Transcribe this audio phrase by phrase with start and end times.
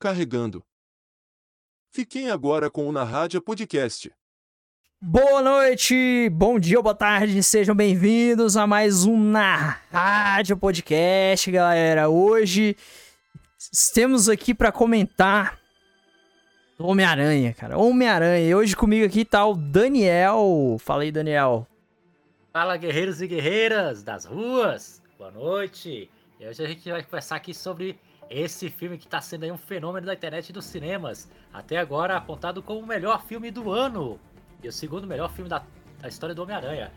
[0.00, 0.64] carregando.
[1.92, 4.10] Fiquem agora com o Na Rádio Podcast.
[5.02, 11.50] Boa noite, bom dia ou boa tarde, sejam bem-vindos a mais um Na Rádio Podcast,
[11.50, 12.08] galera.
[12.08, 12.76] Hoje
[13.92, 15.58] temos aqui para comentar
[16.78, 17.76] Homem-Aranha, cara.
[17.76, 18.48] Homem-Aranha.
[18.48, 20.78] E hoje comigo aqui tá o Daniel.
[20.80, 21.66] Fala aí, Daniel.
[22.50, 25.02] Fala, guerreiros e guerreiras das ruas.
[25.18, 26.10] Boa noite.
[26.38, 27.98] E hoje a gente vai conversar aqui sobre
[28.30, 31.28] esse filme que está sendo um fenômeno da internet e dos cinemas.
[31.52, 34.20] Até agora apontado como o melhor filme do ano.
[34.62, 35.62] E o segundo melhor filme da,
[36.00, 36.92] da história do Homem-Aranha.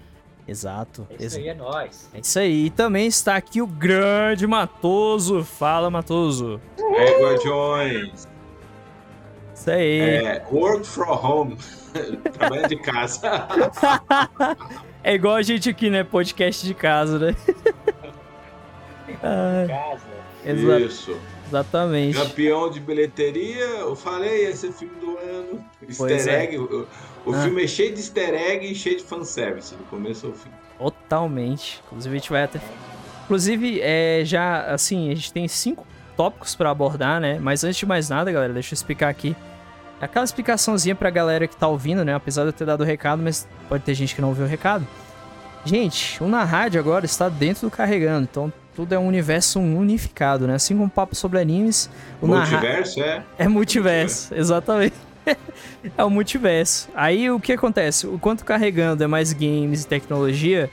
[0.48, 1.08] Exato.
[1.10, 2.10] É isso aí, é nóis.
[2.14, 2.66] É isso aí.
[2.66, 5.44] E também está aqui o grande Matoso.
[5.44, 6.62] Fala, Matoso.
[6.78, 8.28] É, Guardiões.
[9.56, 10.00] Isso aí.
[10.00, 11.58] É, work from home.
[12.34, 13.48] Trabalha de casa.
[15.04, 16.04] é igual a gente aqui, né?
[16.04, 17.36] Podcast de casa, né?
[19.24, 20.14] ah, casa.
[20.46, 21.18] Exa Isso.
[21.54, 22.18] Exatamente.
[22.18, 25.64] Campeão de bilheteria, eu falei, esse é filme do ano.
[25.88, 26.44] Easter é.
[26.44, 26.58] egg.
[26.58, 26.88] O,
[27.26, 27.44] o ah.
[27.44, 30.50] filme é cheio de easter egg e cheio de fanservice, do começo ao fim.
[30.80, 31.82] Totalmente.
[31.86, 32.60] Inclusive, a gente vai até.
[33.26, 35.86] Inclusive, é, já, assim, a gente tem cinco
[36.18, 37.38] tópicos para abordar, né?
[37.40, 39.36] Mas antes de mais nada, galera, deixa eu explicar aqui.
[40.02, 42.16] Aquela explicaçãozinha pra galera que tá ouvindo, né?
[42.16, 44.48] Apesar de eu ter dado o recado, mas pode ter gente que não ouviu o
[44.48, 44.86] recado.
[45.64, 50.48] Gente, o Na Rádio agora está dentro do Carregando, então tudo é um universo unificado,
[50.48, 50.56] né?
[50.56, 51.90] Assim como o papo sobre animes.
[52.22, 53.26] O multiverso, narra...
[53.38, 53.44] é?
[53.44, 54.36] É multiverso, multiverso.
[54.36, 54.96] exatamente.
[55.98, 56.90] é o multiverso.
[56.96, 58.08] Aí o que acontece?
[58.08, 60.70] O quanto carregando é mais games e tecnologia,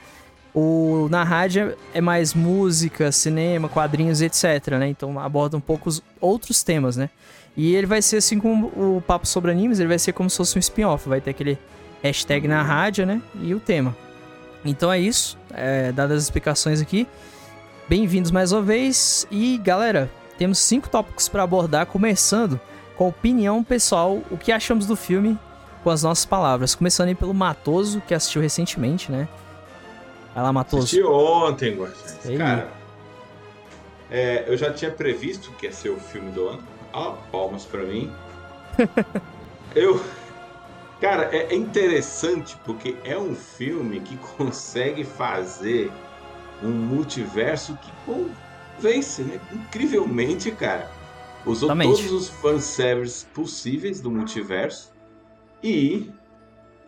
[0.54, 4.88] o na rádio é mais música, cinema, quadrinhos, etc, né?
[4.88, 7.10] Então aborda um pouco os outros temas, né?
[7.56, 10.36] E ele vai ser assim como o papo sobre animes, ele vai ser como se
[10.36, 11.58] fosse um spin-off, vai ter aquele
[12.02, 13.20] hashtag na rádio, né?
[13.42, 13.96] E o tema.
[14.64, 17.06] Então é isso, é, dadas as explicações aqui.
[17.90, 22.60] Bem-vindos mais uma vez e galera, temos cinco tópicos para abordar, começando
[22.94, 25.36] com a opinião pessoal, o que achamos do filme
[25.82, 26.72] com as nossas palavras.
[26.72, 29.28] Começando aí pelo Matoso, que assistiu recentemente, né?
[30.32, 30.84] Vai lá, Matoso.
[30.84, 32.38] Assisti ontem, Guardiões.
[32.38, 32.68] Cara,
[34.08, 36.62] é, eu já tinha previsto que ia ser o filme do ano.
[36.92, 38.08] Ah, palmas para mim.
[39.74, 40.00] eu.
[41.00, 45.90] Cara, é interessante porque é um filme que consegue fazer
[46.62, 49.40] um multiverso que convence, né?
[49.52, 50.90] Incrivelmente, cara.
[51.46, 51.96] Usou Exatamente.
[51.96, 54.92] todos os fanservices possíveis do multiverso.
[55.62, 56.10] E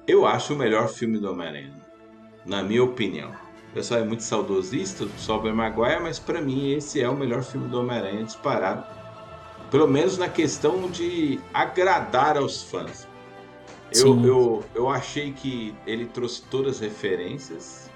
[0.07, 1.73] eu acho o melhor filme do Homem-Aranha.
[2.45, 3.31] Na minha opinião.
[3.71, 7.43] O pessoal é muito saudosista do Sobey Maguire, mas para mim esse é o melhor
[7.43, 8.85] filme do Homem-Aranha disparado.
[9.71, 13.09] Pelo menos na questão de agradar aos fãs.
[13.95, 17.91] Eu, eu, eu achei que ele trouxe todas as referências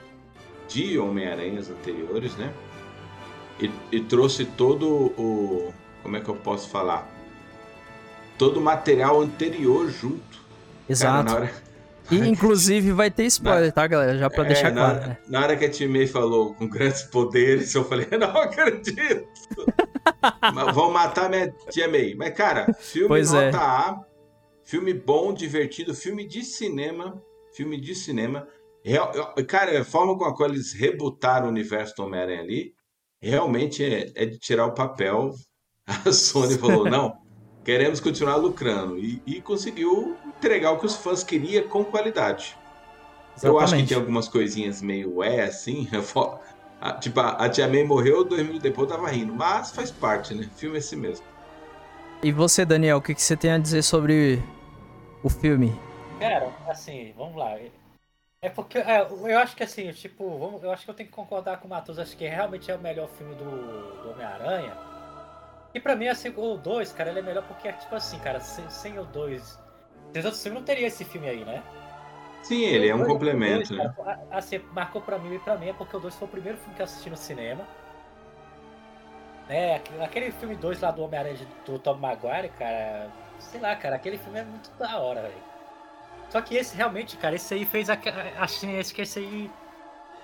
[0.69, 2.53] de Homem-Aranhas anteriores, né?
[3.61, 5.73] E, e, trouxe todo o.
[6.03, 7.11] Como é que eu posso falar?
[8.37, 10.45] Todo o material anterior junto.
[10.89, 11.33] Exato.
[11.33, 11.67] Cara, hora...
[12.11, 13.73] E inclusive vai ter spoiler, na...
[13.73, 14.17] tá, galera?
[14.17, 15.09] Já pra é, deixar na, claro.
[15.09, 15.19] Né?
[15.29, 19.27] Na hora que a Timei falou com grandes poderes, eu falei, não acredito!
[20.73, 22.15] Vão matar minha tia May.
[22.15, 23.47] Mas, cara, filme pois é.
[23.47, 23.61] nota é.
[23.61, 24.01] A,
[24.65, 27.21] filme bom, divertido, filme de cinema,
[27.53, 28.47] filme de cinema.
[28.87, 29.11] Real,
[29.49, 32.73] cara, a forma com a qual eles rebutaram o universo do Homem-Aranha ali,
[33.21, 35.33] realmente é, é, de tirar o papel.
[36.07, 37.19] A Sony falou, não,
[37.65, 38.97] queremos continuar lucrando.
[38.97, 42.57] E, e, conseguiu entregar o que os fãs queriam com qualidade.
[43.37, 43.45] Exatamente.
[43.45, 45.89] Eu acho que tem algumas coisinhas meio é assim.
[47.01, 49.35] tipo, a Tia May morreu, dois minutos depois eu tava rindo.
[49.35, 50.47] Mas faz parte, né?
[50.47, 51.27] O filme é assim mesmo.
[52.23, 54.41] E você, Daniel, o que, que você tem a dizer sobre
[55.25, 55.75] o filme?
[56.21, 57.59] Cara, assim, vamos lá.
[58.43, 61.59] É porque é, eu acho que assim, tipo, eu acho que eu tenho que concordar
[61.59, 64.77] com o Matheus, acho que realmente é o melhor filme do, do Homem-Aranha.
[65.75, 68.69] E pra mim, assim, o 2, cara, ele é melhor porque, tipo assim, cara, sem,
[68.71, 69.43] sem o 2.
[70.13, 71.63] Sem os outros filmes não teria esse filme aí, né?
[72.43, 73.95] Sim, ele é um dois, complemento, dois, né?
[73.97, 76.59] Cara, assim, marcou pra mim e pra mim é porque o 2 foi o primeiro
[76.59, 77.67] filme que eu assisti no cinema.
[79.49, 79.83] Né?
[80.01, 83.11] Aquele filme 2 lá do Homem-Aranha do Tom Maguire, cara.
[83.39, 85.46] Sei lá, cara, aquele filme é muito da hora, velho.
[86.31, 87.99] Só que esse realmente, cara, esse aí fez a.
[88.39, 89.51] Assim, esse que esse aí.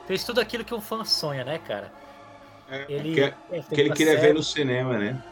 [0.07, 1.93] Fez tudo aquilo que um fã sonha, né, cara?
[2.69, 4.27] É, ele, que, é, que ele queria série.
[4.27, 5.23] ver no cinema, né?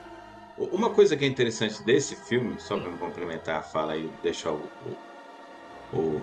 [0.57, 4.53] Uma coisa que é interessante desse filme, só para me complementar a fala e deixar
[4.53, 4.63] o,
[5.93, 6.21] o,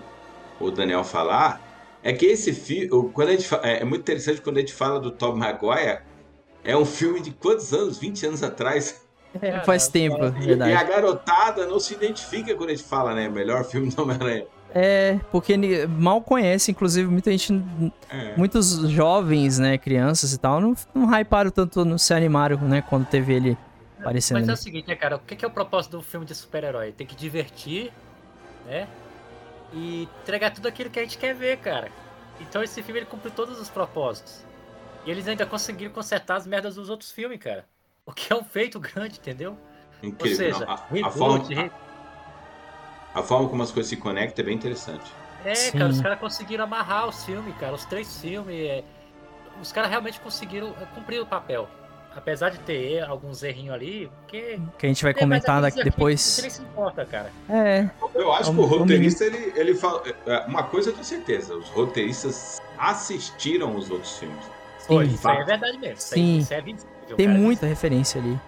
[0.60, 1.60] o, Daniel falar,
[2.04, 5.00] é que esse filme, quando a gente é, é muito interessante quando a gente fala
[5.00, 6.02] do Tom Maguire,
[6.64, 7.98] é um filme de quantos anos?
[7.98, 9.07] 20 anos atrás.
[9.42, 10.72] É, faz tempo, e, verdade.
[10.72, 13.30] E a garotada não se identifica quando a gente fala, né?
[13.30, 14.46] Melhor filme do Homem-Aranha.
[14.74, 15.58] É, porque
[15.88, 17.54] mal conhece, inclusive muita gente,
[18.10, 18.36] é.
[18.36, 23.06] muitos jovens, né, crianças e tal, não, não hyparam tanto, não se animaram, né, quando
[23.08, 23.58] teve ele
[24.00, 24.38] aparecendo.
[24.38, 24.52] Mas ali.
[24.52, 25.16] é o seguinte, né, cara?
[25.16, 26.92] O que é o propósito do filme de super-herói?
[26.92, 27.92] Tem que divertir,
[28.66, 28.88] né?
[29.74, 31.90] E entregar tudo aquilo que a gente quer ver, cara.
[32.40, 34.46] Então esse filme ele cumpre todos os propósitos.
[35.06, 37.66] E eles ainda conseguiram consertar as merdas dos outros filmes, cara.
[38.08, 39.58] O que é um feito grande, entendeu?
[40.02, 40.48] Incrível.
[40.48, 41.72] Ou seja, Não, a, a reboot, forma, re-
[43.14, 45.12] a, a forma como as coisas se conectam é bem interessante.
[45.46, 45.78] É, Sim.
[45.78, 47.74] cara, os caras conseguiram amarrar os filmes, cara.
[47.76, 48.56] Os três filmes.
[48.56, 48.84] é,
[49.62, 51.68] Os caras realmente conseguiram é, cumprir o papel.
[52.16, 54.60] Apesar de ter alguns errinhos ali, porque.
[54.80, 56.38] Que a gente vai É, comentar aqueles daqui errinhos depois.
[56.42, 57.32] Nem se importa, cara.
[57.50, 60.02] É, Eu acho É um- que o é um roteirista, ele, ele fala.
[60.26, 64.44] é, Uma coisa eu tenho certeza: os roteiristas assistiram os outros filmes.
[64.88, 65.14] Foi, sim.
[65.14, 65.94] isso aí é verdade mesmo.
[65.98, 66.38] Isso, Sim.
[66.40, 67.40] isso é visível, Tem cara.
[67.40, 68.40] muita referência ali.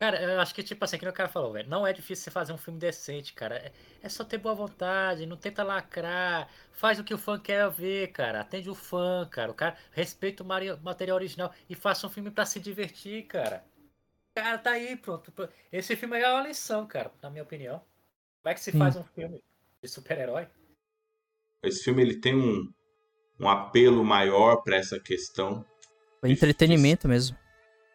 [0.00, 1.68] Cara, eu acho que, tipo assim, que o cara falou, velho.
[1.68, 3.56] Não é difícil você fazer um filme decente, cara.
[3.56, 3.72] É,
[4.02, 6.48] é só ter boa vontade, não tenta lacrar.
[6.72, 8.40] Faz o que o fã quer ver, cara.
[8.40, 9.50] Atende o fã, cara.
[9.50, 13.62] O cara respeita o material original e faça um filme pra se divertir, cara.
[14.34, 15.30] Cara, tá aí, pronto.
[15.70, 17.84] Esse filme aí é uma lição, cara, na minha opinião.
[18.42, 18.78] Como é que se Sim.
[18.78, 19.42] faz um filme
[19.82, 20.48] de super-herói?
[21.62, 22.72] Esse filme ele tem um,
[23.38, 25.62] um apelo maior para essa questão.
[26.20, 27.36] Foi entretenimento mesmo.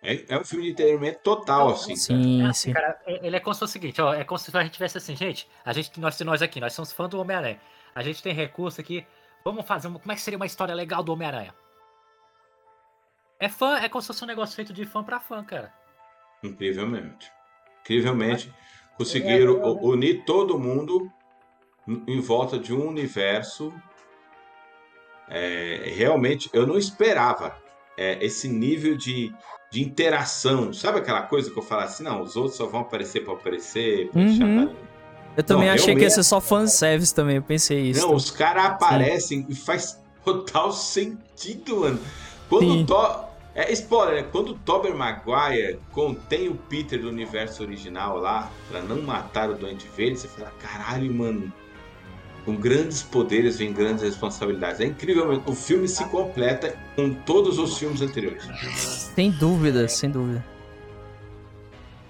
[0.02, 1.94] É, é um filme de entretenimento total, assim.
[1.94, 1.98] cara.
[2.00, 2.74] Sim, É assim, sim.
[2.74, 4.74] cara, é- ele é como se fosse o seguinte, ó, é como se a gente
[4.74, 7.60] tivesse assim, gente, a gente, nós, nós aqui, nós somos fãs do Homem-Aranha.
[7.94, 9.06] A gente tem recurso aqui,
[9.44, 11.54] vamos fazer uma, como é que seria uma história legal do Homem-Aranha?
[13.40, 15.74] É fã, é como se fosse um negócio feito de fã pra fã, cara.
[16.44, 17.32] Incrivelmente.
[17.82, 18.54] Incrivelmente.
[18.98, 19.72] Conseguiram É, é, é.
[19.82, 21.12] unir todo mundo
[21.88, 23.74] em em volta de um universo.
[25.28, 27.56] É, realmente, eu não esperava
[27.98, 29.34] é, esse nível de,
[29.72, 30.72] de interação.
[30.74, 34.10] Sabe aquela coisa que eu falo assim, não, os outros só vão aparecer para aparecer,
[34.10, 34.74] pra Uhum.
[35.38, 38.00] Eu também Não, achei que ia realmente- ser só fanservice também, eu pensei isso.
[38.08, 42.00] Não, os caras aparecem e faz total sentido, mano.
[42.50, 42.84] Quando Sim.
[42.84, 43.26] o To...
[43.54, 44.30] É spoiler, né?
[44.32, 49.56] Quando o Tobey Maguire contém o Peter do universo original lá, pra não matar o
[49.56, 51.52] Doente Verde, você fala, caralho, mano.
[52.46, 54.80] Com grandes poderes vem grandes responsabilidades.
[54.80, 55.44] É incrível, mesmo.
[55.48, 58.44] o filme se completa com todos os filmes anteriores.
[59.16, 60.46] Sem dúvida, sem dúvida.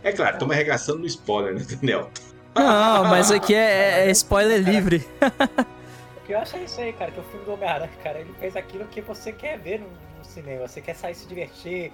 [0.03, 2.11] É claro, estamos arregaçando no spoiler, né, Daniel?
[2.53, 5.05] Não, mas aqui é, é spoiler livre.
[6.17, 8.33] O que eu acho é isso aí, cara, que o filme do Homem-Aranha, cara, ele
[8.39, 10.67] fez aquilo que você quer ver no, no cinema.
[10.67, 11.93] Você quer sair se divertir,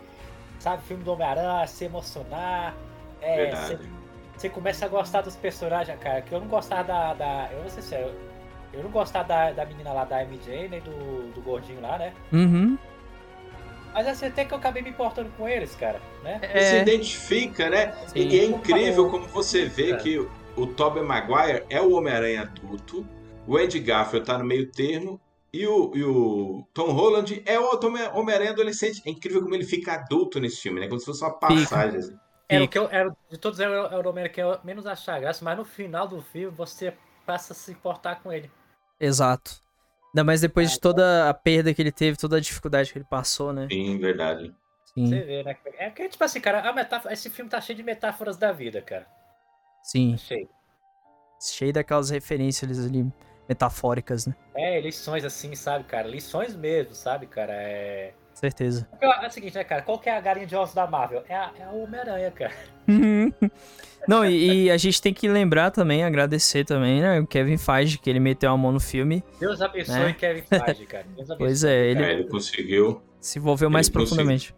[0.59, 0.83] sabe?
[0.83, 2.75] Filme do Homem-Aranha, se emocionar.
[3.21, 3.67] É, Verdade.
[3.67, 3.79] você,
[4.38, 6.21] você começa a gostar dos personagens, cara.
[6.21, 7.13] Que eu não gostava da.
[7.13, 8.13] da eu vou ser sério,
[8.73, 12.13] eu não gostava da, da menina lá da MJ, nem do, do gordinho lá, né?
[12.31, 12.77] Uhum.
[13.94, 16.39] Mas assim, até que eu acabei me importando com eles, cara, né?
[16.39, 17.91] Se É, identifica, né?
[18.07, 18.19] Sim.
[18.19, 19.97] E é incrível como você vê É.
[19.97, 23.06] que o, o Tobey Maguire é o Homem-Aranha adulto,
[23.45, 25.19] o Ed Garfield tá no meio termo,
[25.53, 27.69] e o, e o Tom Holland é o
[28.17, 29.01] Homem-Aranha adolescente.
[29.06, 30.88] É incrível como ele fica adulto nesse filme, né?
[30.88, 32.00] Como se fosse uma passagem.
[32.00, 32.15] assim.
[32.47, 35.19] Era o que eu, era, de todos era, era o Homem-Aranha que eu menos achava
[35.19, 36.94] graça, mas no final do filme você
[37.25, 38.50] passa a se importar com ele.
[39.01, 39.62] Exato.
[40.09, 43.06] Ainda mais depois de toda a perda que ele teve, toda a dificuldade que ele
[43.06, 43.68] passou, né?
[43.69, 44.53] Sim, verdade.
[44.94, 45.57] Sim, Você vê, né?
[45.77, 48.81] É porque, tipo assim, cara, a metáfora, esse filme tá cheio de metáforas da vida,
[48.81, 49.07] cara.
[49.83, 50.18] sim.
[50.18, 50.50] Cheio.
[51.39, 53.12] Cheio daquelas referências ali
[53.50, 54.36] metafóricas, né?
[54.53, 56.07] É, lições assim, sabe, cara?
[56.07, 57.53] Lições mesmo, sabe, cara?
[57.53, 58.13] É.
[58.41, 58.88] Certeza.
[58.89, 59.83] Porque, ó, É o seguinte, né, cara?
[59.83, 61.23] Qual que é a galinha de ossos da Marvel?
[61.29, 62.51] É a, é a Homem-Aranha, cara.
[64.07, 67.19] Não, e, e a gente tem que lembrar também, agradecer também, né?
[67.19, 69.24] O Kevin Feige, que ele meteu a mão no filme.
[69.39, 70.13] Deus abençoe Né?
[70.13, 71.05] Kevin Feige, cara.
[71.15, 71.38] Deus abençoe.
[71.38, 73.01] Pois é, ele É, ele conseguiu.
[73.19, 74.07] se envolveu mais conseguiu.
[74.07, 74.55] profundamente.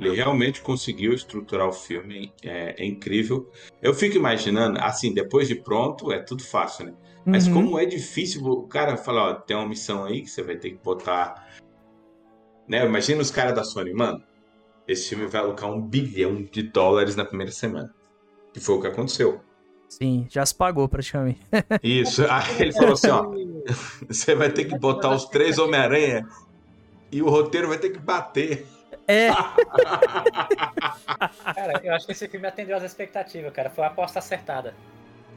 [0.00, 2.32] Ele realmente conseguiu estruturar o filme.
[2.42, 3.48] É, é incrível.
[3.80, 6.92] Eu fico imaginando, assim, depois de pronto, é tudo fácil, né?
[7.24, 7.54] Mas Uhum.
[7.54, 10.70] como é difícil o cara falar, ó, tem uma missão aí que você vai ter
[10.70, 11.46] que botar.
[12.68, 12.84] Né?
[12.84, 14.22] Imagina os caras da Sony, mano.
[14.86, 17.94] Esse filme vai alocar um bilhão de dólares na primeira semana.
[18.52, 19.40] Que foi o que aconteceu.
[19.88, 21.40] Sim, já se pagou praticamente.
[21.82, 22.24] Isso.
[22.28, 23.26] Aí ele falou assim, ó.
[24.08, 26.26] Você vai ter que botar os três Homem-Aranha
[27.10, 28.66] e o roteiro vai ter que bater.
[29.06, 29.30] É,
[31.54, 33.70] Cara, eu acho que esse filme atendeu às expectativas, cara.
[33.70, 34.74] Foi uma aposta acertada.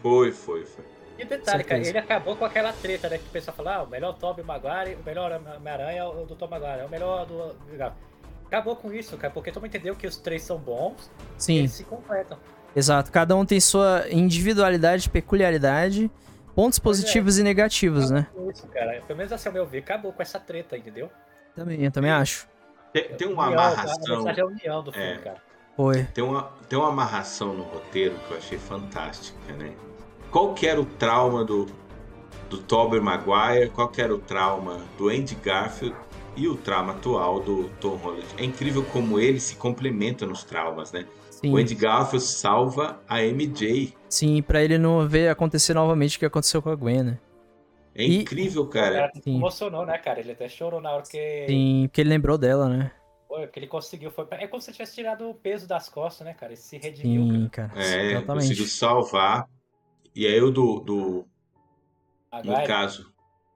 [0.02, 0.84] Foi, foi, foi.
[1.22, 1.90] E detalhe, cara, Certeza.
[1.92, 3.18] ele acabou com aquela treta, né?
[3.20, 6.36] Que o pessoal fala, ah, o melhor Tobey Maguire, o melhor Homem-Aranha é o do
[6.36, 7.56] Tom Maguire, é o melhor do...
[8.48, 11.56] Acabou com isso, cara, porque todo mundo entendeu que os três são bons e sim,
[11.60, 12.38] eles se completam.
[12.76, 13.12] exato.
[13.12, 16.12] Cada um tem sua individualidade, peculiaridade,
[16.56, 16.82] pontos é.
[16.82, 18.28] positivos e negativos, né?
[18.34, 19.02] Com Isso, cara.
[19.08, 21.10] Pelo menos assim, ao meu ver, acabou com essa treta, entendeu?
[21.56, 22.48] Também, eu também acho.
[22.92, 24.18] Tem, tem uma União, amarração.
[24.18, 25.18] mensagem é a união do filme, É.
[25.20, 25.38] cara.
[25.78, 26.04] Foi.
[26.14, 29.72] Tem uma, tem uma amarração no roteiro que eu achei fantástica, né?
[30.32, 31.68] Qual que era o trauma do,
[32.50, 33.70] do Tobey Maguire?
[33.70, 35.96] Qual que era o trauma do Andy Garfield?
[36.34, 38.26] e o trauma atual do Tom Holland.
[38.38, 41.06] É incrível como eles se complementam nos traumas, né?
[41.30, 41.52] Sim.
[41.54, 43.94] O Andy Garfield salva a MJ.
[44.08, 47.20] Sim, pra ele não ver acontecer novamente o que aconteceu com a Gwen, né?
[47.94, 49.12] É E- incrível, O cara.
[49.22, 49.36] Sim.
[49.36, 50.22] emocionou, né, cara?
[50.22, 52.92] Ele até chorou na hora que, Sim, porque ele lembrou dela, né?
[53.28, 54.10] Pô, que ele conseguiu.
[54.10, 54.26] Foi...
[54.32, 56.54] É como se tivesse tirado o peso das costas, né, cara?
[56.54, 57.68] Ele se redimiu, Sim, cara.
[57.74, 57.82] cara.
[57.86, 58.44] É, exatamente.
[58.48, 59.50] conseguiu salvar.
[60.16, 61.26] E aí o do, do
[62.44, 63.14] no caso,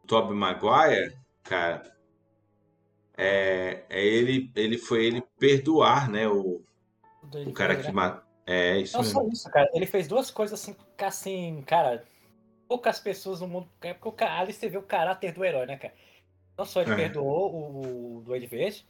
[0.08, 1.96] Tobey Maguire, cara,
[3.18, 6.62] é, é ele, ele foi ele perdoar, né, o,
[7.46, 7.92] o cara que né?
[7.92, 8.26] matou.
[8.48, 9.34] É, isso Não só mesmo.
[9.34, 9.68] isso, cara.
[9.74, 12.06] Ele fez duas coisas assim, assim, cara.
[12.68, 13.68] Poucas pessoas no mundo.
[13.82, 15.94] É porque o ali você vê o caráter do herói, né, cara?
[16.58, 16.96] Não só ele É.
[16.96, 18.86] perdoou o, o Duende Verde,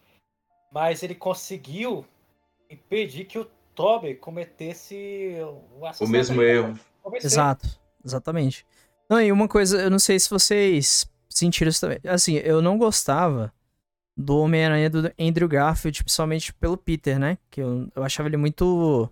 [0.71, 2.05] mas ele conseguiu
[2.69, 5.37] impedir que o Toby cometesse
[5.79, 6.77] o O mesmo erro.
[7.13, 7.67] Exato,
[8.03, 8.65] exatamente.
[9.09, 11.99] Não, e uma coisa, eu não sei se vocês sentiram isso também.
[12.05, 13.53] Assim, eu não gostava
[14.17, 17.37] do Homem-Aranha do Andrew Garfield, principalmente pelo Peter, né?
[17.49, 19.09] Que eu, eu achava ele muito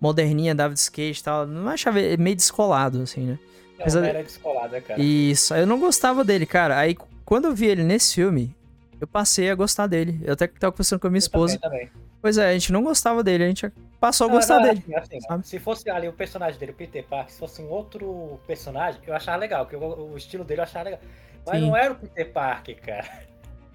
[0.00, 1.46] moderninha, David Cage e tal.
[1.46, 3.38] Não achava ele meio descolado, assim, né?
[3.78, 5.00] Não, Mas não era descolado, cara?
[5.00, 6.78] Isso, eu não gostava dele, cara.
[6.78, 8.54] Aí quando eu vi ele nesse filme,
[9.00, 10.20] eu passei a gostar dele.
[10.22, 11.58] Eu até tava conversando com a minha Eu esposa.
[11.58, 12.03] Também, também.
[12.24, 14.82] Pois é, a gente não gostava dele, a gente passou a Não, gostar não, dele.
[14.94, 15.46] assim, assim, sabe?
[15.46, 19.14] se fosse ali o personagem dele, o Peter Parker, se fosse um outro personagem, eu
[19.14, 21.00] achava legal, porque o, o estilo dele eu achava legal.
[21.44, 21.66] Mas Sim.
[21.66, 23.06] não era o Peter Parker, cara.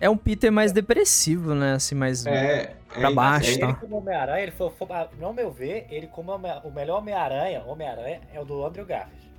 [0.02, 1.74] É um Peter mais depressivo, né?
[1.74, 2.26] Assim, mais.
[2.26, 3.68] É, Pra é, baixo, é, tá?
[3.68, 4.88] Ele como Homem-Aranha, ele foi, foi,
[5.20, 9.32] no meu ver, ele como o melhor Homem-Aranha, Homem-Aranha é o do Andrew Garfield.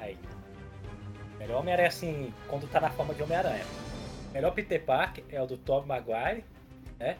[0.00, 0.16] Aí.
[1.38, 3.66] Melhor Homem-Aranha, assim, quando tá na forma de Homem-Aranha.
[4.32, 6.44] Melhor Peter Parker é o do Tobey Maguire,
[6.98, 7.18] né?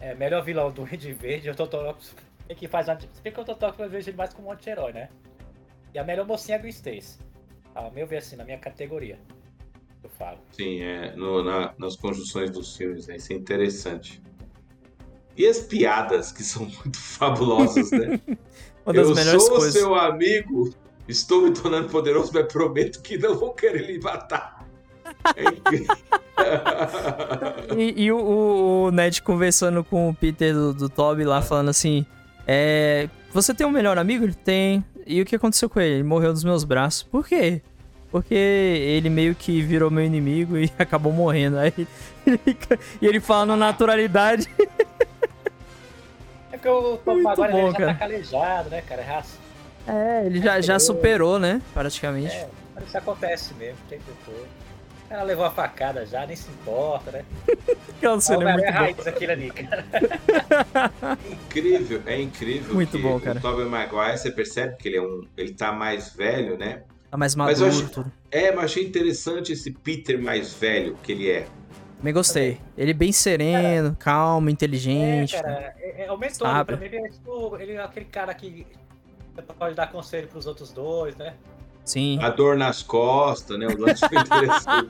[0.00, 1.66] É, melhor vilão do Red Verde, eu tô
[2.56, 3.08] que faz anti...
[3.12, 5.08] Se bem que eu tô eu vejo ele mais como um anti-herói, né?
[5.94, 7.18] E a melhor mocinha é a Gwen Stacy.
[7.74, 9.18] Ao meu ver, assim, na minha categoria.
[10.02, 10.38] Eu falo.
[10.52, 13.16] Sim, é, no- na- nas conjunções dos filmes, né?
[13.16, 14.22] Isso é interessante.
[15.36, 18.20] E as piadas, que são muito fabulosas, né?
[18.84, 19.74] Uma das Eu melhores sou coisas.
[19.74, 20.74] seu amigo,
[21.06, 24.59] estou me tornando poderoso, mas prometo que não vou querer lhe matar.
[27.76, 32.04] E, e o, o Ned conversando com o Peter do, do Toby lá, falando assim:
[32.46, 34.24] é, Você tem um melhor amigo?
[34.24, 34.84] Ele tem.
[35.06, 35.94] E o que aconteceu com ele?
[35.96, 37.02] Ele morreu nos meus braços.
[37.02, 37.60] Por quê?
[38.10, 41.58] Porque ele meio que virou meu inimigo e acabou morrendo.
[41.58, 41.72] Aí
[42.26, 44.48] ele fica- e ele fala na naturalidade.
[46.52, 47.92] É porque o Maguire ele bom, já cara.
[47.92, 49.02] tá calejado, né, cara?
[49.04, 49.22] Já,
[49.92, 51.62] É, ele já, já superou, né?
[51.72, 52.34] Praticamente.
[52.34, 52.48] é,
[52.84, 54.46] isso acontece mesmo, o tempo todo.
[55.10, 57.24] Ela levou a facada já, nem se importa, né?
[57.98, 59.84] Aquela cena é muito raiz aquilo ali, cara.
[59.92, 63.38] É incrível, é incrível Muito que bom, cara.
[63.38, 66.84] o Tobey Maguire, você percebe que ele é um, ele tá mais velho, né?
[67.10, 68.12] Tá mais Mas eu maduro, tudo.
[68.30, 71.46] É, mas achei interessante esse Peter mais velho que ele é.
[71.98, 72.60] Também gostei.
[72.78, 75.34] Ele bem sereno, calmo, É, inteligente.
[75.34, 75.42] né?
[75.42, 76.66] cara, é, é o mentor, Sabe?
[76.68, 78.64] pra mim, ele é, tipo, ele é aquele cara que
[79.58, 81.34] pode dar conselho pros outros dois, né?
[81.92, 82.18] Sim.
[82.22, 83.66] A dor nas costas, né?
[83.66, 84.88] O lance foi interessante.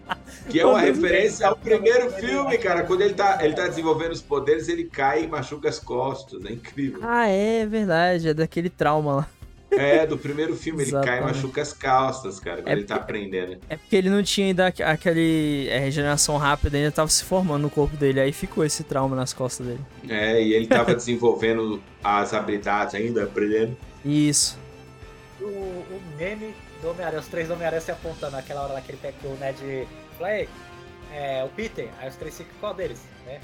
[0.50, 2.82] que é uma referência ao primeiro filme, cara.
[2.82, 6.44] Quando ele tá, ele tá desenvolvendo os poderes, ele cai e machuca as costas.
[6.44, 7.00] É incrível.
[7.02, 8.28] Ah, é verdade.
[8.28, 9.28] É daquele trauma lá.
[9.74, 12.96] É, do primeiro filme, ele cai e machuca as costas, cara, quando É ele tá
[12.98, 13.56] porque- aprendendo.
[13.70, 17.62] É porque ele não tinha ainda aqu- aquele é, regeneração rápida, ainda tava se formando
[17.62, 18.20] no corpo dele.
[18.20, 19.80] Aí ficou esse trauma nas costas dele.
[20.10, 23.74] É, e ele tava desenvolvendo as habilidades ainda, aprendendo.
[24.04, 24.58] Isso.
[25.42, 28.98] O, o meme do Homem-Aranha, os três Homem-Aranha se apontando naquela hora lá que ele
[29.02, 30.48] pega o Ned fala, "Ei,
[31.12, 33.40] é, o Peter, aí os três ficam qual deles, né?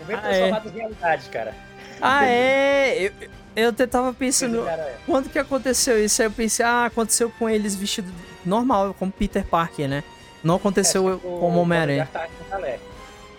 [0.00, 1.54] O meme Ah, transformado em realidade, cara.
[2.00, 3.12] Ah, é.
[3.54, 4.60] Eu, eu tava pensando.
[4.60, 4.94] Homem-Aranha.
[5.06, 6.22] Quando que aconteceu isso?
[6.22, 8.12] Aí eu pensei, ah, aconteceu com eles vestido
[8.44, 10.02] normal, como Peter Parker, né?
[10.42, 12.08] Não aconteceu É, tipo, como Homem-Aranha.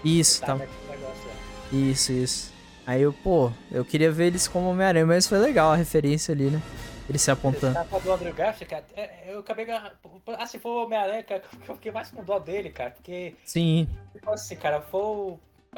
[0.04, 0.56] Isso, Tá, tá.
[0.56, 1.34] né, negócio lá.
[1.80, 2.54] Isso, isso.
[2.86, 6.46] Aí eu, pô, eu queria ver eles como Homem-Aranha, mas foi legal a referência ali,
[6.46, 6.62] né?
[7.10, 7.78] Ele se apontando.
[7.80, 9.66] Esse cara do Andrew Garfield, cara, é- eu acabei.
[9.72, 13.88] Ah, se for o Homem-Aranha, cara, eu fiquei mais com dó dele, cara, porque, Sim,
[14.14, 15.36] tipo assim, cara, foi.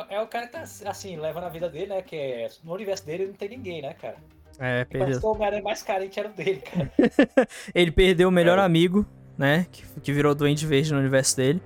[0.09, 2.01] É o cara que tá, assim, levando a vida dele, né?
[2.01, 4.17] Que é, no universo dele não tem ninguém, né, cara?
[4.59, 5.19] é, perdeu.
[5.19, 6.91] que o Homem-Aranha mais carente era o dele, cara.
[7.73, 8.61] Ele perdeu o melhor É.
[8.61, 9.05] amigo,
[9.37, 9.65] né?
[9.71, 11.61] Que, que virou Duende Verde no universo dele.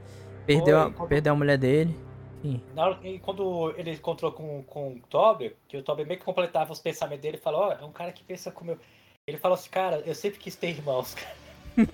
[0.45, 1.95] Perdeu, a, quando- perdeu a mulher dele.
[2.43, 2.63] Enfim.
[2.73, 6.25] Na hora, e quando ele encontrou com, com o Toby, que o Toby meio que
[6.25, 8.79] completava os pensamentos dele, falou, ó, é um cara que pensa como eu.
[9.29, 11.39] Ele falou assim, cara, eu sempre quis ter irmãos, cara.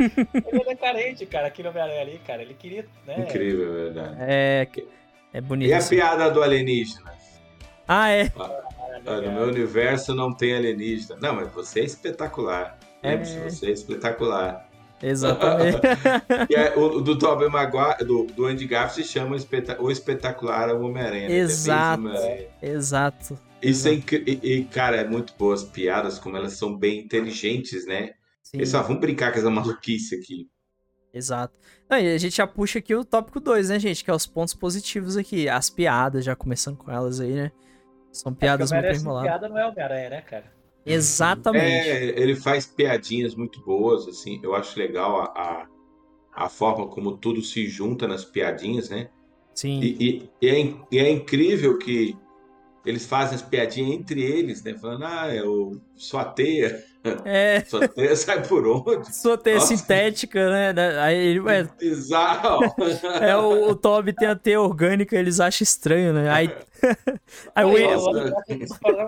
[0.51, 2.41] ele é carente, cara, aquele Homem-Aranha ali, cara.
[2.41, 3.19] Ele queria, né?
[3.19, 4.15] Incrível, é verdade.
[4.19, 4.67] É,
[5.33, 5.69] é bonito.
[5.69, 5.95] E a assim.
[5.95, 7.13] piada do alienígena?
[7.87, 8.31] Ah, é.
[9.05, 11.19] Ah, no meu universo não tem alienígena.
[11.21, 12.79] Não, mas você é espetacular.
[13.03, 13.09] É.
[13.09, 14.64] Lembre-se, você é espetacular.
[15.01, 15.79] Exatamente.
[16.49, 19.35] e é, o, do Tobey Maguire, do, do Andy Garfield se chama
[19.79, 21.29] O Espetacular Homem-Aranha.
[21.29, 21.35] Né?
[21.35, 22.03] Exato.
[22.61, 23.39] Exato.
[23.61, 24.15] Isso Exato.
[24.15, 28.11] é e, cara, é muito boas piadas, como elas são bem inteligentes, né?
[28.43, 28.57] Sim.
[28.57, 30.47] Eles só vão brincar com essa maluquice aqui.
[31.13, 31.53] Exato.
[31.89, 34.03] Não, e a gente já puxa aqui o tópico 2, né, gente?
[34.03, 35.47] Que é os pontos positivos aqui.
[35.47, 37.51] As piadas, já começando com elas aí, né?
[38.11, 39.29] São é piadas é muito enroladas.
[39.29, 40.54] piada não é Homem-Aranha, né, cara?
[40.85, 41.89] Exatamente.
[41.89, 44.39] É, ele faz piadinhas muito boas, assim.
[44.43, 45.67] Eu acho legal a, a,
[46.45, 49.09] a forma como tudo se junta nas piadinhas, né?
[49.53, 49.79] Sim.
[49.81, 52.15] E, e, e, é, e é incrível que
[52.85, 54.75] eles fazem as piadinhas entre eles, né?
[54.75, 56.83] Falando, ah, eu sou a teia.
[57.23, 57.63] É.
[57.67, 59.15] Sua teia sai por onde?
[59.15, 59.75] Sua teia Nossa.
[59.75, 60.99] sintética, né?
[61.01, 62.63] Aí ele, é, Exato.
[63.21, 66.29] É, o, o Toby tem a teia orgânica, eles acham estranho, né?
[66.29, 66.55] Aí,
[67.55, 67.99] aí o eu,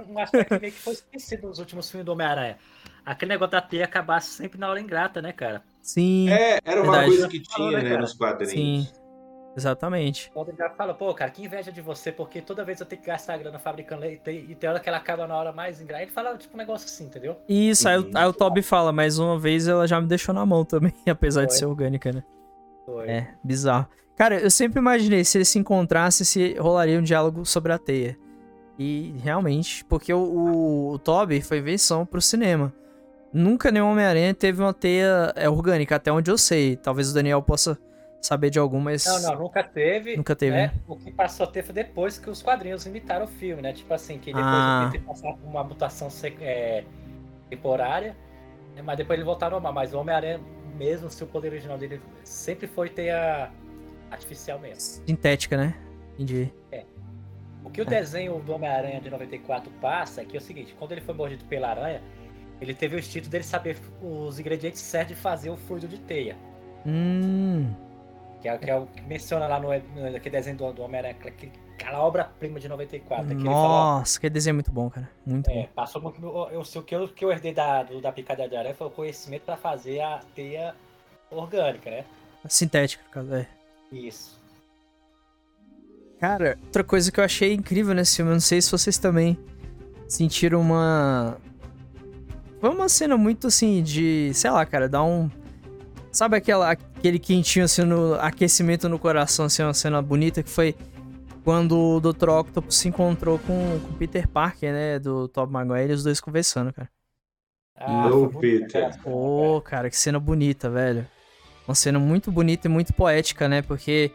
[0.09, 2.57] um aspecto meio que foi esquecido nos últimos filmes do Homem-Aranha.
[3.05, 5.63] Aquele negócio da teia acabar sempre na hora ingrata, né, cara?
[5.81, 6.29] Sim.
[6.29, 7.11] É, era uma verdade.
[7.11, 8.51] coisa que tinha, né, nos quadrinhos.
[8.51, 9.06] Sim.
[9.57, 10.29] Exatamente.
[10.31, 13.01] Quando ele já fala, pô, cara, que inveja de você, porque toda vez eu tenho
[13.01, 16.03] que gastar grana fabricando leite e tem hora que ela acaba na hora mais ingrata.
[16.03, 17.37] Ele fala, tipo, um negócio assim, entendeu?
[17.49, 20.63] Isso, aí, aí o Toby fala, mas uma vez ela já me deixou na mão
[20.63, 21.47] também, apesar Foi.
[21.47, 22.23] de ser orgânica, né?
[22.85, 23.09] Foi.
[23.09, 23.87] É, bizarro.
[24.15, 28.15] Cara, eu sempre imaginei se eles se encontrassem, se rolaria um diálogo sobre a teia.
[28.77, 32.71] E realmente, porque o, o, o Toby foi invenção pro cinema.
[33.33, 36.75] Nunca nenhum Homem-Aranha teve uma teia é, orgânica, até onde eu sei.
[36.75, 37.77] Talvez o Daniel possa
[38.21, 39.05] saber de algum, mas.
[39.05, 40.15] Não, não, nunca teve.
[40.17, 40.55] Nunca teve.
[40.55, 40.73] Né?
[40.87, 43.73] O que passou a ter foi depois que os quadrinhos imitaram o filme, né?
[43.73, 44.85] Tipo assim, que depois ah.
[44.87, 46.09] o Peter passar por uma mutação
[46.41, 46.83] é,
[47.49, 48.15] temporária,
[48.75, 48.81] né?
[48.81, 49.73] mas depois ele voltaram normal.
[49.73, 50.39] Mas o Homem-Aranha,
[50.77, 53.51] mesmo se o poder original dele sempre foi ter a
[54.11, 55.03] artificial mesmo.
[55.05, 55.75] Sintética, né?
[56.13, 56.51] Entendi.
[56.71, 56.85] É.
[57.63, 57.85] O que o é.
[57.85, 61.45] desenho do Homem-Aranha de 94 passa é que é o seguinte: quando ele foi mordido
[61.45, 62.01] pela aranha,
[62.59, 66.35] ele teve o instinto dele saber os ingredientes certos de fazer o fluido de teia.
[66.85, 67.73] Hum.
[68.47, 71.17] Que é, que é o que menciona lá no, no desenho do, do Homem-Aranha,
[71.73, 73.33] aquela obra-prima de 94.
[73.35, 75.09] Nossa, que desenho muito bom, cara.
[75.25, 75.69] Muito é, bom.
[75.75, 76.23] Passou muito.
[76.23, 78.87] Eu, eu, o que eu, que eu herdei da, do, da picada de aranha foi
[78.87, 80.73] o conhecimento para fazer a teia
[81.29, 82.05] orgânica, né?
[82.47, 83.47] Sintética, no caso, é.
[83.91, 84.39] Isso.
[86.17, 89.37] Cara, outra coisa que eu achei incrível nesse filme, eu não sei se vocês também
[90.07, 91.37] sentiram uma.
[92.61, 94.31] Foi uma cena muito assim de.
[94.33, 95.29] Sei lá, cara, dá um
[96.17, 100.75] Sabe aquela, aquele quentinho assim no aquecimento no coração, assim, uma cena bonita que foi
[101.43, 102.29] quando o Dr.
[102.29, 104.97] Octopus se encontrou com o Peter Parker, né?
[104.97, 106.89] Do Top Maguire, os dois conversando, cara.
[107.75, 108.99] Ah, no Peter.
[109.03, 111.05] Pô, oh, cara, que cena bonita, velho.
[111.67, 113.61] Uma cena muito bonita e muito poética, né?
[113.61, 114.11] Porque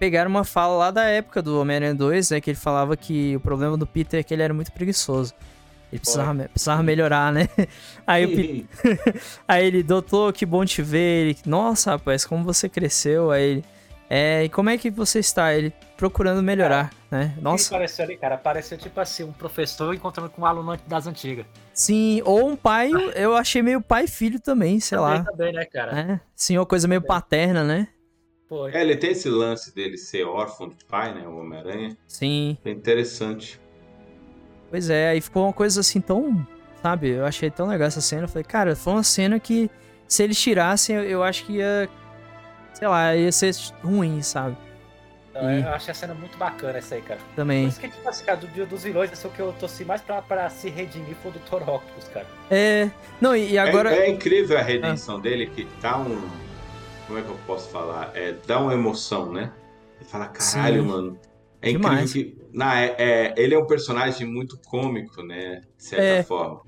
[0.00, 2.40] pegaram uma fala lá da época do Homem-Aranha 2, né?
[2.40, 5.32] Que ele falava que o problema do Peter é que ele era muito preguiçoso.
[5.92, 7.48] Ele precisava, precisava melhorar, né?
[8.06, 8.66] Aí,
[9.46, 11.26] aí ele, doutor, que bom te ver.
[11.26, 13.30] Ele, nossa, rapaz, como você cresceu.
[13.30, 13.64] Aí ele,
[14.08, 15.54] é, e como é que você está?
[15.54, 17.36] Ele procurando melhorar, né?
[17.40, 17.70] Nossa.
[17.70, 18.38] pareceu ali, cara?
[18.38, 21.44] Pareceu tipo assim, um professor encontrando com um aluno das antigas.
[21.74, 25.24] Sim, ou um pai, eu achei meio pai e filho também, sei também, lá.
[25.24, 26.00] Também, né, cara?
[26.00, 27.88] É, sim, uma coisa meio paterna, né?
[28.48, 31.28] Pô, é, ele tem esse lance dele ser órfão de pai, né?
[31.28, 31.96] O Homem-Aranha.
[32.06, 32.56] Sim.
[32.64, 33.60] É interessante.
[34.70, 36.46] Pois é, aí ficou uma coisa assim tão.
[36.82, 37.10] Sabe?
[37.10, 38.22] Eu achei tão legal essa cena.
[38.22, 39.70] Eu falei, cara, foi uma cena que
[40.06, 41.88] se eles tirassem, eu, eu acho que ia.
[42.72, 44.56] Sei lá, ia ser ruim, sabe?
[45.34, 45.62] Não, e...
[45.62, 47.20] Eu achei a cena muito bacana essa aí, cara.
[47.34, 47.64] Também.
[47.64, 49.52] Por isso que, tipo assim, cara, do dia dos vilões, esse é o que eu
[49.52, 52.26] torci mais pra, pra se redimir foi o do Thor Octopus, cara.
[52.50, 52.90] É.
[53.20, 53.94] Não, e agora.
[53.94, 55.20] É, é incrível a redenção ah.
[55.20, 56.28] dele, que dá um.
[57.06, 58.10] Como é que eu posso falar?
[58.14, 59.50] É, dá uma emoção, né?
[60.00, 60.88] Ele fala, caralho, Sim.
[60.88, 61.18] mano.
[61.60, 62.10] É Demais.
[62.10, 62.47] incrível que.
[62.58, 65.62] Não, é, é, ele é um personagem muito cômico, né?
[65.76, 66.60] De certa é, forma.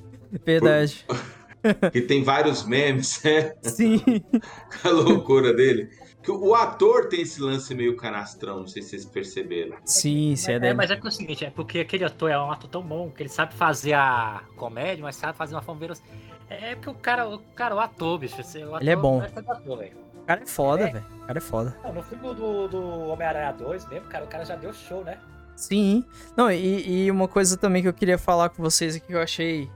[0.47, 1.05] Verdade.
[1.05, 1.91] Por...
[1.91, 3.57] que tem vários memes, né?
[3.61, 4.01] Sim.
[4.85, 5.91] a loucura dele.
[6.23, 9.79] Que o ator tem esse lance meio canastrão, não sei se vocês perceberam.
[9.85, 10.53] Sim, sim.
[10.53, 12.71] É, é, mas é que é o seguinte, é porque aquele ator é um ator
[12.71, 16.13] tão bom que ele sabe fazer a comédia, mas sabe fazer uma forma verossímil.
[16.49, 18.37] É porque o cara, o cara, o ator, bicho.
[18.37, 19.21] O ator, ele é bom.
[19.23, 20.93] Ator, o cara é foda, é.
[20.93, 21.07] velho.
[21.21, 21.77] O cara é foda.
[21.83, 25.19] Não, no filme do, do Homem-Aranha 2 mesmo, cara, o cara já deu show, né?
[25.57, 26.05] Sim.
[26.37, 29.21] Não, e, e, uma coisa também que eu queria falar com vocês aqui que eu
[29.21, 29.71] achei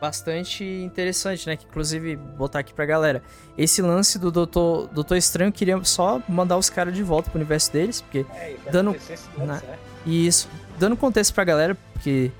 [0.00, 1.56] bastante interessante, né?
[1.56, 3.22] Que inclusive botar aqui pra galera.
[3.56, 7.72] Esse lance do Doutor, Doutor Estranho queria só mandar os caras de volta pro universo
[7.72, 8.96] deles, porque é, dando
[9.36, 9.62] né?
[10.06, 12.30] isso, dando contexto pra galera, porque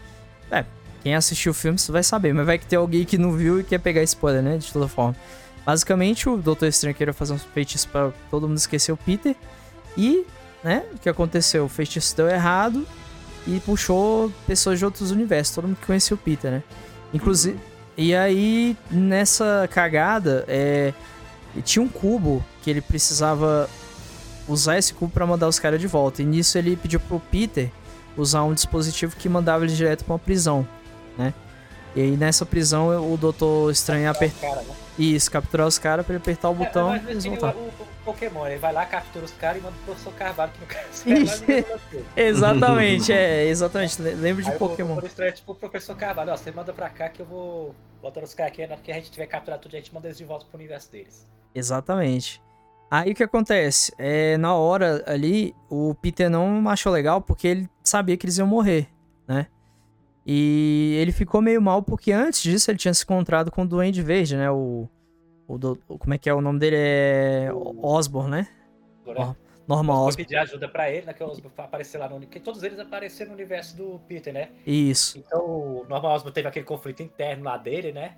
[0.51, 0.65] é,
[1.03, 3.65] quem assistiu o filme vai saber, mas vai que tem alguém que não viu e
[3.65, 4.59] quer pegar spoiler, né?
[4.59, 5.17] De toda forma.
[5.67, 9.37] Basicamente, o Doutor Estranho queria fazer um feitiço para todo mundo esquecer o Peter
[9.97, 10.25] e
[10.63, 10.85] né?
[10.95, 11.65] O que aconteceu?
[11.65, 12.87] O feitiço deu errado
[13.47, 16.63] e puxou pessoas de outros universos, todo mundo que conhecia o Peter, né?
[17.13, 17.55] Inclusive.
[17.55, 17.61] Uhum.
[17.97, 20.93] E aí, nessa cagada, é,
[21.65, 23.69] tinha um cubo que ele precisava
[24.47, 26.23] usar esse cubo para mandar os caras de volta.
[26.23, 27.71] E nisso ele pediu pro Peter
[28.17, 30.67] usar um dispositivo que mandava ele direto pra uma prisão,
[31.17, 31.35] né?
[31.95, 34.57] E aí nessa prisão o Doutor Estranho apertar.
[34.57, 34.65] Né?
[34.99, 37.55] Isso, capturar os caras pra ele apertar o é, botão é, e eles voltar.
[37.55, 40.61] O, o, Pokémon, ele vai lá, captura os caras e manda pro professor Carvalho que
[40.61, 41.05] no caso
[42.17, 44.01] Exatamente, é, exatamente.
[44.01, 44.95] Lembro de aí Pokémon.
[44.95, 47.75] O, o é tipo o professor Carvalho, ó, você manda pra cá que eu vou
[48.01, 50.17] botando os caras aqui, na que a gente tiver capturado tudo, a gente manda eles
[50.17, 51.27] de volta pro universo deles.
[51.55, 52.43] Exatamente.
[52.91, 53.93] Aí o que acontece?
[53.99, 58.47] É, na hora ali, o Peter não achou legal porque ele sabia que eles iam
[58.47, 58.89] morrer,
[59.27, 59.49] né?
[60.27, 64.03] E ele ficou meio mal porque antes disso ele tinha se encontrado com o Duende
[64.03, 64.51] Verde, né?
[64.51, 64.89] O,
[65.49, 66.77] o, do, como é que é o nome dele?
[66.79, 67.49] É
[67.83, 68.49] Osborn, né?
[69.05, 70.17] Normal Norman Osborn.
[70.17, 71.13] pedir ajuda pra ele, né?
[71.13, 72.21] Que o Osborn aparecer lá no...
[72.27, 74.49] Que todos eles apareceram no universo do Peter, né?
[74.67, 75.19] Isso.
[75.19, 78.17] Então o Norman Osborn teve aquele conflito interno lá dele, né?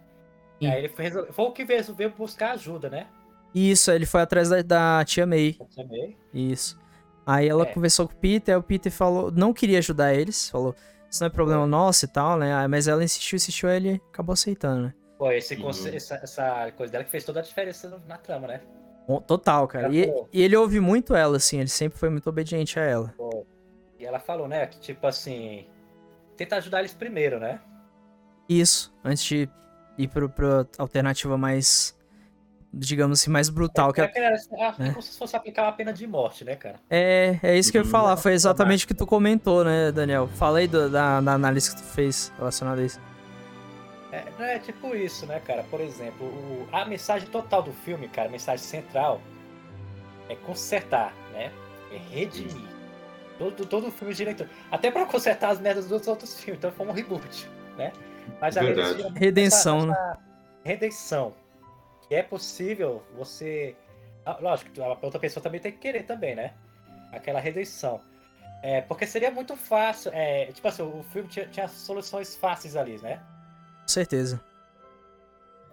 [0.60, 3.08] E aí ele foi, foi o que veio buscar ajuda, né?
[3.52, 5.56] Isso, ele foi atrás da, da tia May.
[5.70, 6.16] tia May.
[6.32, 6.78] Isso.
[7.26, 7.66] Aí ela é.
[7.66, 10.74] conversou com o Peter, aí o Peter falou, não queria ajudar eles, falou,
[11.10, 11.66] isso não é problema é.
[11.66, 12.66] nosso e tal, né?
[12.68, 14.94] Mas ela insistiu, insistiu, ele acabou aceitando, né?
[15.20, 15.68] Pô, esse uhum.
[15.68, 18.62] essa, essa, coisa dela que fez toda a diferença na trama, né?
[19.26, 19.94] Total, cara.
[19.94, 23.14] E, e, ele ouve muito ela, assim, ele sempre foi muito obediente a ela.
[23.18, 23.44] Pô.
[23.98, 25.66] E ela falou, né, que tipo assim,
[26.38, 27.61] tenta ajudar eles primeiro, né?
[28.48, 29.46] Isso, antes de
[29.98, 31.94] ir pra, pra alternativa mais
[32.72, 33.90] digamos assim, mais brutal.
[33.90, 34.37] É, que é, é,
[34.78, 36.76] é, como se fosse aplicar uma pena de morte, né, cara?
[36.88, 38.16] É, é isso que eu ia falar.
[38.16, 40.28] Foi exatamente o que tu comentou, né, Daniel?
[40.28, 40.88] Falei da,
[41.20, 43.09] da análise que tu fez relacionada a isso.
[44.12, 45.64] É, é tipo isso, né, cara?
[45.64, 49.20] Por exemplo, o, a mensagem total do filme, cara, a mensagem central
[50.28, 51.52] é consertar, né?
[51.92, 52.68] É redimir.
[53.38, 54.48] Todo, todo o filme diretor.
[54.70, 57.92] Até pra consertar as merdas dos outros filmes, então foi um reboot, né?
[58.40, 60.16] Mas a redenção, essa, essa né?
[60.64, 61.34] Redenção
[62.10, 63.74] é possível você.
[64.26, 66.52] Ah, lógico, a outra pessoa também tem que querer também, né?
[67.12, 68.00] Aquela redenção.
[68.62, 70.10] É, porque seria muito fácil.
[70.12, 73.20] É, tipo assim, o filme tinha, tinha soluções fáceis ali, né?
[73.90, 74.40] Com certeza.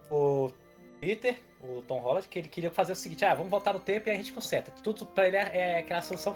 [0.10, 0.52] O
[1.00, 4.10] Peter, o Tom Holland, que ele queria fazer o seguinte: ah, vamos voltar no tempo
[4.10, 4.72] e a gente conserta.
[4.82, 6.36] Tudo pra ele é, é aquela solução.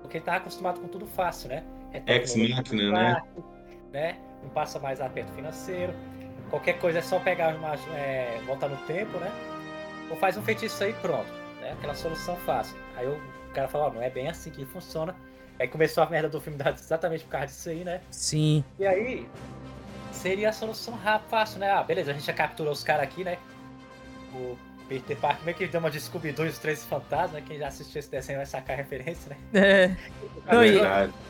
[0.00, 1.62] Porque ele tava acostumado com tudo fácil, né?
[1.92, 3.22] É Ex-máquina, né?
[3.92, 4.18] né?
[4.42, 5.94] Não passa mais aperto financeiro.
[6.50, 7.76] Qualquer coisa é só pegar uma.
[7.96, 9.30] É, voltar no tempo, né?
[10.10, 11.30] Ou faz um feitiço aí pronto.
[11.60, 11.70] Né?
[11.70, 12.76] Aquela solução fácil.
[12.96, 13.20] Aí o
[13.54, 15.14] cara fala, ó, não é bem assim que funciona.
[15.56, 18.00] Aí começou a merda do filme exatamente por causa disso aí, né?
[18.10, 18.64] Sim.
[18.80, 19.28] E aí,
[20.22, 21.70] seria a solução rápida, fácil, né?
[21.70, 23.38] Ah, beleza, a gente já capturou os caras aqui, né?
[24.32, 24.56] O
[24.88, 27.42] Peter Parker meio que deu uma de Scooby-Doo e os Três Fantasmas, né?
[27.46, 29.36] Quem já assistiu esse desenho vai sacar a referência, né?
[29.52, 29.96] É.
[30.52, 30.80] Não, e,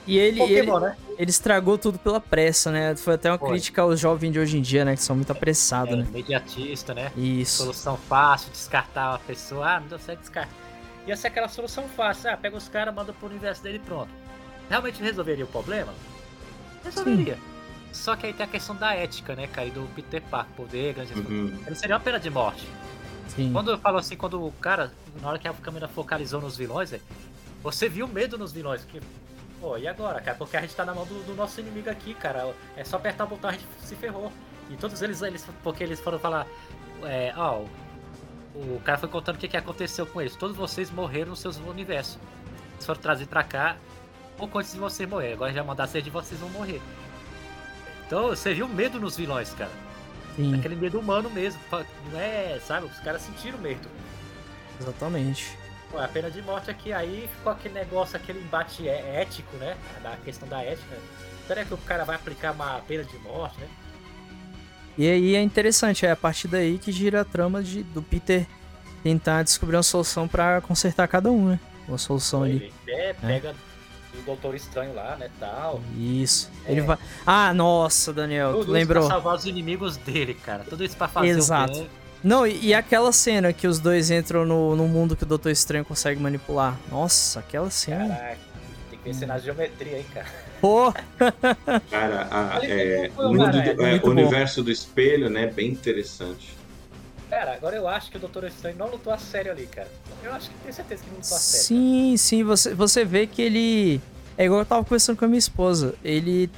[0.06, 0.96] e, ele, Pokémon, ele, né?
[1.18, 2.94] ele estragou tudo pela pressa, né?
[2.96, 3.50] Foi até uma Foi.
[3.50, 4.94] crítica aos jovens de hoje em dia, né?
[4.94, 6.06] Que são muito apressados, é, né?
[6.08, 7.10] Imediatista, né?
[7.16, 7.62] Isso.
[7.62, 9.66] Solução fácil, descartar uma pessoa.
[9.66, 10.52] Ah, não deu certo, descarta.
[11.06, 12.30] Ia ser aquela solução fácil.
[12.30, 14.10] Ah, pega os caras, manda pro universo dele e pronto.
[14.68, 15.92] Realmente resolveria o problema?
[16.84, 17.34] Resolveria.
[17.34, 17.51] Sim.
[17.92, 19.68] Só que aí tem a questão da ética, né, cara?
[19.68, 21.58] E do Peter Parker poder, grande uhum.
[21.66, 22.66] Ele seria uma pena de morte.
[23.28, 23.52] Sim.
[23.52, 26.94] Quando eu falo assim, quando o cara, na hora que a câmera focalizou nos vilões,
[27.62, 28.84] você viu medo nos vilões.
[28.84, 29.00] Que,
[29.60, 30.36] pô, e agora, cara?
[30.36, 32.54] Porque a gente tá na mão do, do, nosso inimigo aqui, cara.
[32.76, 34.32] É só apertar o botão, a gente se ferrou.
[34.70, 36.46] E todos eles, eles porque eles foram falar,
[37.04, 37.64] é, ó,
[38.54, 40.34] o, o cara foi contando o que, que aconteceu com eles.
[40.34, 42.18] Todos vocês morreram nos seus universos.
[42.74, 43.76] Eles foram trazidos pra cá
[44.42, 45.34] pouco antes de vocês morrer.
[45.34, 46.80] Agora já mandar ser de vocês vão morrer.
[48.12, 49.70] Então você viu medo nos vilões, cara.
[50.36, 50.54] Sim.
[50.54, 51.58] Aquele medo humano mesmo.
[52.12, 52.84] Não é, sabe?
[52.84, 53.88] Os caras sentiram medo.
[54.78, 55.56] Exatamente.
[55.90, 59.78] Pô, a pena de morte aqui, aí ficou aquele negócio, aquele embate é, ético, né?
[60.02, 60.94] Da questão da ética.
[61.46, 63.68] Será que o cara vai aplicar uma pena de morte, né?
[64.98, 68.46] E aí é interessante, é a partir daí que gira a trama de, do Peter
[69.02, 71.60] tentar descobrir uma solução para consertar cada um, né?
[71.88, 72.70] Uma solução ali.
[72.86, 73.71] É, pega é
[74.12, 75.80] do Doutor Estranho lá, né, tal.
[75.96, 76.50] Isso.
[76.66, 76.72] É.
[76.72, 76.98] Ele vai...
[77.26, 79.06] Ah, nossa, Daniel, Tudo lembrou?
[79.06, 80.64] Pra salvar os inimigos dele, cara.
[80.68, 81.72] Tudo isso pra fazer Exato.
[81.72, 81.90] o bem.
[82.22, 85.50] Não, e, e, aquela cena que os dois entram no, no mundo que o Doutor
[85.50, 86.78] Estranho consegue manipular.
[86.88, 88.14] Nossa, aquela cena.
[88.14, 88.38] Caraca,
[88.90, 90.26] tem que ver na geometria aí, cara.
[90.60, 90.92] Pô!
[91.90, 96.56] cara, a, é, o, mundo do, é, o universo do espelho, né, bem interessante.
[97.32, 99.88] Cara, agora eu acho que o Doutor Estranho não lutou a sério ali, cara.
[100.22, 101.66] Eu acho que tenho certeza que não lutou a sério.
[101.66, 102.18] Sim, cara.
[102.18, 104.02] sim, você, você vê que ele.
[104.36, 105.94] É igual eu tava conversando com a minha esposa.
[106.04, 106.50] Ele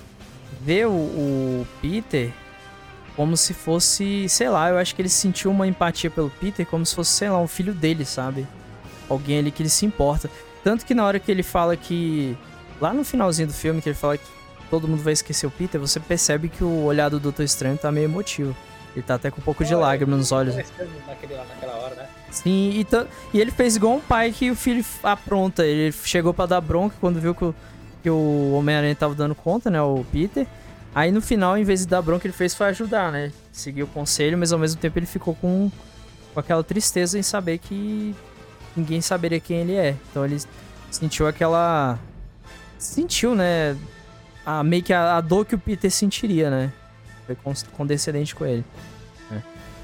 [0.61, 2.33] vê o, o Peter
[3.15, 6.85] como se fosse, sei lá, eu acho que ele sentiu uma empatia pelo Peter como
[6.85, 8.45] se fosse, sei lá, um filho dele, sabe?
[9.09, 10.29] Alguém ali que ele se importa.
[10.65, 12.37] Tanto que na hora que ele fala que.
[12.81, 14.27] Lá no finalzinho do filme, que ele fala que
[14.69, 17.93] todo mundo vai esquecer o Peter, você percebe que o olhar do Doutor Estranho tá
[17.93, 18.57] meio emotivo.
[18.95, 20.55] Ele tá até com um pouco de lágrima nos olhos.
[20.55, 22.07] Naquele, naquela hora, né?
[22.31, 22.87] Sim, e,
[23.33, 25.65] e, ele fez igual um pai que o filho apronta.
[25.65, 27.55] Ele chegou para dar bronca quando viu que o,
[28.03, 29.83] que o Homem-Aranha tava dando conta, né?
[29.83, 30.47] O Peter.
[30.95, 33.33] Aí no final, em vez de dar bronca, ele fez foi ajudar, né?
[33.53, 35.71] Seguiu o conselho, mas ao mesmo tempo ele ficou com,
[36.33, 38.15] com aquela tristeza em saber que
[38.77, 39.97] ninguém saberia quem ele é.
[40.11, 40.41] Então ele
[40.91, 41.99] sentiu aquela.
[42.79, 43.77] Sentiu, né?
[44.47, 46.73] A, meio que a, a dor que o Peter sentiria, né?
[47.27, 47.37] Foi
[47.73, 48.65] condescendente com ele.
[49.33, 49.39] É.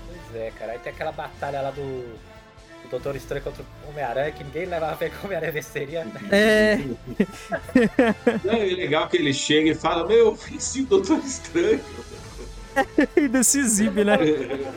[0.07, 0.72] Pois é, cara.
[0.72, 4.92] Aí tem aquela batalha lá do, do Doutor Estranho contra o Homem-Aranha que ninguém levava
[4.92, 6.05] a ver que o Homem-Aranha venceria.
[6.05, 6.20] Né?
[6.31, 6.81] É.
[8.44, 11.81] É legal que ele chega e fala: Meu, venci o Doutor Estranho.
[13.16, 14.16] Ainda se exibe, né?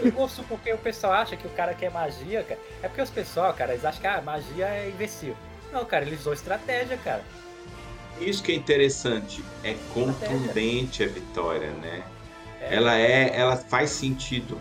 [0.03, 2.59] Eu gosto porque o pessoal acha que o cara quer magia, cara.
[2.81, 5.35] É porque os pessoal, cara, eles acham que a ah, magia é invencível.
[5.71, 7.23] Não, cara, ele usou estratégia, cara.
[8.19, 12.03] Isso que é interessante, é contundente a vitória, né?
[12.69, 12.75] É.
[12.75, 14.59] Ela é, ela faz sentido.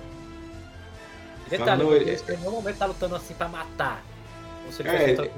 [1.48, 2.10] Detalhe, Fala, ele...
[2.10, 4.02] em nenhum momento tá lutando assim pra matar.
[4.66, 5.30] Você é, ele...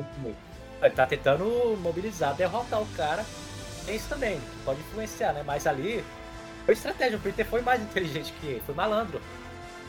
[0.82, 3.24] ele tá tentando mobilizar, derrotar o cara.
[3.84, 5.42] Tem isso também, pode influenciar, né?
[5.44, 6.04] Mas ali
[6.64, 7.18] foi estratégia.
[7.18, 9.20] O Peter foi mais inteligente que ele, foi malandro.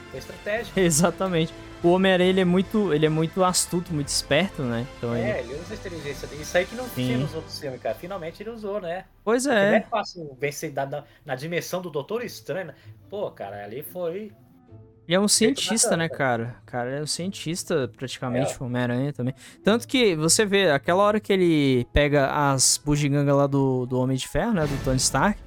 [0.10, 0.72] Foi estratégia.
[0.82, 1.54] Exatamente.
[1.84, 4.88] O Homem-Aranha ele é muito, ele é muito astuto, muito esperto, né?
[4.98, 5.52] Então, é, ele...
[5.52, 6.42] ele usa a inteligência dele.
[6.42, 7.06] Isso aí que não Sim.
[7.06, 7.94] tinha nos outros filmes, cara.
[7.94, 9.06] Finalmente ele usou, né?
[9.24, 9.70] Pois é.
[9.70, 12.68] Não é fácil vencer na, na dimensão do Doutor Estranho.
[12.68, 12.76] Né?
[13.10, 14.32] Pô, cara, ali foi.
[15.08, 16.56] Ele é um cientista, né, cara?
[16.66, 18.58] Cara, é um cientista, praticamente, é.
[18.60, 19.36] o Homem-Aranha também.
[19.64, 24.18] Tanto que você vê, aquela hora que ele pega as bugigangas lá do, do Homem
[24.18, 25.40] de Ferro, né, do Tony Stark,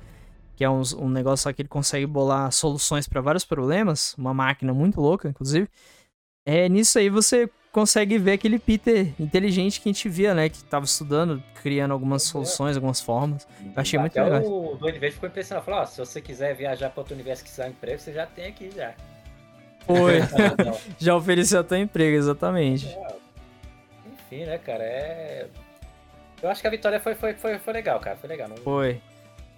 [0.59, 4.35] que é um, um negócio lá que ele consegue bolar soluções para vários problemas, uma
[4.35, 5.69] máquina muito louca, inclusive.
[6.45, 10.49] É nisso aí você consegue ver aquele Peter inteligente que a gente via, né?
[10.49, 13.47] Que tava estudando, criando algumas soluções, algumas formas.
[13.65, 14.43] Eu achei muito legal.
[14.43, 15.65] O Duende Verde ficou impressionado.
[15.65, 18.27] Falou, ó, se você quiser viajar para outro universo que quiser um emprego, você já
[18.27, 18.95] tem aqui já.
[19.87, 20.19] Foi.
[20.99, 22.89] já ofereceu até emprego, exatamente.
[22.89, 23.17] É.
[24.13, 25.47] Enfim, né, cara, é...
[26.43, 28.17] Eu acho que a vitória foi, foi, foi, foi legal, cara.
[28.17, 28.49] Foi legal.
[28.49, 28.57] Não...
[28.57, 29.01] Foi.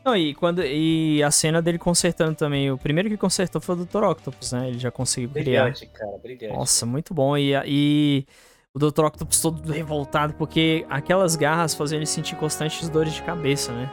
[0.05, 2.71] Não, e, quando, e a cena dele consertando também.
[2.71, 4.05] O primeiro que consertou foi o Dr.
[4.05, 4.69] Octopus, né?
[4.69, 5.99] Ele já conseguiu brilhante, criar.
[5.99, 6.49] cara, brilhante.
[6.49, 7.37] Nossa, muito bom.
[7.37, 8.27] E, e
[8.73, 9.05] o Dr.
[9.05, 13.91] Octopus todo revoltado, porque aquelas garras faziam ele sentir constantes dores de cabeça, né?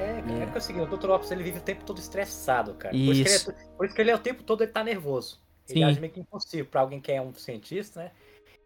[0.00, 1.10] É, é, é porque é o seguinte, o Dr.
[1.10, 2.92] Octopus ele vive o tempo todo estressado, cara.
[2.92, 4.72] Por isso, isso, que, ele é, por isso que ele é o tempo todo ele
[4.72, 5.40] tá nervoso.
[5.68, 5.84] Ele Sim.
[5.84, 8.10] age meio que impossível pra alguém que é um cientista, né?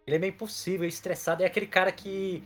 [0.06, 1.42] Ele é meio impossível, estressado.
[1.42, 2.42] É aquele cara que.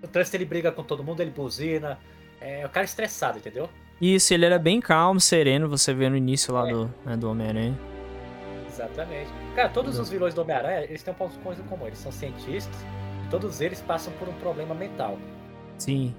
[0.00, 1.98] No trânsito ele briga com todo mundo, ele buzina
[2.44, 3.68] é o cara estressado, entendeu?
[4.00, 6.72] Isso, ele era bem calmo, sereno, você vê no início lá é.
[6.72, 7.78] do, né, do Homem-Aranha.
[8.68, 9.30] Exatamente.
[9.54, 11.86] Cara, todos os vilões do Homem-Aranha, eles têm um ponto de em comum.
[11.86, 12.76] Eles são cientistas
[13.24, 15.16] e todos eles passam por um problema mental.
[15.78, 16.14] Sim.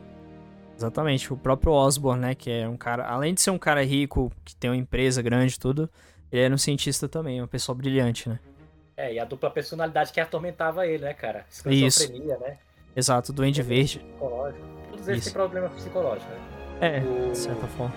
[0.76, 1.32] Exatamente.
[1.32, 4.56] O próprio Osborn, né, que é um cara, além de ser um cara rico, que
[4.56, 5.90] tem uma empresa grande e tudo,
[6.32, 8.40] ele era um cientista também, uma pessoa brilhante, né?
[8.98, 11.46] É, e a dupla personalidade que atormentava ele, né, cara?
[11.52, 12.58] Esquizofrenia, né?
[12.96, 14.00] Exato, Duende Verde.
[14.00, 14.75] Psicológico
[15.06, 16.40] todos eles têm problema psicológico, né?
[16.82, 17.94] É, o, de certa forma.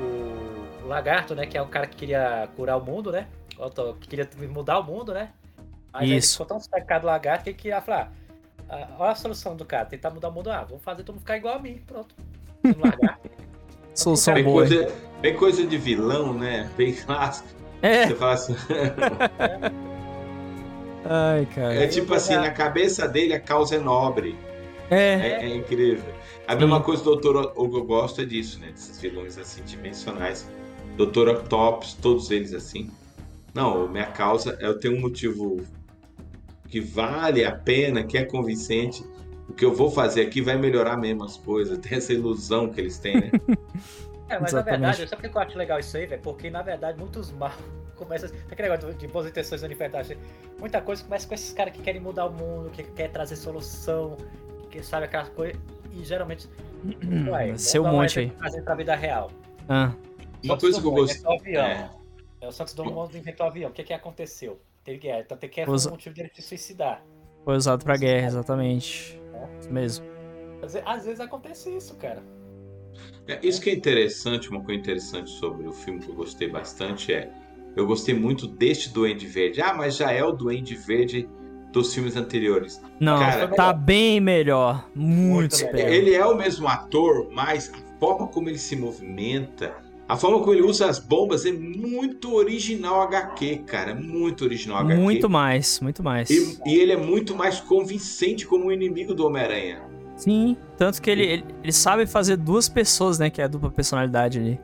[0.00, 3.26] O, Lagarto, né, que é o cara que queria curar o mundo, né?
[4.00, 5.30] Que queria mudar o mundo, né?
[5.92, 6.12] Mas Isso.
[6.12, 8.12] ele ficou tão cercado do lagarto que ele queria falar.
[8.68, 10.50] Ah, olha a solução do cara, tentar mudar o mundo.
[10.50, 12.14] Ah, vou fazer todo mundo ficar igual a mim, pronto.
[12.62, 13.30] lagarto.
[13.94, 14.66] Solução bem boa.
[14.66, 16.70] Coisa, bem coisa de vilão, né?
[16.76, 17.48] Bem clássico.
[17.82, 18.06] É.
[18.06, 18.54] Você fala assim.
[21.08, 21.74] Ai, cara.
[21.74, 24.36] É tipo assim, na cabeça dele a causa é nobre.
[24.90, 25.14] É.
[25.14, 26.12] É, é incrível.
[26.46, 26.58] A Sim.
[26.60, 28.70] mesma coisa do Doutor Hugo gosta disso, né?
[28.70, 30.48] Desses vilões assim dimensionais.
[30.96, 32.90] Doutor Octopus, todos eles assim.
[33.52, 35.60] Não, minha causa, eu tenho um motivo
[36.68, 39.04] que vale a pena, que é convincente.
[39.48, 41.78] O que eu vou fazer aqui vai melhorar mesmo as coisas.
[41.82, 43.30] Tem essa ilusão que eles têm, né?
[44.28, 44.54] É, mas Exatamente.
[44.54, 46.20] na verdade, sabe por que eu acho legal isso aí, velho?
[46.20, 47.52] Porque na verdade muitos mal
[47.94, 48.28] começam.
[48.50, 50.04] Aquele negócio de boas intenções manifestar.
[50.58, 54.16] Muita coisa começa com esses caras que querem mudar o mundo, que querem trazer solução,
[54.70, 55.56] que sabe aquelas coisas
[56.00, 56.48] e geralmente.
[57.30, 58.30] Ué, Seu monte aí.
[58.38, 59.30] Fazer pra vida real.
[59.68, 59.92] Ah.
[60.44, 61.26] Uma coisa que eu gosto.
[61.44, 61.90] É.
[62.40, 62.46] é.
[62.46, 63.70] O Santos Dumont inventou o avião.
[63.70, 64.60] O que que aconteceu?
[64.84, 65.20] Teve guerra.
[65.20, 65.88] Então tem que foi Usa...
[65.88, 67.02] o motivo dele se suicidar.
[67.44, 69.20] Foi usado pra guerra, exatamente.
[69.34, 69.60] É.
[69.60, 70.06] Isso mesmo.
[70.62, 72.22] Às vezes, às vezes acontece isso, cara.
[73.26, 77.12] É, isso que é interessante, uma coisa interessante sobre o filme que eu gostei bastante
[77.12, 77.30] é.
[77.74, 79.60] Eu gostei muito deste Duende Verde.
[79.60, 81.28] Ah, mas já é o Duende Verde
[81.76, 82.80] dos filmes anteriores.
[82.98, 84.88] Não, Cara, tá bem melhor.
[84.94, 89.74] Muito, muito Ele é o mesmo ator, mas a forma como ele se movimenta,
[90.08, 93.94] a forma como ele usa as bombas é muito original HQ, cara.
[93.94, 95.00] Muito original HQ.
[95.00, 96.30] Muito mais, muito mais.
[96.30, 99.82] E, e ele é muito mais convincente como o inimigo do Homem-Aranha.
[100.16, 103.28] Sim, tanto que ele, ele, ele, sabe fazer duas pessoas, né?
[103.28, 104.58] Que é a dupla personalidade ali.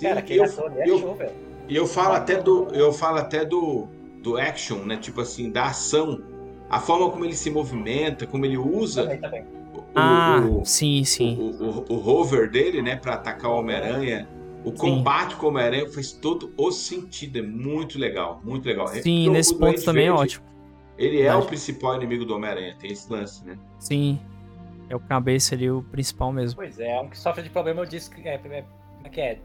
[0.00, 1.32] Cara, aquele eu, ator é eu, show, velho.
[1.68, 2.68] E eu falo até do.
[2.72, 3.88] Eu falo até do,
[4.22, 4.96] do action, né?
[4.96, 6.22] Tipo assim, da ação.
[6.72, 9.02] A forma como ele se movimenta, como ele usa.
[9.02, 9.42] Também, também.
[9.74, 11.36] O, Ah, o, sim, sim.
[11.38, 14.26] o, o, o rover dele, né, pra atacar o Homem-Aranha.
[14.64, 17.38] O combate com o Homem-Aranha faz todo o sentido.
[17.38, 18.86] É muito legal, muito legal.
[18.88, 20.44] Sim, Porque o- nesse ponto também é ótimo.
[20.96, 23.58] Ele é o principal inimigo do Homem-Aranha, tem esse lance, né?
[23.78, 24.18] Sim.
[24.88, 26.56] É o cabeça ali, o principal mesmo.
[26.56, 29.20] Pois é, um que sofre de problema, eu disse que é, é, como é que
[29.20, 29.38] é?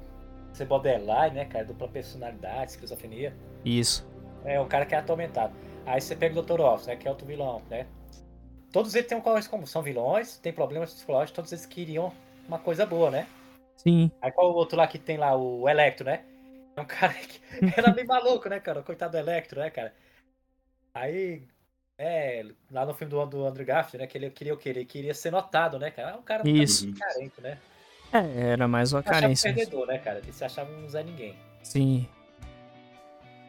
[0.54, 1.66] Ser borderline, né, cara?
[1.66, 3.34] Dupla personalidade, esquizofrenia.
[3.66, 4.06] Isso.
[4.46, 5.54] É um cara que é atormentado.
[5.88, 6.60] Aí você pega o Dr.
[6.60, 6.98] Office, né?
[6.98, 7.88] Que é outro vilão, né?
[8.74, 12.14] Todos eles têm um coisa como são vilões, tem problemas psicológicos, todos eles queriam
[12.46, 13.26] uma coisa boa, né?
[13.78, 14.12] Sim.
[14.22, 16.26] Aí qual o outro lá que tem lá, o Electro, né?
[16.76, 17.40] É um cara que
[17.76, 18.84] era bem maluco, né, cara?
[18.84, 19.94] Coitado do Electro, né, cara?
[20.94, 21.48] Aí,
[21.98, 24.08] é, lá no filme do, do Andrew Garfield, né?
[24.08, 24.70] Que ele queria o quê?
[24.70, 26.12] Ele queria ser notado, né, cara?
[26.12, 26.94] É um cara Isso.
[26.94, 27.58] carente, né?
[28.12, 29.54] É, era mais uma Se achava um carência.
[29.54, 30.20] perdedor, né, cara?
[30.20, 31.38] Ele se achava um Zé Ninguém.
[31.64, 32.08] Sim.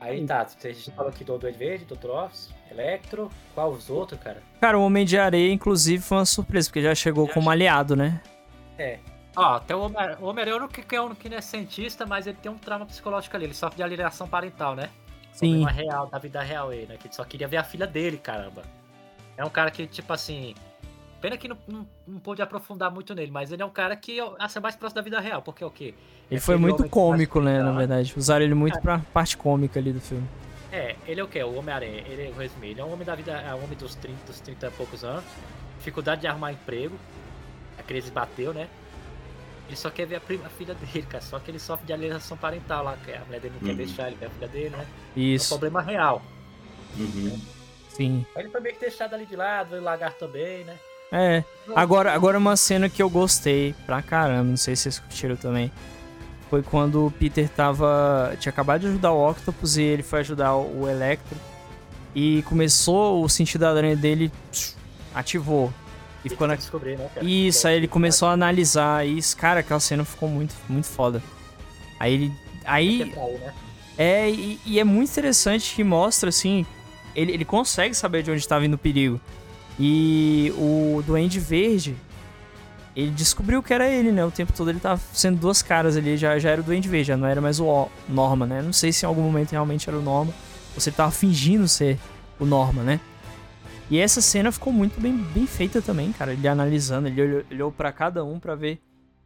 [0.00, 2.10] Aí tá, a gente falou aqui do Duende Verde, Dr.
[2.10, 4.40] Office, Electro, qual os outros, cara?
[4.60, 7.96] Cara, o Homem de Areia, inclusive, foi uma surpresa, porque já chegou Já como aliado,
[7.96, 8.20] né?
[8.78, 8.98] É.
[9.36, 12.06] Ó, até o Homer- o Homem-Aranha não que que é um que não é cientista,
[12.06, 14.90] mas ele tem um trauma psicológico ali, ele sofre de alienação parental, né?
[15.32, 15.62] Sim.
[15.62, 16.96] Problema real, da vida real aí, né?
[16.96, 18.62] Que ele só queria ver a filha dele, caramba.
[19.36, 20.54] É um cara que, tipo assim.
[21.20, 24.20] Pena que não, não, não pôde aprofundar muito nele, mas ele é um cara que
[24.20, 25.94] é é mais próximo da vida real, porque é o quê?
[26.30, 27.78] Ele É foi muito cômico, né, na cuidar.
[27.78, 28.14] verdade.
[28.16, 30.26] Usaram ele muito pra parte cômica ali do filme.
[30.70, 31.42] É, ele é o quê?
[31.42, 33.94] O Homem-Aranha, ele, vou resumir, ele é um homem da vida, é um homem dos
[33.94, 35.24] 30, dos 30 e poucos anos,
[35.78, 36.96] dificuldade de arrumar emprego,
[37.78, 38.68] a crise bateu, né?
[39.66, 41.92] Ele só quer ver a, prima, a filha dele, cara, só que ele sofre de
[41.92, 43.76] alienação parental lá, que a mulher dele não quer Uhum.
[43.76, 44.86] deixar ele ver a filha dele, né?
[45.16, 46.22] É um Isso, problema real.
[46.98, 47.40] Uhum.
[47.88, 48.26] sim.
[48.34, 50.78] Aí ele foi meio que deixado ali de lado, o lagarto também, né?
[51.10, 51.42] É.
[51.74, 55.70] Agora, agora uma cena que eu gostei pra caramba, não sei se vocês curtiram também.
[56.48, 58.34] Foi quando o Peter tava.
[58.40, 61.36] tinha acabado de ajudar o Octopus e ele foi ajudar o Electro.
[62.14, 64.32] E começou o sentido da aranha dele.
[65.14, 65.72] ativou.
[66.24, 66.56] E ficou na.
[66.56, 67.26] descobrir, né, cara?
[67.26, 69.36] Isso, é aí ele começou a analisar isso.
[69.36, 71.22] Cara, aquela cena ficou muito, muito foda.
[72.00, 72.32] Aí ele.
[72.64, 73.10] Aí.
[73.10, 73.54] pra ele, né?
[73.98, 76.64] É, e, e é muito interessante que mostra, assim,
[77.16, 79.20] ele, ele consegue saber de onde tá vindo o perigo.
[79.78, 81.96] E o Duende Verde,
[82.96, 84.24] ele descobriu que era ele, né?
[84.24, 87.08] O tempo todo ele tava sendo duas caras ali, já, já era o Duende Verde,
[87.08, 88.60] já não era mais o Norma, né?
[88.60, 90.34] Não sei se em algum momento realmente era o Norma,
[90.74, 91.98] ou se ele tava fingindo ser
[92.40, 93.00] o Norma, né?
[93.90, 96.32] E essa cena ficou muito bem, bem feita também, cara.
[96.32, 98.80] Ele analisando, ele olhou, olhou para cada um pra ver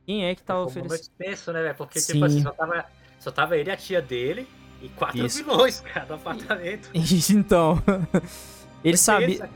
[0.07, 0.91] quem é que tava oferecendo.
[0.91, 1.75] momento tenso, né, velho?
[1.75, 2.13] Porque, Sim.
[2.13, 2.85] tipo assim, só tava,
[3.19, 4.47] só tava ele e a tia dele
[4.81, 5.39] e quatro Isso.
[5.39, 6.91] vilões, cara, no apartamento.
[7.33, 7.83] então,
[8.85, 9.49] ele sabia,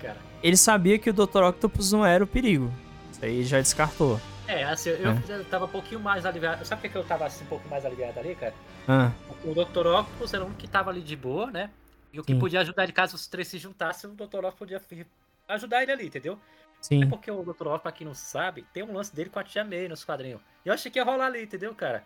[0.00, 0.29] cara.
[0.42, 1.42] Ele sabia que o Dr.
[1.42, 2.72] Octopus não era o perigo.
[3.12, 4.20] Isso aí já descartou.
[4.46, 6.64] É, assim, eu, eu tava um pouquinho mais aliviado.
[6.64, 8.54] Sabe por que eu tava assim, um pouco mais aliviado ali, cara?
[8.88, 9.12] Ah,
[9.44, 9.86] O Dr.
[9.86, 11.70] Octopus era um que tava ali de boa, né?
[12.12, 12.40] E o que Sim.
[12.40, 14.44] podia ajudar ele caso os três se juntassem, o Dr.
[14.44, 15.06] Octopus podia
[15.48, 16.34] ajudar ele ali, entendeu?
[16.34, 16.36] É
[16.80, 17.06] sim.
[17.08, 17.50] porque o Dr.
[17.50, 20.40] Octopus, pra quem não sabe, tem um lance dele com a Tia May nos quadrinhos.
[20.64, 22.02] E eu achei que ia rolar ali, entendeu, cara?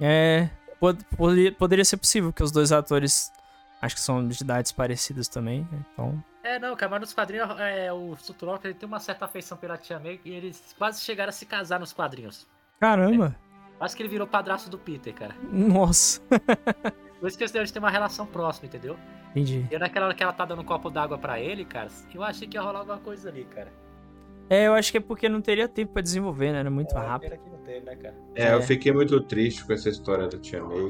[0.00, 0.48] É.
[0.80, 3.30] pod- Poderia, poderia ser possível, que os dois atores
[3.80, 5.66] acho que são de idades parecidas também.
[5.72, 5.84] né?
[5.92, 6.24] Então.
[6.42, 8.12] É, não, cara, mas nos quadrinhos, é, o.
[8.12, 11.44] Octopus ele tem uma certa afeição pela Tia May e eles quase chegaram a se
[11.46, 12.46] casar nos quadrinhos.
[12.80, 13.36] Caramba!
[13.78, 15.34] Quase que ele virou padrasto do Peter, cara.
[15.52, 16.20] Nossa!
[17.20, 18.96] Por isso que eles têm uma relação próxima, entendeu?
[19.30, 19.66] Entendi.
[19.70, 22.48] E naquela hora que ela tá dando um copo d'água pra ele, cara, eu achei
[22.48, 23.72] que ia rolar alguma coisa ali, cara.
[24.48, 26.58] É, eu acho que é porque não teria tempo pra desenvolver, né?
[26.60, 27.30] Era muito É, rápido.
[27.30, 28.16] pena que não teve, né, cara?
[28.34, 28.62] É, eu É.
[28.62, 30.88] fiquei muito triste com essa história da Tia May.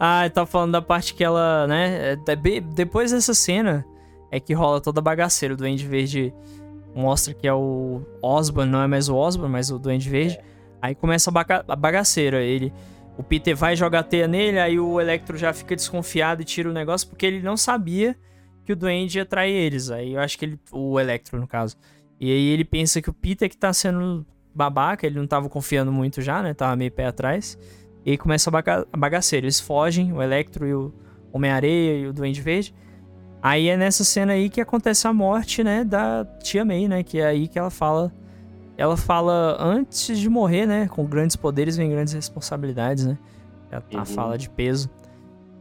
[0.05, 2.19] Ah, tá falando da parte que ela, né?
[2.27, 3.85] é, be- Depois dessa cena
[4.33, 5.55] é que rola toda a bagaceira.
[5.55, 6.35] O Duende Verde
[6.93, 10.41] mostra que é o Osborn, não é mais o Osborn, mas o Duende Verde.
[10.81, 12.43] Aí começa a, baga- a bagaceira.
[12.43, 12.73] Ele,
[13.17, 16.73] o Peter vai jogar teia nele, aí o Electro já fica desconfiado e tira o
[16.73, 18.17] negócio porque ele não sabia
[18.65, 19.89] que o Duende ia trair eles.
[19.89, 21.77] Aí eu acho que ele, o Electro no caso.
[22.19, 25.93] E aí ele pensa que o Peter que tá sendo babaca, ele não tava confiando
[25.93, 26.53] muito já, né?
[26.55, 27.57] Tava meio pé atrás.
[28.05, 29.45] E aí começa a, baga a bagaceira.
[29.47, 30.93] Eles fogem, o Electro e o
[31.33, 32.75] Homem-Areia e o Duende Verde.
[33.43, 37.03] Aí é nessa cena aí que acontece a morte, né, da Tia May, né?
[37.03, 38.13] Que é aí que ela fala.
[38.77, 40.89] Ela fala antes de morrer, né?
[40.89, 43.19] Com grandes poderes vem grandes responsabilidades, né?
[43.71, 44.05] É a, Uhum.
[44.05, 44.89] fala de peso.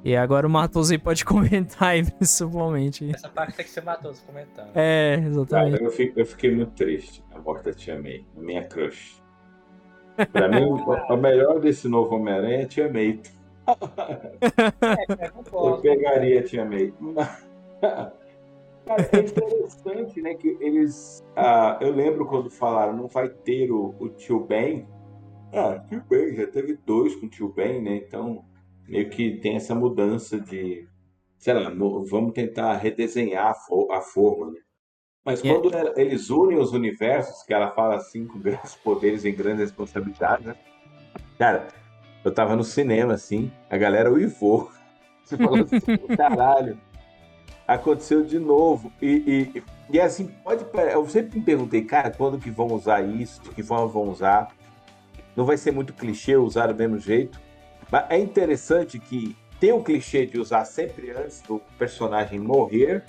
[0.03, 3.09] E agora o Matos aí pode comentar aí principalmente.
[3.13, 4.69] Essa parte tem que ser Matoso comentando.
[4.73, 5.83] É, Cara, exatamente.
[5.83, 9.20] eu, fico- eu fiquei muito triste com a morte da Tia May, a minha crush.
[10.31, 10.65] Pra mim,
[11.09, 13.19] o, melhor desse novo Homem-Aranha é a Tia May.
[15.19, 15.81] É, Eu concordo.
[15.81, 16.93] pegaria a Tia May.
[18.85, 20.33] Cara, é interessante, né?
[20.33, 21.23] Que eles.
[21.35, 24.87] ah, eu lembro quando falaram não vai ter o, o tio Ben.
[25.53, 27.97] Ah, tio Ben, já teve dois com o tio Ben, né?
[27.97, 28.43] Então,
[28.87, 30.87] meio que tem essa mudança de,
[31.37, 33.55] sei lá, vamos tentar redesenhar
[33.91, 34.59] a, forma, né?
[35.23, 39.59] Mas quando eles unem os universos, que ela fala assim, com grandes poderes e grandes
[39.59, 40.55] responsabilidades, né?
[41.37, 41.67] Cara,
[42.23, 44.71] eu tava no cinema, assim, a galera uivou.
[45.23, 45.79] Você falou assim,
[46.17, 46.77] caralho,
[47.67, 48.91] aconteceu de novo.
[49.01, 50.65] E, e, e assim, pode.
[50.91, 54.49] Eu sempre me perguntei, cara, quando que vão usar isso, de que forma vão usar.
[55.35, 57.39] Não vai ser muito clichê usar do mesmo jeito.
[57.89, 63.05] Mas é interessante que tem o clichê de usar sempre antes do personagem morrer.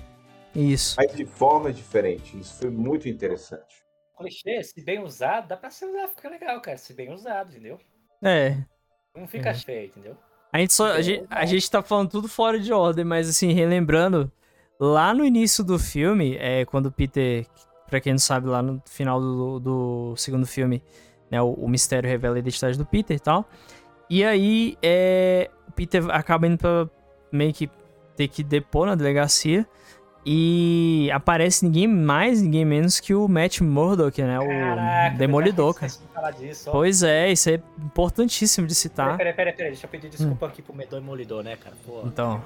[0.54, 0.96] Isso.
[0.98, 2.38] Mas de forma diferente.
[2.38, 3.82] Isso foi muito interessante.
[4.16, 6.76] Clichê, se bem usado, dá pra ser usado, fica legal, cara.
[6.76, 7.78] Se bem usado, entendeu?
[8.22, 8.58] É.
[9.16, 9.54] Não fica é.
[9.54, 10.16] feio, entendeu?
[10.52, 13.52] A gente, só, a, gente, a gente tá falando tudo fora de ordem, mas assim,
[13.52, 14.30] relembrando,
[14.78, 17.46] lá no início do filme, é, quando o Peter,
[17.88, 20.82] pra quem não sabe, lá no final do, do segundo filme,
[21.30, 23.48] né, o, o, mistério revela a identidade do Peter e tal.
[24.10, 26.86] E aí, é, o Peter acaba indo pra
[27.32, 27.70] meio que
[28.14, 29.66] ter que depor na delegacia.
[30.24, 34.38] E aparece ninguém mais, ninguém menos que o Matt Murdock, né?
[34.38, 35.92] Caraca, o Demolidor, cara.
[36.38, 39.16] Disso, pois é, isso é importantíssimo de citar.
[39.16, 40.48] Peraí, peraí, peraí, deixa eu pedir desculpa hum.
[40.48, 41.74] aqui pro Demolidor, né, cara?
[41.84, 42.40] Pô, então.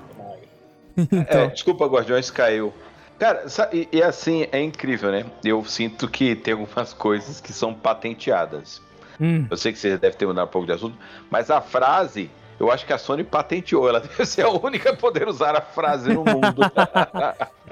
[0.97, 1.41] então.
[1.43, 2.72] É, desculpa, Guardiões caiu.
[3.18, 5.27] Cara, e, e, assim, é incrível, né?
[5.45, 8.81] Eu sinto que tem algumas coisas que são patenteadas.
[9.20, 9.47] Hum.
[9.51, 10.97] Eu sei que você deve ter mudado um pouco de assunto,
[11.31, 13.88] mas a frase eu acho que a Sony patenteou.
[13.88, 16.62] Ela deve ser a única a poder usar a frase no mundo.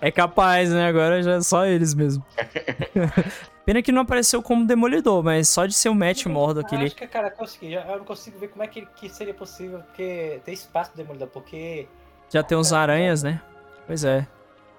[0.00, 0.86] é capaz, né?
[0.86, 2.24] Agora já é só eles mesmo.
[3.64, 6.84] Pena que não apareceu como demolidor, mas só de ser o Matt Murdock aquele.
[6.84, 7.72] Acho que, cara, consegui.
[7.72, 11.28] Eu não consigo ver como é que, que seria possível, porque tem espaço pro demolidor,
[11.28, 11.88] porque.
[12.28, 13.40] Já tem uns aranhas, né?
[13.86, 14.26] Pois é.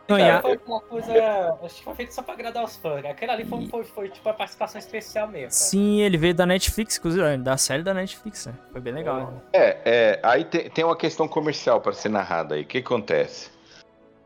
[0.08, 1.58] Não, cara, foi uma coisa.
[1.64, 3.04] Acho que foi feito só pra agradar os fãs.
[3.06, 5.50] Aquele ali foi, foi, foi tipo a participação especial mesmo.
[5.50, 5.52] Cara.
[5.52, 8.54] Sim, ele veio da Netflix, inclusive, da série da Netflix, né?
[8.72, 9.20] Foi bem legal.
[9.22, 9.38] Né?
[9.54, 12.62] É, é aí tem, tem uma questão comercial para ser narrada aí.
[12.62, 13.50] O que acontece?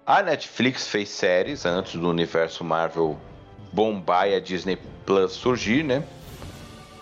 [0.05, 3.17] A Netflix fez séries antes do universo Marvel
[3.71, 6.03] bombar e a Disney Plus surgir, né?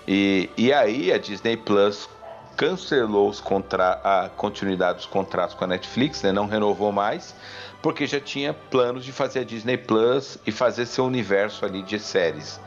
[0.08, 2.08] E, e aí a Disney Plus
[2.56, 6.32] cancelou os contra a continuidade dos contratos com a Netflix, né?
[6.32, 7.36] Não renovou mais
[7.82, 12.00] porque já tinha planos de fazer a Disney Plus e fazer seu universo ali de
[12.00, 12.60] séries.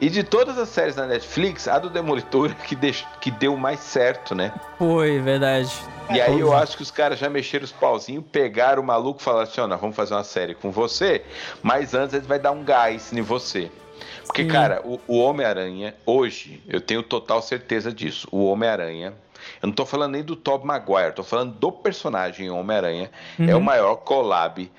[0.00, 3.04] E de todas as séries da Netflix, a do Demolidor que, deix...
[3.20, 4.52] que deu mais certo, né?
[4.78, 5.72] Foi, verdade.
[6.10, 9.24] E aí eu acho que os caras já mexeram os pauzinhos, pegaram o maluco e
[9.24, 11.22] falaram assim, ó, nós vamos fazer uma série com você,
[11.62, 13.70] mas antes ele vai dar um gás em você.
[14.24, 14.48] Porque, Sim.
[14.48, 18.28] cara, o, o Homem-Aranha, hoje, eu tenho total certeza disso.
[18.30, 19.14] O Homem-Aranha
[19.62, 23.10] eu não tô falando nem do Tobey Maguire, tô falando do personagem Homem-Aranha.
[23.38, 23.48] Uhum.
[23.48, 24.70] É o maior collab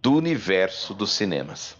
[0.00, 1.76] do universo dos cinemas.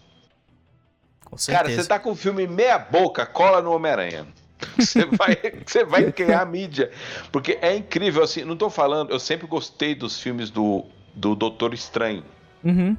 [1.24, 1.64] Com certeza.
[1.64, 4.26] Cara, você tá com o filme meia boca, cola no Homem-Aranha.
[4.76, 6.90] Você vai, você vai criar mídia.
[7.32, 10.84] Porque é incrível, assim, não tô falando, eu sempre gostei dos filmes do,
[11.14, 12.22] do Doutor Estranho.
[12.62, 12.94] Uhum.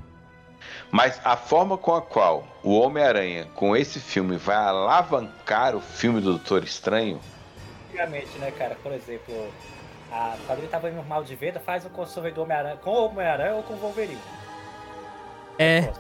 [0.89, 6.19] Mas a forma com a qual o Homem-Aranha, com esse filme, vai alavancar o filme
[6.19, 7.21] do Doutor Estranho,
[7.91, 8.75] antigamente, né, cara?
[8.81, 9.33] Por exemplo,
[10.11, 13.55] a quadrilha tava indo mal de venda, faz o crossover do Homem-Aranha com o Homem-Aranha
[13.55, 14.17] ou com o Wolverine.
[15.59, 15.91] É.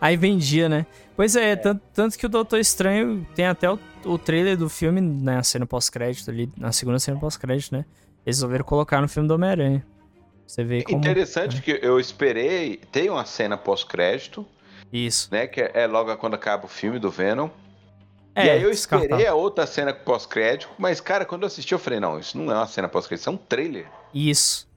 [0.00, 0.86] Aí vendia, né?
[1.16, 1.56] Pois é, é.
[1.56, 5.42] Tanto, tanto, que o Doutor Estranho tem até o, o trailer do filme na né,
[5.42, 7.84] cena pós-crédito ali, na segunda cena pós-crédito, né?
[8.24, 9.84] Eles resolveram colocar no filme do Homem-Aranha.
[10.46, 10.98] Você vê como...
[10.98, 11.60] Interessante é.
[11.60, 14.46] que eu esperei, tem uma cena pós-crédito.
[14.90, 15.28] Isso.
[15.30, 17.50] Né, que é logo quando acaba o filme do Venom.
[18.38, 21.78] É, e aí eu esperei a outra cena pós-crédito, mas, cara, quando eu assisti, eu
[21.78, 23.86] falei, não, isso não é uma cena pós-crédito, isso é um trailer.
[24.14, 24.68] Isso.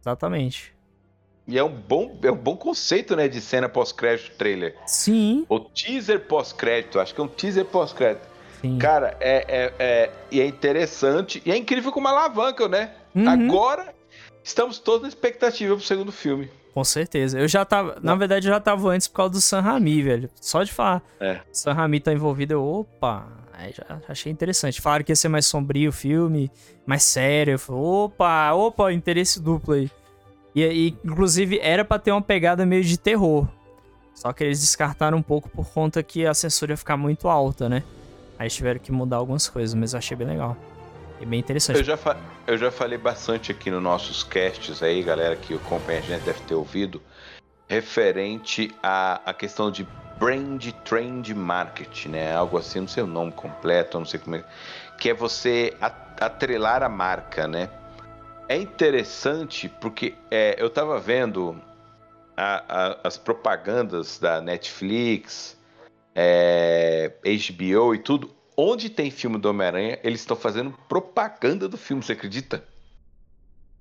[0.00, 0.74] Exatamente.
[1.46, 4.74] E é um bom, é um bom conceito, né, de cena pós-crédito trailer.
[4.86, 5.44] Sim.
[5.48, 8.26] O teaser pós-crédito, acho que é um teaser pós-crédito.
[8.62, 8.78] Sim.
[8.78, 12.94] Cara, é, é, é, e é interessante, e é incrível como alavanca, né?
[13.14, 13.28] Uhum.
[13.28, 13.94] Agora,
[14.42, 16.50] estamos todos na expectativa pro segundo filme.
[16.72, 17.38] Com certeza.
[17.38, 17.96] Eu já tava.
[17.96, 18.12] Não.
[18.12, 20.30] Na verdade, eu já tava antes por causa do San Rami, velho.
[20.40, 21.02] Só de falar.
[21.18, 21.40] É.
[21.52, 22.64] San Rami tá envolvido, eu.
[22.64, 23.26] Opa!
[23.52, 24.80] Aí já achei interessante.
[24.80, 26.50] Falaram que ia ser mais sombrio o filme,
[26.86, 27.52] mais sério.
[27.52, 29.90] Eu falei, opa, opa, interesse duplo aí.
[30.54, 33.46] E, e inclusive, era para ter uma pegada meio de terror.
[34.14, 37.68] Só que eles descartaram um pouco por conta que a censura ia ficar muito alta,
[37.68, 37.82] né?
[38.38, 40.56] Aí tiveram que mudar algumas coisas, mas eu achei bem legal.
[41.20, 41.78] É bem interessante.
[41.78, 41.98] Eu já,
[42.46, 46.24] eu já falei bastante aqui nos nossos casts aí, galera, que o companheiro a gente
[46.24, 47.02] deve ter ouvido,
[47.68, 49.86] referente à, à questão de
[50.18, 52.34] brand trend marketing, né?
[52.34, 54.44] Algo assim, não sei o nome completo, não sei como é.
[54.98, 55.76] Que é você
[56.18, 57.68] atrelar a marca, né?
[58.48, 61.60] É interessante porque é, eu tava vendo
[62.34, 65.56] a, a, as propagandas da Netflix,
[66.14, 72.02] é, HBO e tudo onde tem filme do Homem-Aranha, eles estão fazendo propaganda do filme,
[72.02, 72.62] você acredita?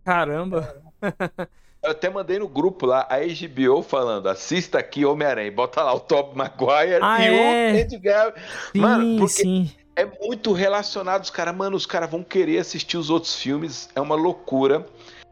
[0.05, 0.81] Caramba!
[1.81, 5.51] Eu até mandei no grupo lá a HBO falando: assista aqui Homem-Aranha.
[5.51, 7.87] Bota lá o Top Maguire ah, e é?
[7.87, 8.33] o.
[8.73, 9.71] Sim, Mano, porque sim.
[9.95, 11.23] é muito relacionado.
[11.23, 13.89] Os caras, mano, os caras vão querer assistir os outros filmes.
[13.95, 14.85] É uma loucura.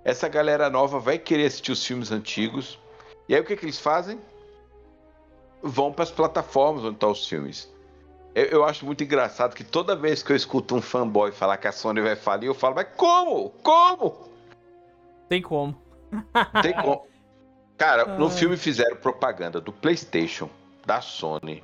[0.06, 2.80] Essa galera nova vai querer assistir os filmes antigos.
[3.28, 4.18] E aí o que, que eles fazem?
[5.62, 7.70] Vão para as plataformas onde estão os filmes.
[8.38, 11.68] Eu, eu, acho muito engraçado que toda vez que eu escuto um fanboy falar que
[11.68, 13.50] a Sony vai falir, eu falo, mas como?
[13.64, 14.30] Como?
[15.28, 15.76] Tem como.
[16.62, 17.08] Tem como.
[17.76, 20.52] Cara, no filme fizeram propaganda do PlayStation,
[20.86, 21.64] da Sony,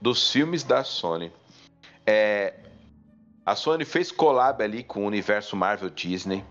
[0.00, 1.30] dos filmes da Sony.
[2.06, 2.54] É,
[3.44, 6.42] a Sony fez collab ali com o universo Marvel Disney.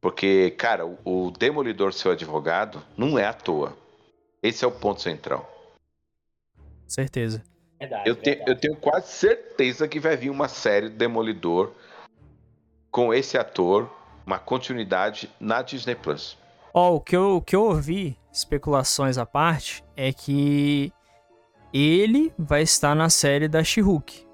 [0.00, 3.76] Porque, cara, o Demolidor, seu advogado, não é à toa.
[4.42, 5.46] Esse é o ponto central.
[6.86, 7.44] Certeza.
[7.78, 8.50] Verdade, Eu, te, verdade.
[8.50, 11.72] eu tenho quase certeza que vai vir uma série do Demolidor
[12.90, 13.90] com esse ator,
[14.26, 16.38] uma continuidade na Disney Plus.
[16.72, 20.92] Ó, o que eu, o que eu ouvi, especulações à parte, é que
[21.72, 24.26] ele vai estar na série da She-Hulk.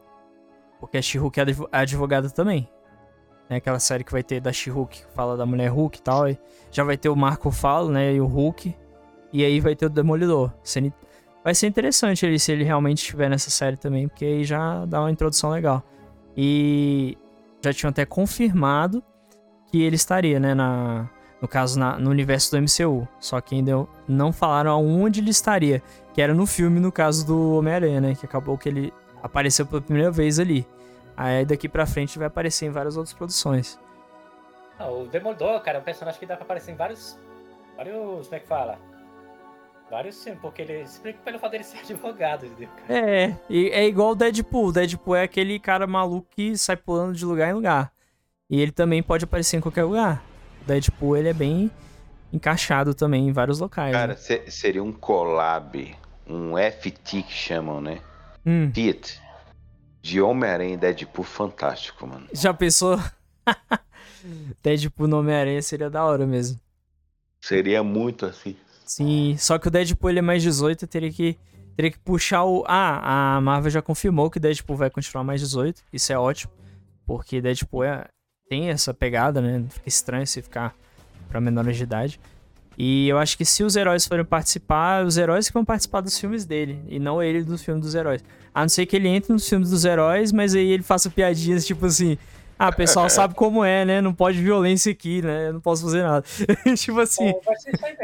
[0.78, 2.68] Porque a She-Hulk é adv- advogada também.
[3.48, 6.28] É aquela série que vai ter da She-Hulk, que fala da mulher Hulk e tal.
[6.28, 6.38] e
[6.70, 8.12] já vai ter o Marco Falo, né?
[8.14, 8.74] E o Hulk.
[9.32, 10.52] E aí vai ter o Demolidor.
[11.44, 15.00] Vai ser interessante ele se ele realmente estiver nessa série também, porque aí já dá
[15.00, 15.82] uma introdução legal.
[16.36, 17.18] E
[17.60, 19.02] já tinham até confirmado
[19.70, 20.54] que ele estaria, né?
[20.54, 21.08] Na,
[21.40, 23.08] no caso, na- no universo do MCU.
[23.18, 25.82] Só que ainda não falaram aonde ele estaria.
[26.14, 28.14] Que era no filme, no caso do Homem-Aranha, né?
[28.14, 30.66] Que acabou que ele apareceu pela primeira vez ali.
[31.16, 33.78] Aí daqui pra frente vai aparecer em várias outras produções.
[34.78, 37.18] Ah, o Demolidor, cara, é um personagem que dá pra aparecer em vários.
[37.76, 38.26] Vários.
[38.28, 38.78] Como é que fala?
[39.92, 40.80] Vários sim, porque ele.
[40.80, 42.70] Explica pelo fato dele ser advogado, entendeu?
[42.86, 42.98] cara?
[42.98, 44.68] É, e é igual o Deadpool.
[44.68, 47.92] O Deadpool é aquele cara maluco que sai pulando de lugar em lugar.
[48.48, 50.24] E ele também pode aparecer em qualquer lugar.
[50.62, 51.70] O Deadpool, ele é bem
[52.32, 53.92] encaixado também em vários locais.
[53.92, 54.16] Cara, né?
[54.18, 55.94] se- seria um collab,
[56.26, 58.00] um FT que chamam, né?
[58.46, 59.20] Hum, Fit
[60.00, 62.26] de Homem-Aranha e Deadpool fantástico, mano.
[62.32, 62.98] já pensou?
[64.62, 66.58] Deadpool no Homem-Aranha seria da hora mesmo.
[67.42, 68.56] Seria muito assim.
[68.94, 71.38] Sim, só que o Deadpool ele é mais 18 e teria que,
[71.74, 72.62] teria que puxar o.
[72.66, 75.82] Ah, a Marvel já confirmou que Deadpool vai continuar mais 18.
[75.90, 76.52] Isso é ótimo.
[77.06, 78.04] Porque Deadpool é,
[78.50, 79.64] tem essa pegada, né?
[79.70, 80.76] Fica estranho se ficar
[81.26, 82.20] pra menores de idade.
[82.76, 86.18] E eu acho que se os heróis forem participar, os heróis que vão participar dos
[86.18, 88.22] filmes dele, e não ele dos filmes dos heróis.
[88.54, 91.64] A não ser que ele entre nos filmes dos heróis, mas aí ele faça piadinhas
[91.64, 92.18] tipo assim.
[92.62, 94.00] Ah, o pessoal sabe como é, né?
[94.00, 95.48] Não pode violência aqui, né?
[95.48, 96.24] Eu não posso fazer nada.
[96.76, 97.24] tipo assim.
[97.24, 97.40] Mesmo,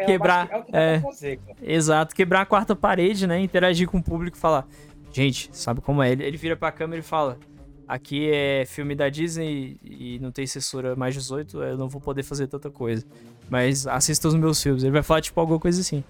[0.05, 1.01] quebrar, que É que é.
[1.01, 1.59] fazer, cara.
[1.63, 3.39] Exato, quebrar a quarta parede, né?
[3.39, 4.67] Interagir com o público e falar:
[5.13, 6.11] Gente, sabe como é?
[6.11, 7.39] Ele, ele vira pra câmera e fala:
[7.87, 12.25] Aqui é filme da Disney e não tem censura mais 18, eu não vou poder
[12.25, 13.07] fazer tanta coisa.
[13.49, 14.83] Mas assista os meus filmes.
[14.83, 16.03] Ele vai falar, tipo, alguma coisa assim.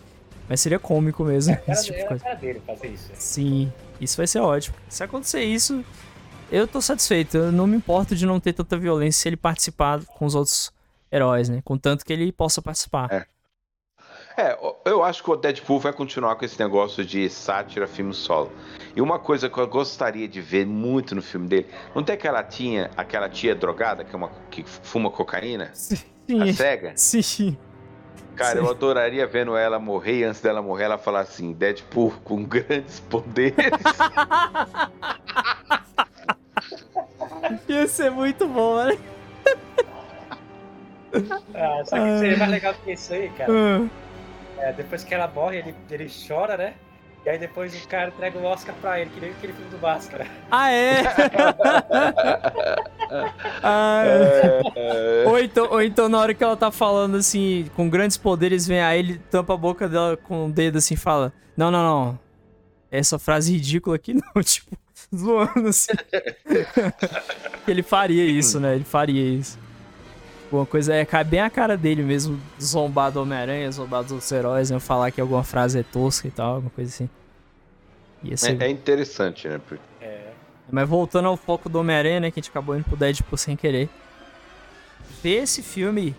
[0.49, 1.53] Mas seria cômico mesmo.
[1.53, 2.25] Era, esse tipo de era coisa.
[2.25, 3.11] cara dele fazer isso.
[3.15, 3.71] Sim,
[4.01, 4.75] isso vai ser ótimo.
[4.89, 5.85] Se acontecer isso,
[6.51, 7.37] eu tô satisfeito.
[7.37, 10.73] Eu não me importo de não ter tanta violência se ele participar com os outros
[11.11, 11.61] heróis, né?
[11.65, 13.13] Contanto que ele possa participar.
[13.13, 13.27] É.
[14.41, 18.53] É, eu acho que o Deadpool vai continuar com esse negócio de sátira filme solo.
[18.95, 22.41] E uma coisa que eu gostaria de ver muito no filme dele, não tem aquela
[22.45, 25.71] tia, aquela tia drogada que, é uma, que fuma cocaína?
[25.75, 25.99] Sim.
[26.41, 26.93] A cega?
[26.95, 27.59] Sim.
[28.37, 28.65] Cara, Sim.
[28.65, 33.01] eu adoraria vendo ela morrer e antes dela morrer ela falar assim, Deadpool com grandes
[33.01, 33.57] poderes.
[37.69, 38.99] Ia ser muito bom, né?
[41.55, 43.51] Ah, só que seria mais legal do que isso aí, cara.
[43.53, 43.89] Ah,
[44.59, 46.75] É, depois que ela morre, ele, ele chora, né?
[47.25, 49.79] E aí depois o cara entrega o Oscar pra ele, que nem aquele filme do
[49.79, 50.27] Máscara.
[50.51, 51.03] Ah, é?
[53.63, 55.25] Ah, é.
[55.27, 58.81] ou, então, ou então, na hora que ela tá falando assim, com grandes poderes, vem
[58.83, 62.19] aí ele tampa a boca dela com o dedo assim e fala: Não, não, não.
[62.91, 64.77] Essa frase ridícula aqui não, tipo,
[65.15, 65.93] zoando assim.
[67.67, 68.75] ele faria isso, né?
[68.75, 69.59] Ele faria isso.
[70.51, 74.33] Uma coisa é cai bem a cara dele mesmo, zombar do Homem-Aranha, zombar dos outros
[74.33, 74.79] heróis, né?
[74.81, 77.09] Falar que alguma frase é tosca e tal, alguma coisa assim.
[78.37, 79.61] Ser É, é interessante, né?
[79.69, 80.33] Porque- É.
[80.71, 82.31] mas voltando ao foco do Homem-Aranha, né?
[82.31, 83.89] Que a gente acabou indo pro Deadpool sem querer.
[85.23, 86.17] Ver esse filme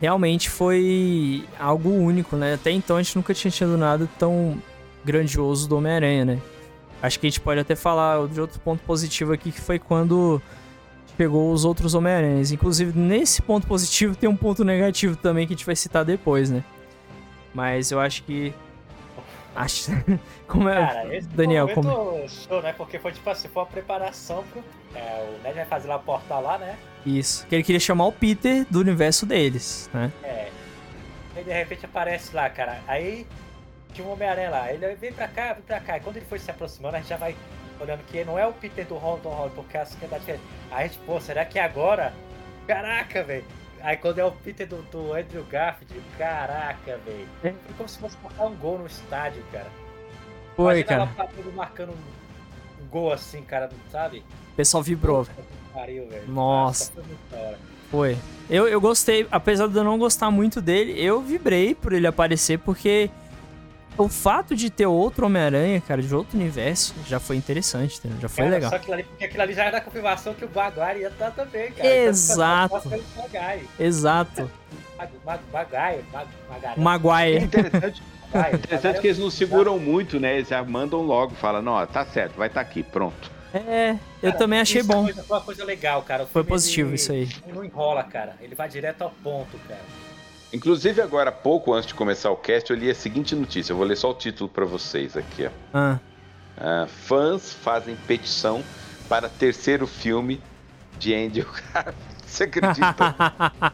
[0.00, 2.54] realmente foi algo único, né?
[2.54, 4.60] Até então a gente nunca tinha tido nada tão
[5.04, 6.38] grandioso do Homem-Aranha, né?
[7.02, 10.42] Acho que a gente pode até falar de outro ponto positivo aqui, que foi quando
[11.16, 12.52] pegou os outros Homem-Aranhas.
[12.52, 16.50] Inclusive, nesse ponto positivo tem um ponto negativo também que a gente vai citar depois,
[16.50, 16.62] né?
[17.52, 18.54] Mas eu acho que.
[19.56, 19.90] Acho...
[20.46, 21.68] Como é, Cara, esse Daniel?
[21.70, 22.28] Como...
[22.28, 22.72] Show, né?
[22.72, 24.62] Porque foi tipo assim, foi uma preparação pro.
[24.94, 26.76] É, o Ned vai fazer lá o portal lá, né?
[27.04, 27.44] Isso.
[27.46, 30.12] Que ele queria chamar o Peter do universo deles, né?
[30.22, 30.48] É.
[31.36, 32.80] E de repente aparece lá, cara.
[32.86, 33.26] Aí
[33.92, 34.72] tinha um Homem-Aranha lá.
[34.72, 35.96] Ele vem pra cá, vem pra cá.
[35.96, 37.36] E quando ele foi se aproximando, a gente já vai
[37.80, 40.44] olhando que não é o Peter do Holland Holland, porque a sociedade diferente.
[40.70, 42.12] Aí a gente, pô, será que é agora?
[42.66, 43.44] Caraca, velho.
[43.80, 47.28] Aí quando é o Peter do, do Andrew Garfield, caraca, velho.
[47.44, 47.52] É.
[47.52, 49.70] Foi como se fosse marcar um gol no estádio, cara.
[50.56, 51.30] Foi, Imagina cara.
[51.38, 54.24] ela marcando um, gol assim, cara, sabe?
[54.52, 55.24] O pessoal vibrou.
[55.24, 56.08] Que Pariu.
[56.26, 56.92] Nossa.
[57.90, 58.18] Foi.
[58.50, 62.58] Eu, eu gostei, apesar de eu não gostar muito dele, eu vibrei por ele aparecer,
[62.58, 63.10] porque
[63.98, 68.18] o fato de ter outro Homem-Aranha, cara, de outro universo, já foi interessante, entendeu?
[68.20, 68.70] Já foi Cara, legal.
[68.70, 71.30] Só aquilo ali, porque aquilo ali já era a confirmação que o Maguire ia estar
[71.32, 71.88] também, cara.
[71.88, 72.76] Exato.
[72.86, 73.68] Então, Maguire.
[73.78, 74.50] Exato.
[74.96, 76.72] Mag- Mag- Maguire, Mag- Maguire.
[76.76, 77.44] É Maguire.
[77.44, 78.56] interessante, Maguire.
[78.56, 80.36] interessante que eles não seguram muito, né?
[80.36, 83.30] Eles já mandam logo, falam, não, ó, tá certo, vai estar aqui, pronto.
[83.52, 83.92] É,
[84.22, 85.04] eu Cara, também achei isso é bom.
[85.04, 86.26] coisa- Foi uma coisa legal, cara.
[86.26, 87.28] Foi positivo ele isso aí.
[87.46, 88.34] Não enrola, cara.
[88.42, 89.80] Ele vai direto ao ponto, cara.
[90.52, 93.72] Inclusive, agora há pouco, antes de começar o cast, eu li a seguinte notícia.
[93.72, 95.50] Eu vou ler só o título pra vocês aqui, ó.
[95.74, 95.98] Ah,
[96.56, 98.62] Ah, fãs fazem petição
[99.08, 100.40] para terceiro filme
[100.98, 101.98] de Andrew Garfield.
[102.26, 103.14] Você acredita?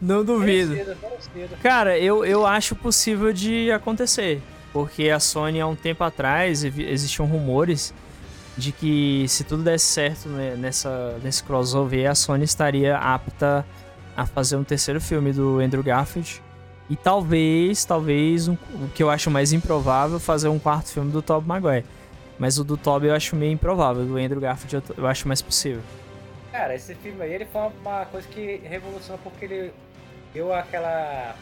[0.00, 0.72] não duvido.
[0.72, 1.56] Merecido, merecido.
[1.62, 4.42] Cara, eu, eu acho possível de acontecer.
[4.72, 7.94] Porque a Sony, há um tempo atrás, existiam rumores
[8.58, 13.64] de que se tudo desse certo né, nessa, nesse crossover, a Sony estaria apta
[14.16, 16.42] a fazer um terceiro filme do Andrew Garfield.
[16.88, 21.20] E talvez, talvez, um- o que eu acho mais improvável, fazer um quarto filme do
[21.20, 21.84] Tobey Maguire.
[22.38, 25.42] Mas o do Tobey eu acho meio improvável, do Andrew Garfield eu, eu acho mais
[25.42, 25.82] possível.
[26.52, 29.72] Cara, esse filme aí, ele foi uma coisa que revolucionou porque ele
[30.32, 31.34] deu aquela...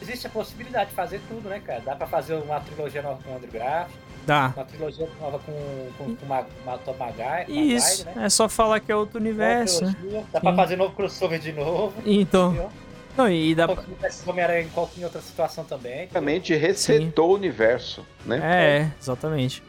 [0.00, 1.80] Existe a possibilidade de fazer tudo, né, cara?
[1.80, 3.92] Dá pra fazer uma trilogia nova com o Andrew Graff,
[4.26, 4.52] Dá.
[4.56, 8.26] uma trilogia nova com, com, com uma, uma Tom Maguire, Isso, Maguire, né?
[8.26, 9.96] é só falar que é outro universo, né?
[10.32, 10.56] Dá pra Sim.
[10.56, 11.92] fazer novo crossover de novo.
[12.04, 12.70] Então, entendeu?
[13.16, 13.82] não, e dá pra
[14.26, 16.08] Homem-Aranha em qualquer outra situação também.
[16.10, 18.40] Realmente resetou o universo, né?
[18.42, 19.62] É, exatamente.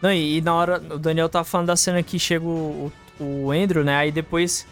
[0.00, 3.24] Não, e, e na hora, o Daniel tá falando da cena que chega o, o,
[3.24, 3.96] o Andrew, né?
[3.96, 4.66] Aí depois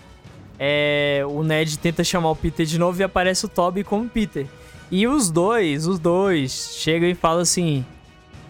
[0.59, 4.47] é, o Ned tenta chamar o Peter de novo e aparece o Toby como Peter.
[4.91, 7.85] E os dois, os dois, chegam e falam assim: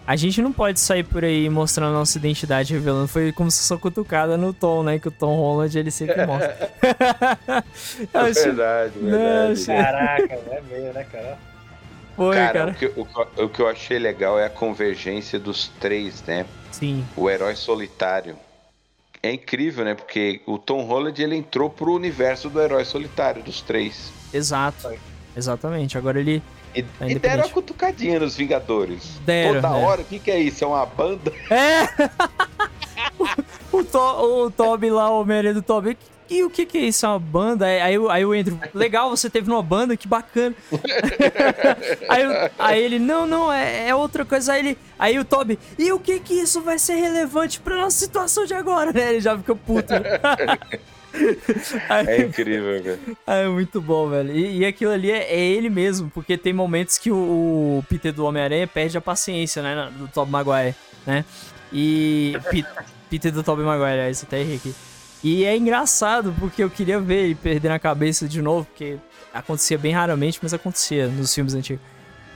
[0.07, 3.07] a gente não pode sair por aí mostrando a nossa identidade, revelando.
[3.09, 4.97] Foi como se fosse uma cutucada no Tom, né?
[4.97, 6.57] Que o Tom Holland ele sempre mostra.
[8.13, 9.51] É achei- verdade, Não, verdade.
[9.53, 11.37] achei- Caraca, é meio, né, cara?
[12.15, 12.71] Foi, cara, cara.
[12.71, 12.85] O, que,
[13.41, 16.45] o o que eu achei legal é a convergência dos três, né?
[16.71, 18.35] Sim, O herói solitário.
[19.21, 19.93] É incrível, né?
[19.93, 24.11] Porque o Tom Holland ele entrou pro universo do herói solitário, dos três.
[24.33, 24.89] exato.
[25.35, 25.97] Exatamente.
[25.97, 26.41] Agora ele
[26.77, 29.03] E, Tá e deram a cutucadinha nos Vingadores.
[29.25, 29.85] Deram, Toda né?
[29.85, 30.63] hora, o que, que é isso?
[30.63, 31.31] É uma banda?
[31.49, 31.87] É!
[33.71, 35.97] o, to, o Toby lá, o Homem-Aranha do Toby.
[36.29, 37.05] E o que que é isso?
[37.05, 37.65] É uma banda?
[37.65, 40.53] Aí, aí, o- aí o Andrew, legal, você teve numa banda, que bacana.
[42.09, 42.23] aí,
[42.59, 44.51] aí ele, não, não, é, é outra coisa.
[44.53, 47.97] Aí, ele, aí o Toby, e o que que isso vai ser relevante pra nossa
[47.97, 49.07] situação de agora, né?
[49.11, 49.93] Ele já fica puto.
[52.07, 52.99] É incrível, velho.
[53.25, 54.31] É muito bom, velho.
[54.35, 57.15] E, e aquilo ali é, é ele mesmo, porque tem momentos que o,
[57.79, 59.89] o Peter do Homem-Aranha perde a paciência, né?
[59.97, 61.25] Do Tobey Maguire, né?
[61.71, 62.37] E.
[62.49, 62.65] Pe-
[63.09, 64.75] Peter do Tobey Maguire, é isso até errei aqui.
[65.23, 68.97] E é engraçado, porque eu queria ver ele perder a cabeça de novo, porque
[69.33, 71.81] acontecia bem raramente, mas acontecia nos filmes antigos.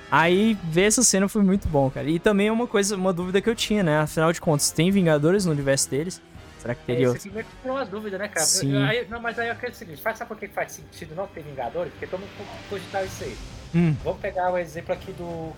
[0.09, 2.09] Aí ver essa cena foi muito bom, cara.
[2.09, 3.99] E também é uma coisa, uma dúvida que eu tinha, né?
[3.99, 6.21] Afinal de contas, tem Vingadores no universo deles?
[6.61, 7.21] Será que teria Esse outro?
[7.23, 8.45] filme tirou uma dúvida, né, cara?
[8.45, 8.73] Sim.
[8.75, 11.15] Eu- aí- não, mas aí eu acredito o seguinte, faz, sabe por que faz sentido
[11.15, 11.91] não ter Vingadores?
[11.93, 12.29] Porque todo mundo
[12.69, 13.35] cogitar isso aí.
[13.73, 15.51] Hum, Vamos pegar o exemplo aqui do,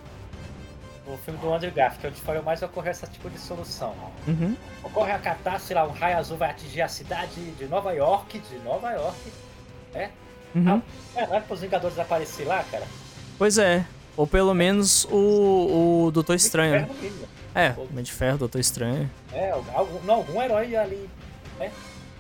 [1.06, 3.94] do filme do Andrew Garfield, que é onde foi mais ocorreu esse tipo de solução.
[4.28, 4.56] uhum.
[4.84, 8.56] Ocorre a catástrofe lá, um raio azul vai atingir a cidade de Nova York, de
[8.60, 9.18] Nova York.
[10.56, 10.82] Uhum.
[11.16, 12.86] É, não é para os Vingadores aparecer lá, cara?
[13.38, 13.84] Pois é.
[14.16, 16.82] Ou pelo menos o, o Doutor Estranho.
[16.82, 16.90] né?
[17.56, 19.10] É, Homem de Ferro, Doutor Estranho.
[19.32, 21.10] É, algum, não, algum herói ali.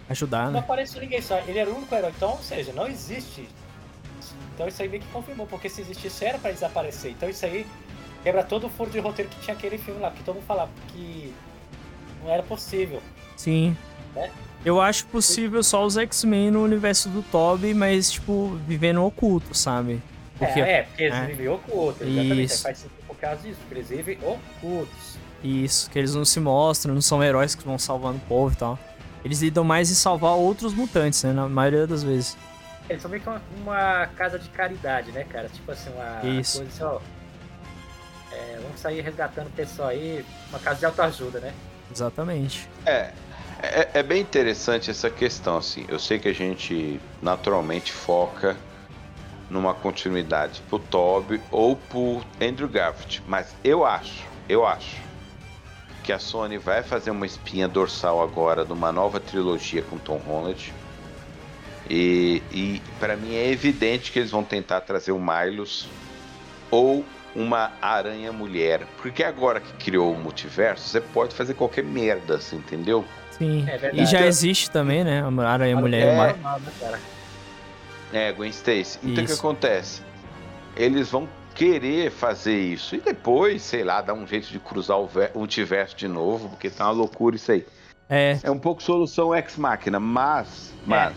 [0.09, 0.59] Ajudar, Não né?
[0.59, 1.37] apareceu ninguém só.
[1.47, 2.11] Ele era o único herói.
[2.15, 3.47] Então, ou seja, não existe.
[4.53, 7.11] Então isso aí meio que confirmou, porque se existisse era pra desaparecer.
[7.11, 7.65] Então isso aí
[8.21, 10.69] quebra todo o furo de roteiro que tinha aquele filme lá, porque todo mundo falava
[10.89, 11.33] que
[12.23, 13.01] não era possível.
[13.35, 13.75] Sim.
[14.13, 14.29] Né?
[14.63, 20.01] Eu acho possível só os X-Men no universo do Toby, mas, tipo, vivendo oculto, sabe?
[20.37, 21.25] Porque, é, é, porque eles é.
[21.25, 22.43] vivem ocultos, exatamente.
[22.43, 22.63] Isso.
[22.63, 25.17] faz sentido por causa disso, porque eles vivem ocultos.
[25.43, 28.57] Isso, que eles não se mostram, não são heróis que vão salvando o povo e
[28.57, 28.79] tal.
[29.23, 31.31] Eles lidam mais em salvar outros mutantes, né?
[31.31, 32.37] Na maioria das vezes.
[32.89, 35.47] Eles são meio que uma, uma casa de caridade, né, cara?
[35.49, 36.57] Tipo assim, uma Isso.
[36.57, 37.23] coisa assim, ó.
[38.35, 41.53] É, vamos sair resgatando o pessoal aí, uma casa de autoajuda, né?
[41.91, 42.67] Exatamente.
[42.85, 43.11] É,
[43.61, 45.85] é, é, bem interessante essa questão, assim.
[45.87, 48.57] Eu sei que a gente naturalmente foca
[49.53, 54.97] numa continuidade pro Toby ou pro Andrew Garfield, mas eu acho, eu acho
[56.03, 60.73] que a Sony vai fazer uma espinha dorsal agora numa nova trilogia com Tom Holland.
[61.89, 65.87] E, e para mim é evidente que eles vão tentar trazer o Milos
[66.71, 68.81] ou uma aranha mulher.
[68.97, 73.05] Porque agora que criou o multiverso, você pode fazer qualquer merda, assim, entendeu?
[73.31, 73.65] Sim.
[73.67, 75.23] É e já existe também, né?
[75.23, 76.07] A aranha mulher.
[76.07, 76.35] É,
[78.13, 78.99] é, Gwen Stacy.
[79.03, 80.01] Então o que acontece?
[80.75, 82.95] Eles vão querer fazer isso.
[82.95, 86.85] E depois, sei lá, dar um jeito de cruzar o multiverso de novo, porque tá
[86.85, 87.65] uma loucura isso aí.
[88.09, 88.39] É.
[88.43, 91.15] É um pouco solução ex-máquina, mas, mas,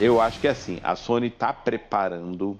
[0.00, 0.04] é.
[0.04, 2.58] eu acho que é assim, a Sony tá preparando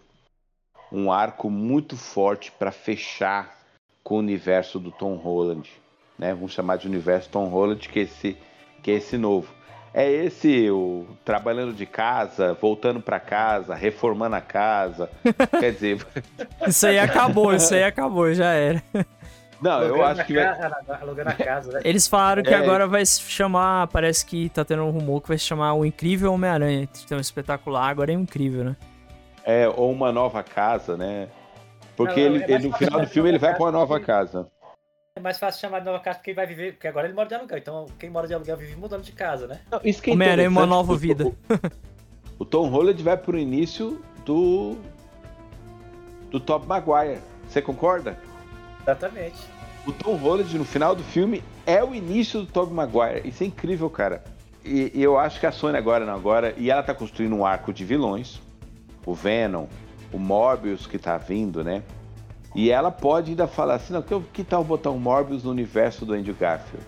[0.90, 3.58] um arco muito forte para fechar
[4.02, 5.70] com o universo do Tom Holland,
[6.18, 6.34] né?
[6.34, 8.36] Vamos chamar de universo Tom Holland, que é esse,
[8.82, 9.54] que é esse novo.
[9.94, 15.10] É esse o trabalhando de casa, voltando para casa, reformando a casa.
[15.60, 16.06] Quer dizer,
[16.66, 18.82] isso aí acabou, isso aí acabou, já era.
[19.60, 20.46] Não, eu acho que vai...
[21.00, 21.80] alugando a casa, né?
[21.84, 22.56] Eles falaram que é.
[22.56, 25.84] agora vai se chamar, parece que tá tendo um rumor que vai se chamar o
[25.84, 26.88] Incrível Homem-Aranha.
[27.06, 28.76] Tem um espetacular, agora é incrível, né?
[29.44, 31.28] É, ou uma nova casa, né?
[31.96, 34.48] Porque não, ele, é ele no final do filme ele vai para uma nova casa.
[35.14, 36.72] É mais fácil chamar de nova casa porque ele vai viver.
[36.72, 37.58] Porque agora ele mora de aluguel.
[37.58, 39.60] Então quem mora de aluguel vive mudando de casa, né?
[39.70, 41.26] Não, isso que é Homem-Aranha é uma nova vida.
[41.26, 41.34] O,
[42.40, 44.76] o Tom Holland vai pro início do.
[46.30, 47.20] do Top Maguire.
[47.48, 48.18] Você concorda?
[48.80, 49.36] Exatamente.
[49.86, 53.28] O Tom Holland no final do filme é o início do Tobey Maguire.
[53.28, 54.22] Isso é incrível, cara.
[54.64, 57.44] E, e, eu acho que a Sony agora não agora e ela tá construindo um
[57.44, 58.40] arco de vilões
[59.04, 59.66] o Venom,
[60.12, 61.82] o Morbius que tá vindo, né?
[62.54, 66.04] E ela pode ainda falar assim, não, que, que tal botar um Morbius no universo
[66.04, 66.86] do Andrew Garfield?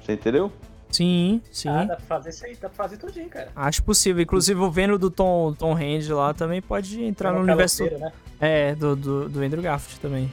[0.00, 0.50] Você entendeu?
[0.90, 1.68] Sim, sim.
[1.68, 3.50] Ah, dá pra fazer isso aí, dá pra fazer tudinho, cara.
[3.54, 4.22] Acho possível.
[4.22, 7.84] Inclusive o Venom do Tom, Tom Hand lá também pode entrar no universo.
[7.84, 8.12] Né?
[8.40, 10.32] É, do, do, do Andrew Garfield também.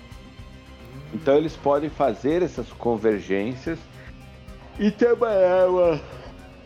[1.13, 3.77] Então eles podem fazer essas convergências
[4.79, 6.01] e trabalhar uma,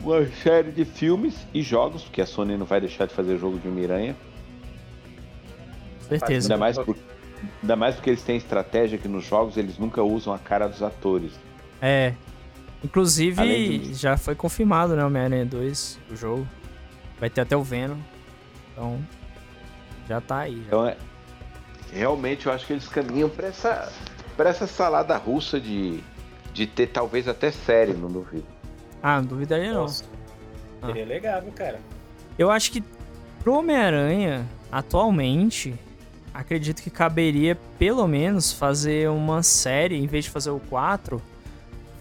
[0.01, 3.57] uma série de filmes e jogos, porque a Sony não vai deixar de fazer jogo
[3.57, 4.15] de Miranha
[6.09, 6.47] Certeza.
[6.47, 6.97] Ainda mais, por,
[7.61, 10.81] ainda mais porque eles têm estratégia que nos jogos eles nunca usam a cara dos
[10.81, 11.31] atores.
[11.81, 12.13] É.
[12.83, 15.03] Inclusive, já foi confirmado, né?
[15.03, 16.47] Homem-Aranha 2, o jogo.
[17.19, 17.97] Vai ter até o Venom.
[18.71, 18.99] Então,
[20.07, 20.55] já tá aí.
[20.55, 20.67] Já.
[20.67, 20.97] Então, é,
[21.91, 23.91] realmente eu acho que eles caminham pra essa,
[24.37, 26.01] pra essa salada russa de,
[26.53, 28.45] de ter talvez até série, não duvido.
[29.03, 29.81] Ah, não duvidaria não.
[29.81, 30.05] Nossa.
[30.85, 31.07] Seria ah.
[31.07, 31.79] legal, cara.
[32.37, 32.81] Eu acho que
[33.43, 35.75] pro Homem-Aranha, atualmente,
[36.33, 41.21] acredito que caberia pelo menos fazer uma série, em vez de fazer o 4,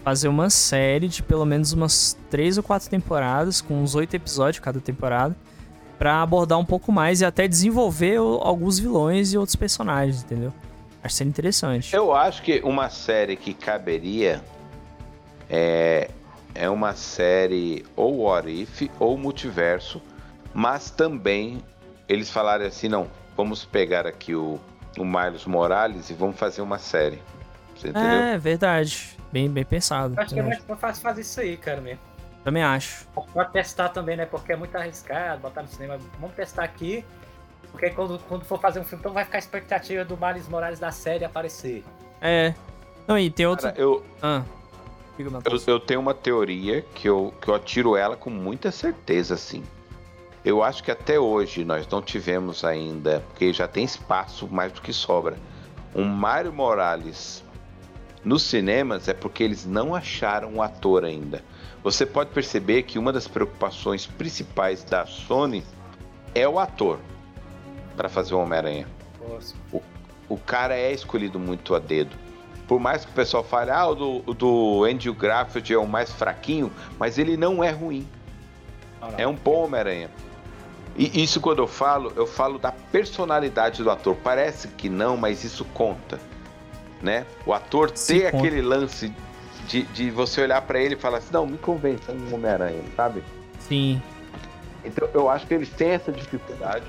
[0.03, 4.59] fazer uma série de pelo menos umas 3 ou 4 temporadas, com uns 8 episódios
[4.59, 5.35] cada temporada,
[5.97, 10.53] para abordar um pouco mais e até desenvolver alguns vilões e outros personagens, entendeu?
[11.03, 11.95] Acho que interessante.
[11.95, 14.41] Eu acho que uma série que caberia
[15.49, 16.09] é,
[16.55, 20.01] é uma série ou What If ou Multiverso,
[20.53, 21.61] mas também
[22.07, 23.07] eles falaram assim, não,
[23.39, 24.59] vamos pegar aqui o,
[24.97, 27.21] o Miles Morales e vamos fazer uma série.
[27.73, 28.09] Você entendeu?
[28.09, 29.17] É, verdade.
[29.31, 30.13] Bem, bem pensado.
[30.17, 32.01] Acho que é mais fácil fazer isso aí, cara, mesmo.
[32.43, 33.07] Também acho.
[33.33, 34.25] Pode testar também, né?
[34.25, 35.97] Porque é muito arriscado botar no cinema.
[36.19, 37.05] Vamos testar aqui.
[37.71, 40.77] Porque quando, quando for fazer um filme, então vai ficar a expectativa do Miles Morales
[40.79, 41.85] da série aparecer.
[42.21, 42.53] É.
[43.07, 43.67] Não, e tem outro.
[43.67, 44.05] Cara, eu...
[44.21, 44.43] Ah.
[45.17, 49.63] Eu, eu, tenho uma teoria que eu, que eu atiro ela com muita certeza, assim.
[50.43, 54.81] Eu acho que até hoje nós não tivemos ainda, porque já tem espaço mais do
[54.81, 55.37] que sobra,
[55.93, 57.43] um Mário Morales
[58.23, 61.43] nos cinemas é porque eles não acharam o ator ainda.
[61.83, 65.63] Você pode perceber que uma das preocupações principais da Sony
[66.35, 66.99] é o ator
[67.95, 68.87] para fazer o Homem-Aranha.
[69.71, 69.81] O,
[70.27, 72.15] o, cara é escolhido muito a dedo.
[72.67, 75.87] Por mais que o pessoal fale, ah, o do, o do Andrew Garfield é o
[75.87, 78.07] mais fraquinho, mas ele não é ruim.
[79.01, 79.13] Não.
[79.17, 80.09] É um bom Homem-Aranha.
[80.99, 84.17] E isso quando eu falo, eu falo da personalidade do ator.
[84.21, 86.19] Parece que não, mas isso conta,
[87.01, 87.25] né?
[87.45, 88.37] O ator Sim, ter conta.
[88.45, 89.13] aquele lance
[89.65, 93.23] de, de você olhar para ele e falar assim, não, me convence um Homem-Aranha, sabe?
[93.61, 94.03] Sim.
[94.83, 96.85] Então eu acho que eles têm essa dificuldade,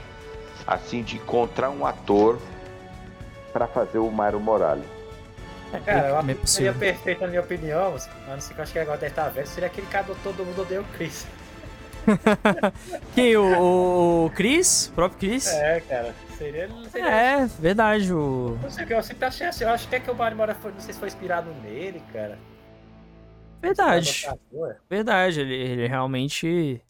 [0.67, 2.37] assim, de encontrar um ator
[3.53, 4.87] para fazer o Mario Morales.
[5.73, 7.95] É, cara, eu acho que seria perfeito na minha opinião,
[8.27, 10.17] a não ser que eu acho que agora deve estar velho, seria aquele cara do
[10.17, 11.29] Todo Mundo Odeia o Chris.
[13.15, 13.37] Quem?
[13.37, 14.89] O, o Chris?
[14.89, 15.49] O próprio Chris?
[15.49, 16.15] É, cara.
[16.37, 18.13] Seria, seria É, verdade.
[18.13, 18.59] O...
[18.63, 19.65] Não sei o que, eu sempre achei assim.
[19.65, 22.39] Eu acho até que o Mario Mora foi, não sei se foi inspirado nele, cara.
[23.61, 24.27] Verdade.
[24.89, 26.83] Verdade, ele, ele realmente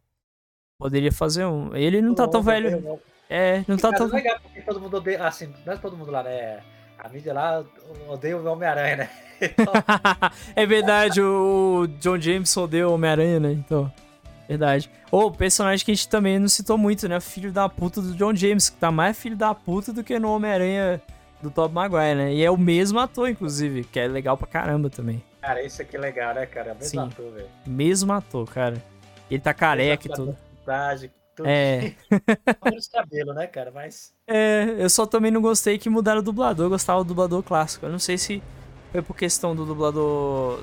[0.79, 1.75] poderia fazer um.
[1.75, 3.01] Ele não tá tão velho.
[3.29, 4.09] É, não tá tão.
[4.09, 5.27] É legal porque todo mundo odeia.
[5.27, 6.61] Assim, não é todo mundo lá, né?
[6.99, 7.65] A mídia lá
[8.09, 9.11] odeia o Homem-Aranha, né?
[9.41, 9.73] Então...
[10.55, 13.53] é verdade, o John James odeia o Homem-Aranha, né?
[13.53, 13.91] Então.
[14.51, 14.91] Verdade.
[15.13, 17.21] Ou o personagem que a gente também não citou muito, né?
[17.21, 20.35] Filho da puta do John James, que tá mais filho da puta do que no
[20.35, 21.01] Homem-Aranha
[21.41, 22.35] do Tobey Maguire, né?
[22.35, 25.23] E é o mesmo ator, inclusive, que é legal pra caramba também.
[25.41, 26.75] Cara, isso aqui é legal, né, cara?
[26.75, 26.99] Mesmo Sim.
[26.99, 27.47] ator, velho.
[27.65, 28.83] Mesmo ator, cara.
[29.31, 30.37] Ele tá careca e tudo.
[31.37, 31.47] Tudo.
[31.47, 31.95] É.
[32.77, 33.71] os cabelos, né, cara?
[33.73, 34.13] Mas.
[34.27, 36.67] É, eu só também não gostei que mudaram o dublador.
[36.67, 37.87] Eu gostava do dublador clássico.
[37.87, 38.43] Eu não sei se
[38.91, 40.61] foi por questão do dublador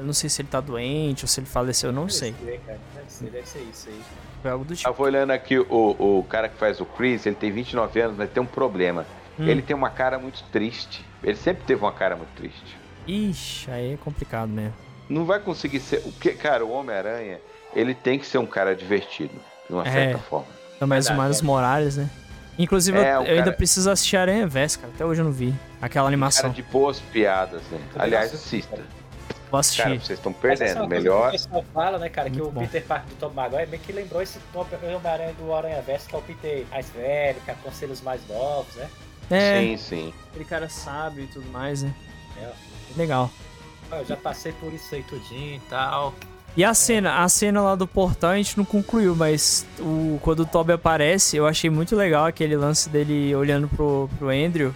[0.00, 2.34] eu não sei se ele tá doente ou se ele faleceu, eu não sei.
[2.64, 2.80] Cara.
[3.10, 4.00] Deve ser, deve ser isso aí.
[4.42, 4.88] Foi algo do tipo.
[4.88, 8.16] Eu vou olhando aqui o, o cara que faz o Chris, ele tem 29 anos,
[8.16, 9.04] mas tem um problema.
[9.38, 9.46] Hum.
[9.46, 11.04] Ele tem uma cara muito triste.
[11.22, 12.76] Ele sempre teve uma cara muito triste.
[13.06, 14.74] Ixi, aí é complicado mesmo.
[15.08, 15.98] Não vai conseguir ser.
[16.04, 17.40] O que, cara, o Homem-Aranha,
[17.74, 19.34] ele tem que ser um cara divertido,
[19.68, 19.90] de uma é.
[19.90, 20.46] certa forma.
[20.80, 22.08] Não, mas o Miles Morales, né?
[22.58, 24.92] Inclusive, é, eu, eu ainda preciso assistir Aranha Verso, cara.
[24.94, 25.54] Até hoje eu não vi.
[25.80, 26.42] Aquela animação.
[26.42, 27.80] Cara de boas piadas, né?
[27.96, 28.82] Aliás, assista.
[29.50, 29.82] Vou assistir.
[29.82, 30.86] Cara, vocês estão perdendo.
[30.86, 31.28] Melhor.
[31.28, 32.60] O pessoal fala, né, cara, Muito que o bom.
[32.60, 36.18] Peter Parker do Tom Maguire meio que lembrou esse Homem-Aranha do Aranha Verso, que é
[36.18, 38.88] o Peter mais velho, que aconselha os mais novos, né?
[39.30, 39.60] É.
[39.60, 40.14] Sim, sim.
[40.30, 41.94] Aquele cara sábio e tudo mais, né?
[42.40, 42.50] É.
[42.96, 43.30] Legal.
[43.90, 46.14] Eu já passei por isso aí tudinho e tal.
[46.56, 50.40] E a cena, a cena lá do portal a gente não concluiu, mas o, quando
[50.40, 54.74] o Toby aparece, eu achei muito legal aquele lance dele olhando pro, pro Andrew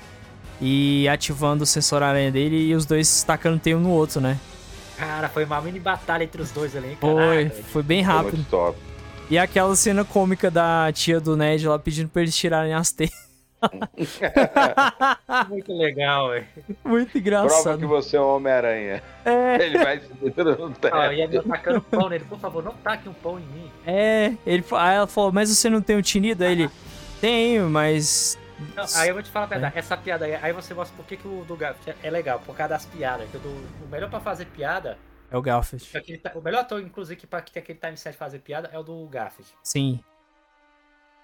[0.60, 4.38] e ativando o sensor aranha dele e os dois tacando um no outro, né?
[4.96, 6.98] Cara, foi uma mini batalha entre os dois ali, hein?
[7.00, 8.36] Foi, foi bem rápido.
[8.36, 8.78] Foi top.
[9.30, 13.24] E aquela cena cômica da tia do Ned lá pedindo pra eles tirarem as teias.
[15.48, 16.46] Muito legal, velho.
[16.84, 17.62] Muito engraçado.
[17.62, 19.02] Prova que você é um Homem-Aranha.
[19.24, 19.56] É.
[19.64, 20.94] Ele vai se no teto.
[20.94, 22.24] Ah, e ele tacando pão nele.
[22.28, 23.70] Por favor, não taque um pão em mim.
[23.86, 26.44] É, ele, aí ela falou, mas você não tem o tinido?
[26.44, 26.70] Aí ele,
[27.20, 28.38] tenho, mas
[28.74, 29.78] não, aí eu vou te falar a verdade, é.
[29.78, 32.54] essa piada aí, aí você mostra por que, que o do Garfield é legal, por
[32.56, 33.28] causa das piadas.
[33.30, 34.98] Que o, do, o melhor pra fazer piada.
[35.30, 35.88] É o Garfield.
[36.18, 38.78] Tá, o melhor ator, inclusive, que, pra, que tem aquele time set fazer piada é
[38.78, 39.50] o do Garfield.
[39.62, 40.00] Sim.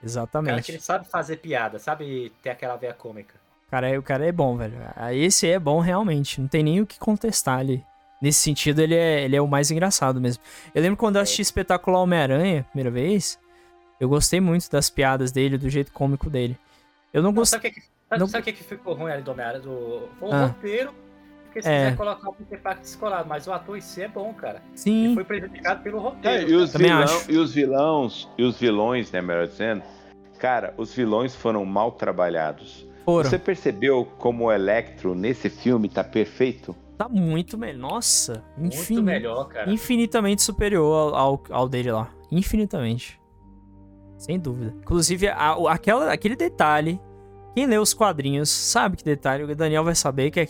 [0.02, 0.50] Exatamente.
[0.50, 3.34] O cara que ele sabe fazer piada, sabe ter aquela veia cômica.
[3.70, 4.74] Cara, é, o cara é bom, velho.
[5.12, 7.84] Esse é bom realmente, não tem nem o que contestar ali.
[8.20, 10.42] Nesse sentido, ele é, ele é o mais engraçado mesmo.
[10.74, 13.38] Eu lembro quando eu assisti Espetacular Homem-Aranha, primeira vez,
[14.00, 16.58] eu gostei muito das piadas dele, do jeito cômico dele.
[17.12, 17.58] Eu não gostei.
[17.58, 18.26] Sabe o que, sabe, não...
[18.26, 19.62] sabe que ficou ruim ali do Homem-Aranha?
[19.62, 20.08] Do...
[20.18, 20.46] Foi o ah.
[20.46, 20.94] roteiro.
[21.50, 21.84] Porque se é.
[21.84, 24.62] quiser colocar o Peter Parker descolado, mas o ator em si é bom, cara.
[24.72, 25.06] Sim.
[25.06, 26.46] Ele foi prejudicado pelo roteiro.
[26.46, 29.82] É, e, os vilão, e os vilões, e os vilões, né, melhor dizendo,
[30.38, 32.86] cara, os vilões foram mal trabalhados.
[33.04, 33.28] Foram.
[33.28, 36.76] Você percebeu como o Electro nesse filme tá perfeito?
[36.96, 37.80] Tá muito melhor.
[37.80, 39.68] Nossa, muito melhor, cara.
[39.68, 42.12] Infinitamente superior ao, ao, ao dele lá.
[42.30, 43.19] Infinitamente.
[44.20, 44.74] Sem dúvida.
[44.82, 47.00] Inclusive, a, aquela, aquele detalhe.
[47.54, 49.44] Quem lê os quadrinhos sabe que detalhe.
[49.44, 50.46] O Daniel vai saber que é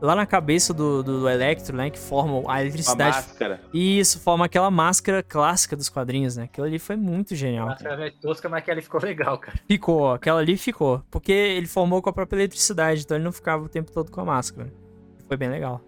[0.00, 1.90] lá na cabeça do, do, do Electro, né?
[1.90, 3.18] Que forma a eletricidade.
[3.18, 3.60] A máscara.
[3.74, 6.44] Isso, forma aquela máscara clássica dos quadrinhos, né?
[6.44, 7.66] Aquilo ali foi muito genial.
[7.66, 9.60] A máscara é tosca, mas aquela ali ficou legal, cara.
[9.68, 11.02] Ficou, aquela ali ficou.
[11.10, 14.22] Porque ele formou com a própria eletricidade, então ele não ficava o tempo todo com
[14.22, 14.72] a máscara.
[15.28, 15.82] Foi bem legal.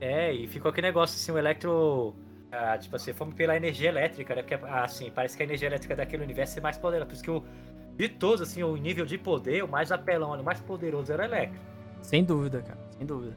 [0.00, 2.14] É, e ficou aquele negócio assim, o Electro
[2.50, 4.42] ah, tipo assim, fomos pela energia elétrica, né?
[4.42, 7.06] Porque, assim, parece que a energia elétrica daquele universo é mais poderosa.
[7.06, 7.44] Por isso que o,
[7.96, 11.26] de todos, assim, o nível de poder, o mais apelão, o mais poderoso era o
[11.26, 11.64] elétrico.
[12.00, 13.36] Sem dúvida, cara, sem dúvida.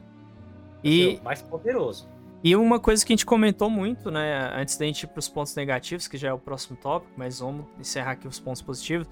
[0.82, 2.08] E o mais poderoso.
[2.44, 5.54] E uma coisa que a gente comentou muito, né, antes da gente ir pros pontos
[5.54, 9.06] negativos, que já é o próximo tópico, mas vamos encerrar aqui os pontos positivos,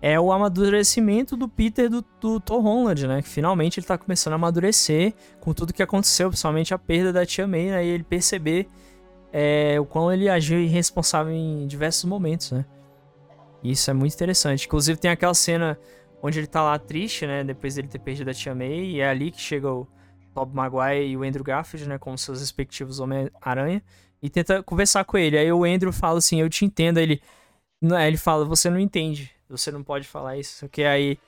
[0.00, 3.20] é o amadurecimento do Peter do, do Tom Holland, né?
[3.20, 7.26] Que finalmente ele tá começando a amadurecer com tudo que aconteceu, principalmente a perda da
[7.26, 7.84] Tia May, né?
[7.84, 8.68] E ele perceber
[9.32, 12.64] é, o quão ele agiu irresponsável em diversos momentos, né?
[13.62, 14.66] Isso é muito interessante.
[14.66, 15.78] Inclusive tem aquela cena
[16.22, 17.44] onde ele tá lá triste, né?
[17.44, 19.86] Depois dele ter perdido a Tia May, e é ali que chega o
[20.34, 21.98] Bob Maguire e o Andrew Garfield, né?
[21.98, 23.82] Com seus respectivos Homem-Aranha,
[24.22, 25.38] e tenta conversar com ele.
[25.38, 26.98] Aí o Andrew fala assim: Eu te entendo.
[26.98, 27.22] Aí ele,
[28.06, 30.60] ele fala: Você não entende, você não pode falar isso.
[30.60, 31.18] Porque aí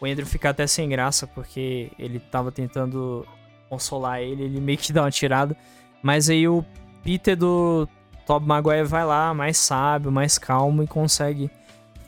[0.00, 3.26] o Andrew fica até sem graça, porque ele tava tentando
[3.68, 5.56] consolar ele, ele meio que dá uma tirada.
[6.02, 6.64] Mas aí o
[7.08, 7.88] Peter do
[8.26, 11.50] Tob Maguire vai lá, mais sábio, mais calmo e consegue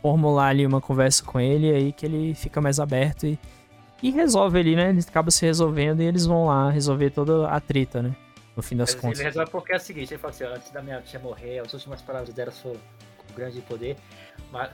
[0.03, 3.39] formular ali uma conversa com ele, e aí que ele fica mais aberto e,
[4.03, 4.91] e resolve ali, né?
[4.91, 8.15] Ele acaba se resolvendo e eles vão lá resolver toda a treta, né?
[8.55, 9.21] No fim das ele, contas.
[9.21, 11.73] Ele resolve porque é o seguinte, ele fala assim, antes da minha tia morrer, as
[11.73, 12.79] últimas palavras dela foram
[13.17, 13.97] com grande poder.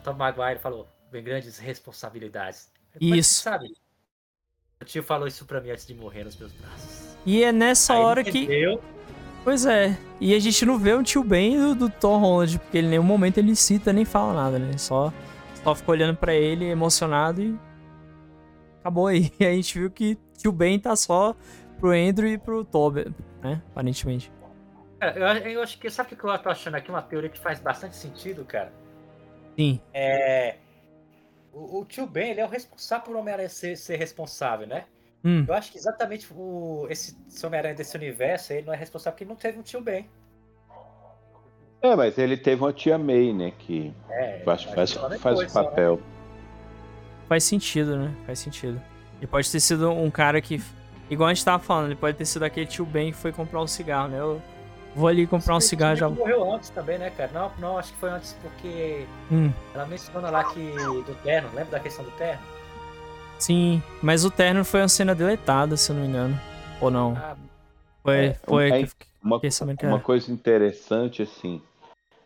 [0.02, 2.68] Tom Maguire falou, vem grandes responsabilidades.
[3.00, 3.44] Isso.
[3.44, 3.76] sabe?
[4.80, 7.16] O tio falou isso pra mim antes de morrer nos meus braços.
[7.24, 8.38] E é nessa Aí hora que.
[8.40, 8.82] entendeu.
[9.46, 9.96] Pois é.
[10.20, 12.90] E a gente não vê um tio Ben do, do Tom Holland, porque ele em
[12.90, 14.76] nenhum momento ele cita nem fala nada, né?
[14.76, 15.12] Só,
[15.62, 17.56] só fica olhando pra ele, emocionado e.
[18.80, 19.30] Acabou aí.
[19.38, 21.32] E a gente viu que tio Ben tá só
[21.78, 23.62] pro Andrew e pro Toby, né?
[23.70, 24.32] Aparentemente.
[24.98, 25.88] Cara, eu, eu acho que.
[25.90, 26.90] Sabe o que eu tô achando aqui?
[26.90, 28.72] Uma teoria que faz bastante sentido, cara.
[29.56, 29.80] Sim.
[29.94, 30.56] É.
[31.52, 34.86] O, o tio Ben, ele é o responsável por Homem-Aranha ser, ser responsável, né?
[35.26, 35.44] Hum.
[35.48, 39.30] Eu acho que exatamente o, esse Homem-Aranha desse universo, ele não é responsável porque ele
[39.30, 40.08] não teve um tio Ben.
[41.82, 43.52] É, mas ele teve uma tia May, né?
[43.58, 45.68] Que É, faz, faz, faz o só, né?
[45.68, 46.00] papel.
[47.28, 48.14] Faz sentido, né?
[48.24, 48.80] Faz sentido.
[49.18, 50.62] Ele pode ter sido um cara que.
[51.10, 53.60] Igual a gente tava falando, ele pode ter sido aquele tio Ben que foi comprar
[53.60, 54.20] um cigarro, né?
[54.20, 54.40] Eu
[54.94, 56.08] vou ali comprar um cigarro já.
[56.08, 57.30] Morreu antes também, né, cara?
[57.32, 60.60] Não, não, acho que foi antes porque Hum, ela menciona lá que
[61.04, 62.42] do terno, lembra da questão do terno?
[63.38, 63.82] Sim.
[64.02, 66.40] Mas o terno foi uma cena deletada, se eu não me engano.
[66.80, 67.14] Ou não?
[67.16, 67.36] Ah,
[68.02, 68.16] Foi.
[68.26, 68.88] É, foi é- eu
[69.22, 69.40] Uma,
[69.82, 71.60] uma coisa interessante, assim,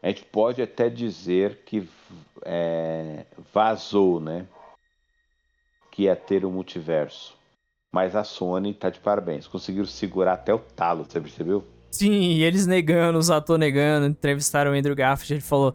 [0.03, 1.89] a gente pode até dizer que
[2.45, 4.47] é, vazou, né?
[5.91, 7.35] Que ia ter o multiverso.
[7.93, 9.47] Mas a Sony tá de parabéns.
[9.47, 11.67] Conseguiram segurar até o talo, você percebeu?
[11.91, 15.75] Sim, e eles negando, os atores negando, entrevistaram o Andrew Garfield, ele falou: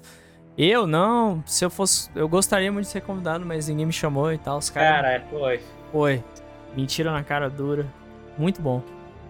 [0.57, 2.09] Eu não, se eu fosse.
[2.15, 4.57] Eu gostaria muito de ser convidado, mas ninguém me chamou e tal.
[4.57, 4.95] Os caras.
[4.95, 5.59] cara, é, foi.
[5.91, 6.23] Foi.
[6.75, 7.85] Mentira na cara dura.
[8.37, 8.81] Muito bom.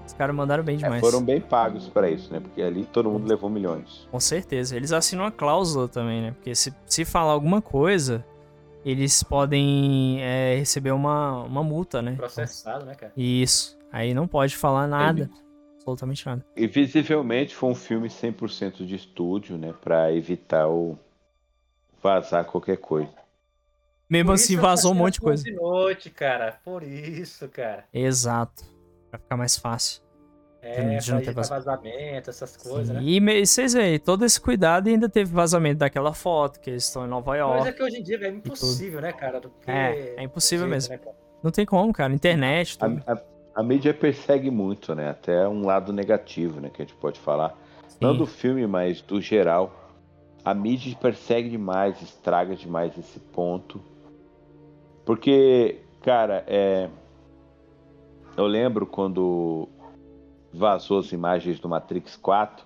[0.05, 1.01] Os caras mandaram bem É, demais.
[1.01, 2.39] foram bem pagos pra isso, né?
[2.39, 4.07] Porque ali todo mundo levou milhões.
[4.11, 4.75] Com certeza.
[4.75, 6.31] Eles assinam uma cláusula também, né?
[6.31, 8.23] Porque se, se falar alguma coisa,
[8.83, 12.13] eles podem é, receber uma, uma multa, né?
[12.15, 13.11] Processado, né, cara?
[13.17, 13.75] Isso.
[13.91, 15.27] Aí não pode falar nada.
[15.77, 16.45] Absolutamente nada.
[16.55, 19.73] E visivelmente foi um filme 100% de estúdio, né?
[19.81, 20.97] Pra evitar o
[22.05, 23.09] vazar qualquer coisa.
[24.07, 25.43] Mesmo Por assim, vazou um monte de coisa.
[25.43, 26.59] De noite, cara.
[26.63, 27.85] Por isso, cara.
[27.91, 28.63] Exato.
[29.09, 30.03] Pra ficar mais fácil.
[30.61, 33.01] É, De não ter evitar vazamento, essas coisas, né?
[33.03, 37.05] E vocês veem, todo esse cuidado e ainda teve vazamento daquela foto, que eles estão
[37.05, 37.67] em Nova Mas York.
[37.67, 39.39] é que hoje em dia é impossível, né, cara?
[39.41, 40.89] Que- É, é impossível do mesmo.
[40.89, 41.11] jeito, né?
[41.43, 42.11] Não tem como, cara.
[42.13, 43.03] Internet, tudo.
[43.07, 43.21] A, a-
[43.55, 45.09] a mídia persegue muito, né?
[45.11, 46.69] Até um lado negativo, né?
[46.71, 47.55] Que a gente pode falar.
[48.01, 48.17] Não Sim.
[48.19, 49.84] do filme, mas do geral.
[50.45, 53.81] A mídia persegue demais, estraga demais esse ponto.
[55.03, 56.87] Porque, cara, é.
[58.37, 59.67] Eu lembro quando
[60.53, 62.65] vazou as imagens do Matrix 4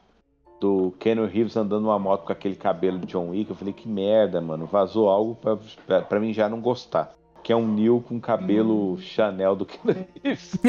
[0.60, 3.50] do Keanu Reeves andando numa moto com aquele cabelo de John Wick.
[3.50, 4.66] Eu falei, que merda, mano.
[4.66, 5.58] Vazou algo pra,
[5.88, 7.16] pra, pra mim já não gostar.
[7.42, 10.60] Que é um Neil com cabelo Chanel do Keanu Reeves.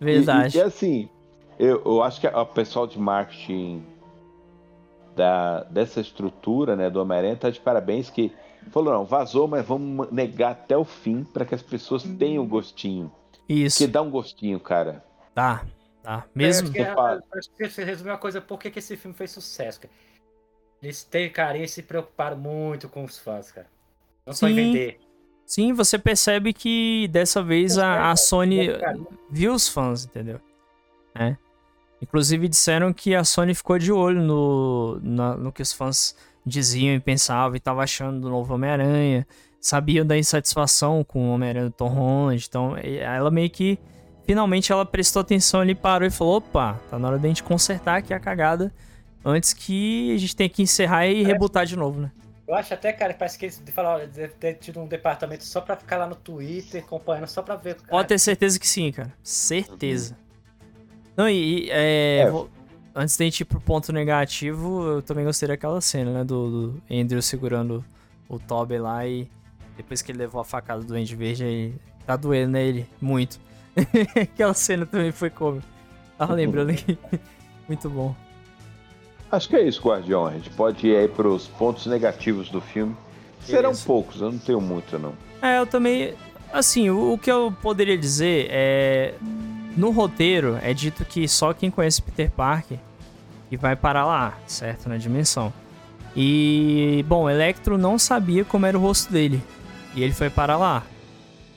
[0.00, 0.56] Verdade.
[0.56, 1.08] E, e, assim,
[1.58, 3.84] eu, eu acho que o pessoal de marketing
[5.14, 8.32] da, dessa estrutura, né, do Homem-Aranha tá de parabéns que
[8.70, 13.10] falou, não, vazou, mas vamos negar até o fim para que as pessoas tenham gostinho.
[13.48, 13.78] Isso.
[13.78, 15.04] Que dá um gostinho, cara.
[15.34, 15.64] Tá,
[16.02, 16.24] tá.
[16.26, 16.70] É, Mesmo.
[16.76, 17.22] é- falo.
[17.32, 19.92] acho que você resumiu uma coisa, por que, que esse filme fez sucesso, cara?
[20.82, 23.66] Eles têm carinho e se preocuparam muito com os fãs, cara.
[24.26, 24.56] Não só em Sim.
[24.56, 25.00] vender.
[25.46, 28.68] Sim, você percebe que dessa vez a, a Sony
[29.30, 30.40] viu os fãs, entendeu?
[31.14, 31.36] É.
[32.02, 36.14] Inclusive disseram que a Sony ficou de olho no, na- no que os fãs
[36.44, 39.26] diziam e pensavam e tava achando do novo Homem-Aranha.
[39.60, 42.44] Sabiam da insatisfação com o Homem-Aranha do Tom Holland.
[42.46, 43.78] Então, ela meio que.
[44.26, 47.96] Finalmente ela prestou atenção ali, parou e falou: opa, tá na hora da gente consertar
[47.98, 48.72] aqui a cagada.
[49.24, 52.10] Antes que a gente tenha que encerrar e rebutar de novo, né?
[52.46, 55.76] Eu acho até, cara, parece que eles falaram, deve ter tido um departamento só pra
[55.76, 57.76] ficar lá no Twitter, acompanhando, só pra ver.
[57.76, 59.14] Pode Cara, ter certeza que sim, cara.
[59.22, 60.14] Certeza.
[61.16, 62.30] Não, e, e, é, É.
[62.30, 62.48] vou-
[62.94, 66.24] antes da gente ir pro ponto negativo, eu também gostei daquela cena, né?
[66.24, 67.84] Do, do Andrew segurando
[68.28, 69.28] o Toby lá e
[69.76, 71.74] depois que ele levou a facada do Andy Verde, aí
[72.06, 73.38] tá doendo nele muito.
[74.20, 75.66] aquela cena também foi cômica.
[76.16, 76.96] Tava lembrando aqui.
[77.66, 78.14] Muito bom.
[79.32, 80.26] Acho que é isso, Guardião.
[80.26, 82.94] A gente pode ir aí pros pontos negativos do filme.
[83.40, 83.84] Serão Isso.
[83.86, 85.12] poucos, eu não tenho muito, não.
[85.42, 86.14] É, eu também.
[86.52, 89.14] Assim, o, o que eu poderia dizer é.
[89.76, 92.78] No roteiro é dito que só quem conhece Peter Parker
[93.50, 94.88] que vai parar lá, certo?
[94.88, 95.52] Na dimensão.
[96.16, 97.04] E.
[97.08, 99.42] Bom, Electro não sabia como era o rosto dele.
[99.94, 100.82] E ele foi parar lá.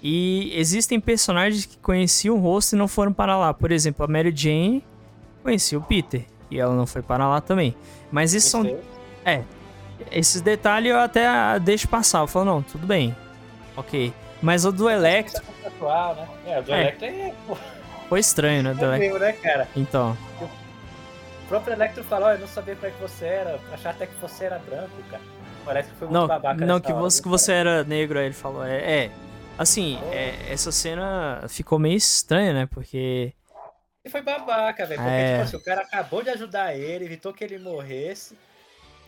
[0.01, 3.53] E existem personagens que conheciam o rosto e não foram parar lá.
[3.53, 4.83] Por exemplo, a Mary Jane
[5.43, 6.23] conhecia o Peter.
[6.49, 7.75] E ela não foi parar lá também.
[8.11, 9.43] Mas isso são Gostei.
[10.11, 11.27] esses detalhes eu até
[11.59, 12.19] deixo passar.
[12.19, 13.15] Eu falo, não, tudo bem.
[13.75, 14.13] Ok.
[14.41, 16.27] Mas o do Electro Atual, né?
[16.45, 16.81] É, o do É.
[16.81, 17.33] Electro é
[18.09, 18.73] foi estranho, né?
[18.97, 19.67] Meu, né, cara?
[19.75, 20.17] Então,
[21.43, 24.05] O próprio Electro falou, "Ó, eu não sabia como é que você era, achava até
[24.07, 25.23] que você era branco, cara.
[25.65, 28.25] o Electro foi muito Não, babaca não que hora, você, que você era negro, aí
[28.25, 28.65] ele falou.
[28.65, 29.11] É, é.
[29.57, 32.65] assim, é, essa cena ficou meio estranha, né?
[32.65, 33.33] Porque.
[34.03, 35.01] E foi babaca, velho.
[35.01, 35.31] Porque, É.
[35.31, 38.37] tipo assim, o cara acabou de ajudar ele, evitou que ele morresse.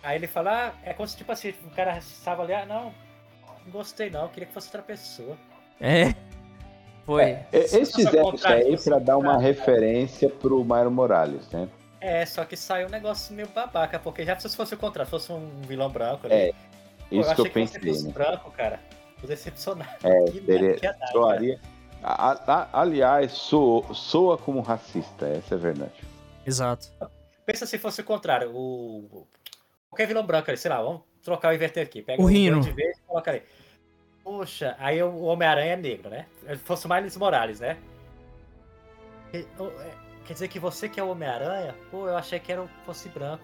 [0.03, 2.93] Aí ele fala, ah, é como se, tipo assim, o cara estava ali, ah, não,
[3.65, 5.37] não gostei não, queria que fosse outra pessoa.
[5.79, 6.13] É.
[7.09, 7.23] Foi.
[7.23, 11.67] É, eles fizeram isso aí pra dar uma contrário, referência pro Myron Morales, né?
[11.99, 15.09] É, só que saiu um negócio meio babaca, porque já se fosse o contrário, se
[15.11, 16.35] fosse um vilão branco ali.
[16.35, 18.11] É, pô, Isso que eu achei pensei, que né?
[18.13, 18.79] branco, cara.
[19.19, 19.89] Tô decepcionado.
[20.03, 20.39] É, que
[20.79, 21.59] dar, soaria.
[22.03, 26.03] A- a- a- aliás, soa, soa como racista, essa é a verdade.
[26.45, 26.89] Exato.
[27.43, 29.25] Pensa se fosse o contrário, o...
[29.89, 32.03] Qualquer vilão branco ali, sei lá, vamos trocar o inverter aqui.
[32.03, 32.61] Pega O Rhino.
[32.61, 33.41] Duende Verde e coloca ali.
[34.29, 36.27] Poxa, aí o Homem-Aranha é negro, né?
[36.47, 37.77] Se fosse o Miles Morales, né?
[39.33, 39.43] É,
[40.23, 41.73] Quer dizer que você que é o Homem-Aranha?
[41.89, 43.43] Pô, eu achei que era o- fosse branco.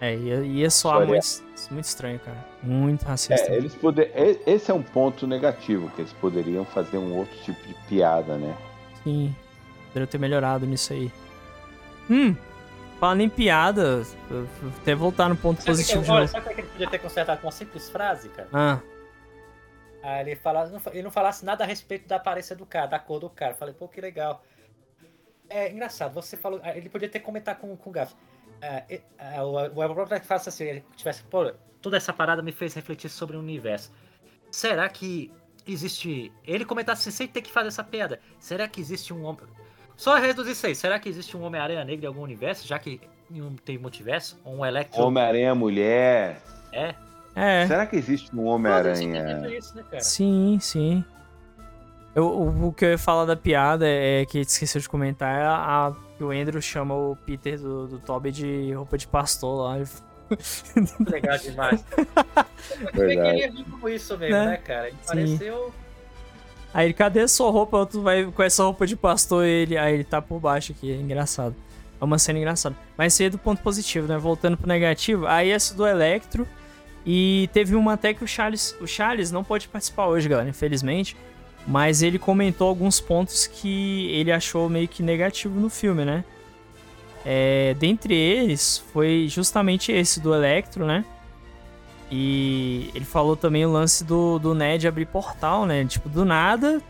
[0.00, 1.08] É, ia, ia soar Olha.
[1.08, 1.26] muito,
[1.70, 2.38] muito estranho, cara.
[2.62, 3.52] Muito racista.
[3.52, 4.10] É, eles poder,
[4.46, 8.56] esse é um ponto negativo, que eles poderiam fazer um outro tipo de piada, né?
[9.04, 9.36] Sim.
[9.88, 11.12] Poderia ter melhorado nisso aí.
[12.10, 12.34] Hum.
[12.98, 14.02] Falando em piada,
[14.80, 16.32] até voltar no ponto Sabe que que positivo eu- de olha, novo.
[16.32, 18.48] sabe é que ele podia ter consertado com uma simples frase, cara?
[18.54, 18.78] Ah,
[20.02, 22.86] Aí ele, fala, não fa- ele não falasse nada a respeito da aparência do cara,
[22.86, 23.54] da cor do cara.
[23.54, 24.42] Falei, pô, que legal.
[25.48, 26.60] É engraçado, você falou.
[26.62, 28.14] ah, Ele podia ter comentado com, com o Gaff.
[28.88, 32.52] E- ah, o o Ebro que fala assim, ele tivesse, pô, toda essa parada me
[32.52, 33.92] fez refletir sobre o universo.
[34.50, 35.32] Será que
[35.66, 36.32] existe.
[36.44, 38.20] Ele comentasse sem ter que fazer essa piada.
[38.38, 39.42] Será que existe um homem.
[39.96, 40.74] Só reduzir isso aí.
[40.74, 42.66] Será que existe um Homem-Aranha Negro em algum universo?
[42.66, 43.00] Já que
[43.30, 44.40] nenhum tem multiverso?
[44.44, 45.02] Ou um Electro.
[45.02, 46.40] Homem-Aranha mulher.
[46.72, 46.94] É.
[47.34, 47.66] é.
[47.66, 49.38] Será que existe um Homem-Aranha?
[49.40, 49.60] né,
[49.90, 50.00] cara?
[50.02, 51.04] Sim, sim.
[52.14, 55.44] Eu, o, o que eu ia falar da piada é que esqueceu de comentar é
[55.46, 59.76] a, que o Andrew chama o Peter do, do Toby de roupa de pastor lá.
[61.10, 61.84] Legal demais.
[62.94, 64.46] Eu queria vir com isso mesmo, Né?
[64.46, 64.88] né, cara?
[64.88, 65.06] Ele Sim.
[65.06, 65.72] pareceu.
[66.74, 67.84] Aí ele, cadê a sua roupa?
[67.84, 69.76] Tu vai com essa roupa de pastor ele.
[69.76, 71.54] Aí ele tá por baixo aqui, é engraçado.
[72.00, 72.74] É uma cena engraçada.
[72.96, 74.16] Mas isso aí é do ponto positivo, né?
[74.16, 75.26] Voltando pro negativo.
[75.26, 76.46] Aí essa do Electro.
[77.04, 78.76] E teve uma até que o Charles.
[78.80, 81.16] O Charles não pode participar hoje, galera, infelizmente.
[81.66, 86.24] Mas ele comentou alguns pontos que ele achou meio que negativo no filme, né?
[87.24, 91.04] É, dentre eles foi justamente esse do Electro, né?
[92.10, 95.84] E ele falou também o lance do, do Ned abrir portal, né?
[95.84, 96.82] Tipo, do nada,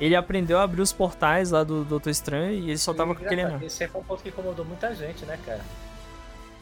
[0.00, 3.24] ele aprendeu a abrir os portais lá do Doutor Estranho e ele só tava com
[3.24, 3.42] aquele.
[3.64, 5.60] Esse foi um ponto que incomodou muita gente, né, cara?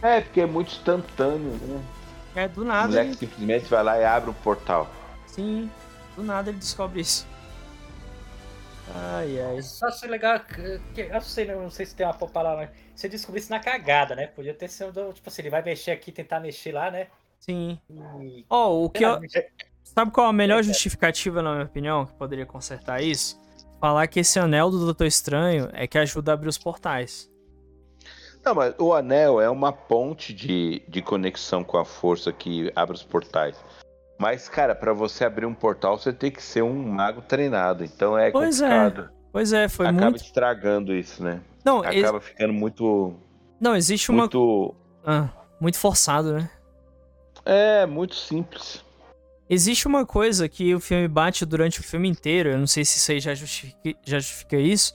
[0.02, 1.80] É, porque é muito instantâneo, né?
[2.34, 4.90] É, do O nada, moleque ele, simplesmente vai lá e abre o portal.
[5.26, 5.70] sim,
[6.16, 7.26] do nada ele descobre isso.
[8.94, 9.62] Ai, ai.
[9.62, 13.06] Só achei legal que, eu não sei, não sei se tem uma palavra, mas se
[13.06, 14.26] eu descobrisse na cagada, né?
[14.26, 17.06] Podia ter sido, tipo assim, ele vai mexer aqui, tentar mexer lá, né?
[17.38, 17.78] Sim.
[18.20, 18.44] E...
[18.48, 19.18] Ó, o que eu,
[19.82, 23.40] Sabe qual a melhor justificativa, na minha opinião, que poderia consertar isso?
[23.80, 27.30] Falar que esse anel do Doutor Estranho é que ajuda a abrir os portais.
[28.44, 32.94] Não, mas o anel é uma ponte de, de conexão com a força que abre
[32.96, 33.56] os portais.
[34.18, 37.84] Mas, cara, pra você abrir um portal, você tem que ser um mago treinado.
[37.84, 39.10] Então é Pois é, complicado.
[39.32, 40.22] Pois é, foi Acaba muito.
[40.24, 41.40] estragando isso, né?
[41.64, 43.14] Não, ex- Acaba ficando muito.
[43.60, 44.22] não existe uma.
[44.22, 44.74] Muito.
[45.06, 45.28] Ah,
[45.60, 46.50] muito forçado, né?
[47.44, 48.84] É, muito simples.
[49.48, 52.96] Existe uma coisa que o filme bate durante o filme inteiro, eu não sei se
[52.98, 54.94] isso aí já justifica, já justifica isso,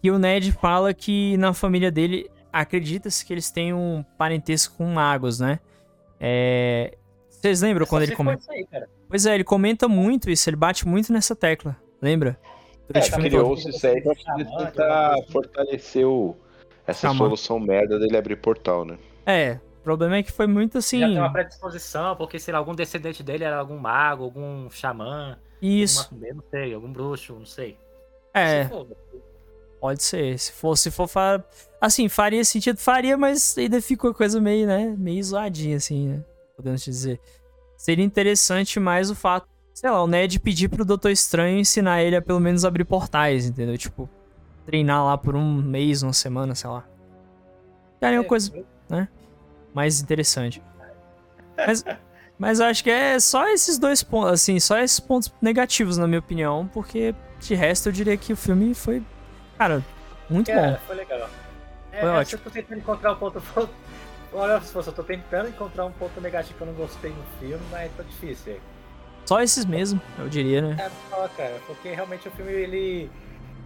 [0.00, 4.86] que o Ned fala que na família dele acredita-se que eles têm um parentesco com
[4.86, 5.60] magos, né?
[6.18, 6.96] É...
[7.28, 8.40] Vocês lembram Só quando se ele comenta?
[8.42, 8.88] isso aí, cara.
[9.08, 12.38] Pois é, ele comenta muito isso, ele bate muito nessa tecla, lembra?
[12.42, 13.20] É, Durante todo.
[13.22, 16.36] criou-se isso aí pra tentar fortalecer o,
[16.86, 17.18] essa Xamã.
[17.18, 18.98] solução merda dele abrir portal, né?
[19.24, 21.00] É, o problema é que foi muito assim.
[21.00, 25.38] Já tem uma predisposição, porque, sei lá, algum descendente dele era algum mago, algum xamã,
[25.62, 26.08] Isso.
[26.12, 27.78] alguma não sei, algum bruxo, não sei.
[28.34, 28.86] É, Se for,
[29.80, 30.38] pode ser.
[30.38, 31.42] Se for, se for fa-
[31.80, 36.24] assim, faria sentido, faria, mas ainda ficou coisa meio, né, meio zoadinha assim, né?
[36.56, 37.20] Podemos dizer.
[37.76, 42.16] Seria interessante mais o fato, sei lá, o Ned pedir pro Doutor Estranho ensinar ele
[42.16, 43.78] a pelo menos abrir portais, entendeu?
[43.78, 44.08] Tipo,
[44.66, 46.86] treinar lá por um mês, uma semana, sei lá.
[48.00, 48.52] Cara, é uma coisa
[49.72, 50.62] mais interessante.
[51.56, 51.84] Mas,
[52.38, 56.06] mas eu acho que é só esses dois pontos, assim, só esses pontos negativos, na
[56.06, 59.02] minha opinião, porque de resto eu diria que o filme foi,
[59.60, 59.84] cara,
[60.30, 60.78] muito Cara, bom.
[60.86, 61.28] foi legal.
[61.92, 62.40] É, Foi é, ótimo.
[62.40, 63.42] Eu tô tentando encontrar um ponto.
[64.32, 67.62] Olha, se eu tô tentando encontrar um ponto negativo que eu não gostei no filme,
[67.70, 68.58] mas tá difícil.
[69.26, 70.76] Só esses mesmo, eu diria, né?
[70.78, 73.10] É só, cara, porque realmente o filme, ele.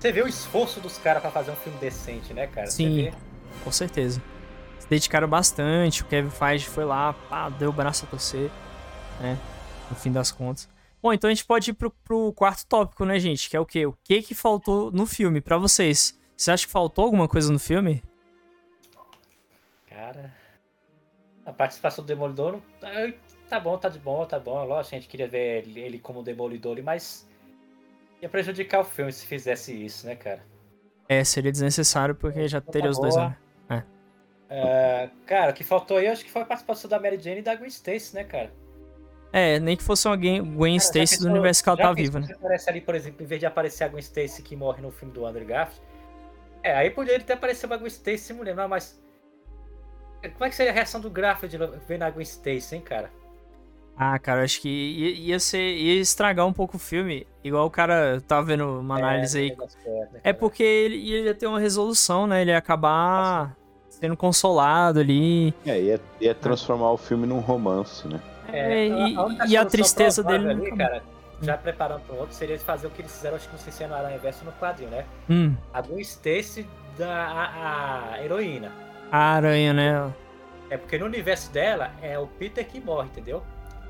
[0.00, 2.66] Você vê o esforço dos caras pra fazer um filme decente, né, cara?
[2.66, 3.12] Sim.
[3.62, 4.20] Com certeza.
[4.80, 8.50] Se dedicaram bastante, o Kevin Feige foi lá, pá, deu o braço a torcer.
[9.20, 9.38] né?
[9.88, 10.68] No fim das contas.
[11.04, 13.50] Bom, então a gente pode ir pro, pro quarto tópico, né, gente?
[13.50, 13.84] Que é o quê?
[13.84, 16.18] O que que faltou no filme para vocês?
[16.34, 18.02] Você acha que faltou alguma coisa no filme?
[19.86, 20.34] Cara,
[21.44, 22.58] a participação do Demolidor
[23.50, 24.64] tá bom, tá de bom, tá bom.
[24.64, 27.28] Lógico, a gente queria ver ele como Demolidor, mas
[28.22, 30.42] ia prejudicar o filme se fizesse isso, né, cara?
[31.06, 33.36] É, seria desnecessário porque já teria os dois, né?
[33.68, 35.04] É.
[35.04, 37.42] Uh, cara, o que faltou aí acho que foi a participação da Mary Jane e
[37.42, 38.63] da Gwen Stacy, né, cara?
[39.36, 42.20] É, nem que fosse uma Gwen, Gwen cara, Stacy do universo que ela tá viva,
[42.20, 42.28] né?
[42.36, 45.12] aparece ali, por exemplo, em vez de aparecer a Gwen Stacy que morre no filme
[45.12, 45.82] do Andrew Garfield,
[46.62, 49.02] é, aí poderia até aparecer uma Gwen Stacy mulher, mas
[50.34, 51.58] como é que seria a reação do Garfield
[51.88, 53.10] vendo a Gwen Stacy, hein, cara?
[53.96, 55.58] Ah, cara, acho que ia, ia, ser.
[55.58, 57.26] ia estragar um pouco o filme.
[57.42, 59.56] Igual o cara tava vendo uma é, análise é, aí.
[60.22, 62.42] É, é porque ele ia ter uma resolução, né?
[62.42, 63.56] Ele ia acabar Nossa.
[64.00, 65.52] sendo consolado ali.
[65.66, 68.20] É, ia, ia transformar o filme num romance, né?
[68.58, 70.50] É, e, a, e a tristeza dele.
[70.50, 71.02] Ali, cara,
[71.42, 73.84] já preparando para outro, seria fazer o que eles fizeram, acho que não sei se
[73.84, 75.04] é no Aranha Verso no quadrinho, né?
[75.28, 75.54] Hum.
[75.72, 76.66] A Gwen Stacy
[76.96, 78.72] da a, a heroína.
[79.10, 80.12] A aranha, né?
[80.70, 83.42] É porque no universo dela é o Peter que morre, entendeu?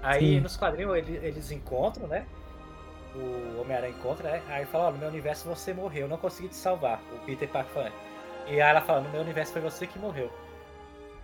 [0.02, 0.40] Aí Sim.
[0.40, 2.26] nos quadrinhos eles, encontram, né?
[3.14, 4.42] O Homem-Aranha encontra, né?
[4.48, 7.00] Aí fala, ó, no meu universo você morreu, eu não consegui te salvar.
[7.12, 7.92] O Peter Parker.
[8.46, 10.30] E aí ela fala, no meu universo foi você que morreu.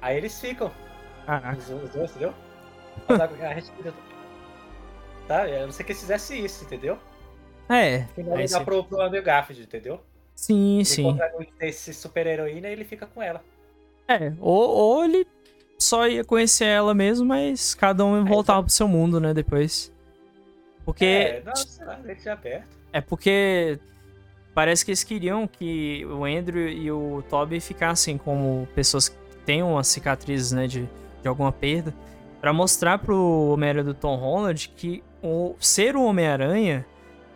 [0.00, 0.70] Aí eles ficam.
[1.26, 2.32] Ah, os, os dois, entendeu?
[3.08, 3.70] A, a gente.
[5.26, 5.48] Tá?
[5.48, 6.98] Eu não sei que eles fizessem isso, entendeu?
[7.68, 8.04] É.
[8.14, 10.00] Finalizar pro, pro Andrew Garfield, entendeu?
[10.34, 11.18] Sim, ele sim.
[11.60, 13.42] Esse super-heroína e ele fica com ela.
[14.08, 15.26] É, ou, ou ele
[15.78, 19.92] só ia conhecer ela mesmo, mas cada um voltava pro seu mundo, né, depois.
[20.84, 21.04] Porque.
[21.04, 22.76] É, nossa, deixa aberto.
[22.92, 23.78] É porque
[24.52, 29.16] parece que eles queriam que o Andrew e o Toby ficassem como pessoas que
[29.46, 30.88] têm uma cicatriz, né, de,
[31.22, 31.94] de alguma perda,
[32.40, 36.86] para mostrar pro Homem-Aranha do Tom Holland que o ser o Homem-Aranha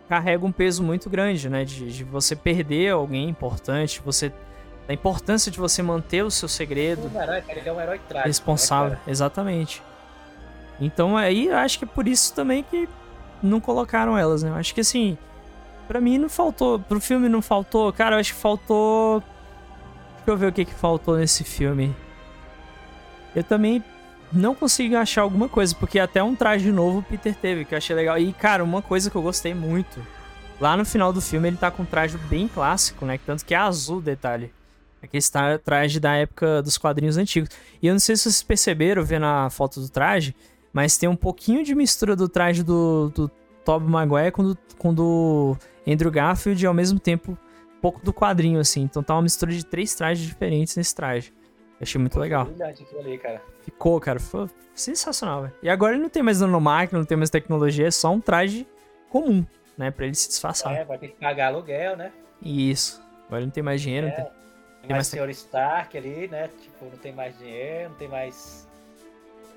[0.09, 4.31] carrega um peso muito grande, né, de, de você perder alguém importante, você
[4.87, 7.09] da importância de você manter o seu segredo.
[7.13, 8.27] Um herói, cara, ele é um herói trágico.
[8.27, 9.81] Responsável, né, exatamente.
[10.79, 12.87] Então aí acho que é por isso também que
[13.41, 14.51] não colocaram elas, né?
[14.51, 15.17] Acho que assim,
[15.87, 19.23] para mim não faltou, pro filme não faltou, cara, eu acho que faltou
[20.25, 21.95] Deixa eu ver o que que faltou nesse filme.
[23.35, 23.83] Eu também
[24.31, 27.77] não consigo achar alguma coisa, porque até um traje novo o Peter teve, que eu
[27.77, 28.17] achei legal.
[28.17, 30.05] E, cara, uma coisa que eu gostei muito.
[30.59, 33.19] Lá no final do filme ele tá com um traje bem clássico, né?
[33.25, 34.51] Tanto que é azul detalhe.
[35.01, 35.23] Aquele
[35.63, 37.49] traje da época dos quadrinhos antigos.
[37.81, 40.35] E eu não sei se vocês perceberam vendo a foto do traje,
[40.73, 43.31] mas tem um pouquinho de mistura do traje do, do
[43.63, 45.57] Tobey Maguire com do, com do
[45.87, 48.81] Andrew Garfield e ao mesmo tempo um pouco do quadrinho, assim.
[48.81, 51.31] Então tá uma mistura de três trajes diferentes nesse traje.
[51.79, 52.47] Eu achei muito Pô, legal.
[52.99, 53.41] Ali, cara.
[53.61, 54.19] Ficou, cara.
[54.19, 55.53] Foi sensacional, velho.
[55.61, 58.67] E agora ele não tem mais nanomáquina, não tem mais tecnologia, é só um traje
[59.09, 59.45] comum,
[59.77, 59.91] né?
[59.91, 60.73] Pra ele se disfarçar.
[60.73, 62.11] É, vai ter que pagar aluguel, né?
[62.41, 63.01] Isso.
[63.27, 64.09] Agora ele não tem mais dinheiro, é.
[64.09, 64.45] não tem
[64.87, 65.29] tem mais Sr.
[65.29, 66.49] Stark ali, né?
[66.61, 68.67] Tipo, não tem mais dinheiro, não tem mais.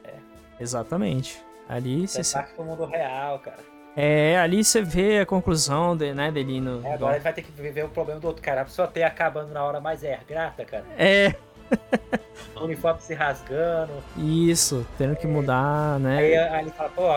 [0.05, 0.15] É.
[0.61, 1.43] Exatamente.
[1.69, 2.23] Ali você.
[2.23, 3.59] Stark pro mundo real, cara.
[3.97, 6.87] É, ali você vê a conclusão de, né, dele no.
[6.87, 8.63] É, agora ele vai ter que viver o problema do outro cara.
[8.63, 10.85] A pessoa ter acabando na hora mais é grata, cara.
[10.97, 11.35] É.
[12.57, 13.93] o uniforme se rasgando.
[14.17, 16.19] Isso, tendo que mudar, né?
[16.19, 17.13] Aí, aí ele fala, pô,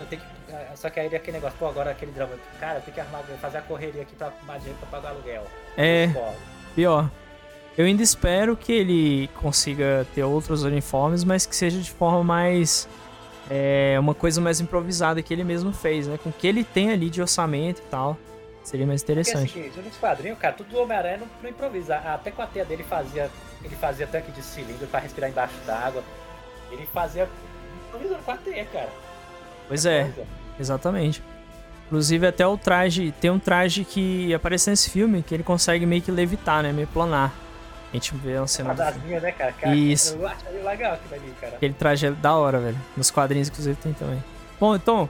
[0.00, 0.34] eu tenho que.
[0.76, 2.32] Só que aí é aquele negócio, pô, agora aquele drama.
[2.60, 5.44] Cara, eu tenho que arrumar, fazer a correria aqui pra arrumar dinheiro pra pagar aluguel.
[5.76, 6.08] É.
[6.74, 7.10] Pior.
[7.76, 12.88] Eu ainda espero que ele consiga ter outros uniformes, mas que seja de forma mais.
[13.50, 16.18] É, uma coisa mais improvisada que ele mesmo fez, né?
[16.22, 18.16] Com o que ele tem ali de orçamento e tal.
[18.62, 19.52] Seria mais interessante.
[19.52, 21.96] Porque, assim, nos quadrinhos, cara, tudo do Homem-Aranha não, não, improvisa.
[21.96, 23.30] Até com a teia dele fazia.
[23.64, 26.02] Ele fazia tanque de cilindro para respirar embaixo d'água.
[26.70, 27.28] Ele fazia.
[28.44, 28.88] teia, cara.
[29.66, 30.12] Pois é,
[30.60, 31.22] exatamente.
[31.86, 33.12] Inclusive até o traje.
[33.20, 36.72] Tem um traje que aparece nesse filme que ele consegue meio que levitar, né?
[36.72, 37.32] Meio planar.
[37.92, 38.74] A gente vê uma cena.
[38.74, 39.52] Fantasminha, né, cara?
[39.52, 39.74] cara?
[39.74, 40.16] Isso.
[40.16, 41.56] Eu acho legal aquilo ali, cara.
[41.56, 42.76] Aquele traje é da hora, velho.
[42.96, 44.22] Nos quadrinhos, inclusive, tem também.
[44.58, 45.08] Bom, então,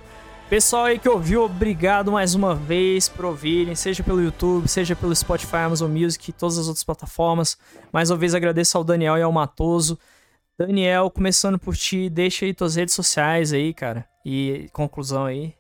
[0.55, 5.13] pessoal aí que ouviu, obrigado mais uma vez por ouvirem, seja pelo YouTube, seja pelo
[5.13, 7.59] Spotify, Amazon Music todas as outras plataformas.
[7.93, 9.99] Mais uma vez agradeço ao Daniel e ao Matoso.
[10.57, 14.09] Daniel, começando por ti, deixa aí tuas redes sociais aí, cara.
[14.25, 15.57] E conclusão aí.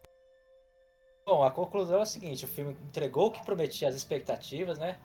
[1.26, 4.96] Bom, a conclusão é a seguinte: o filme entregou o que prometia as expectativas, né?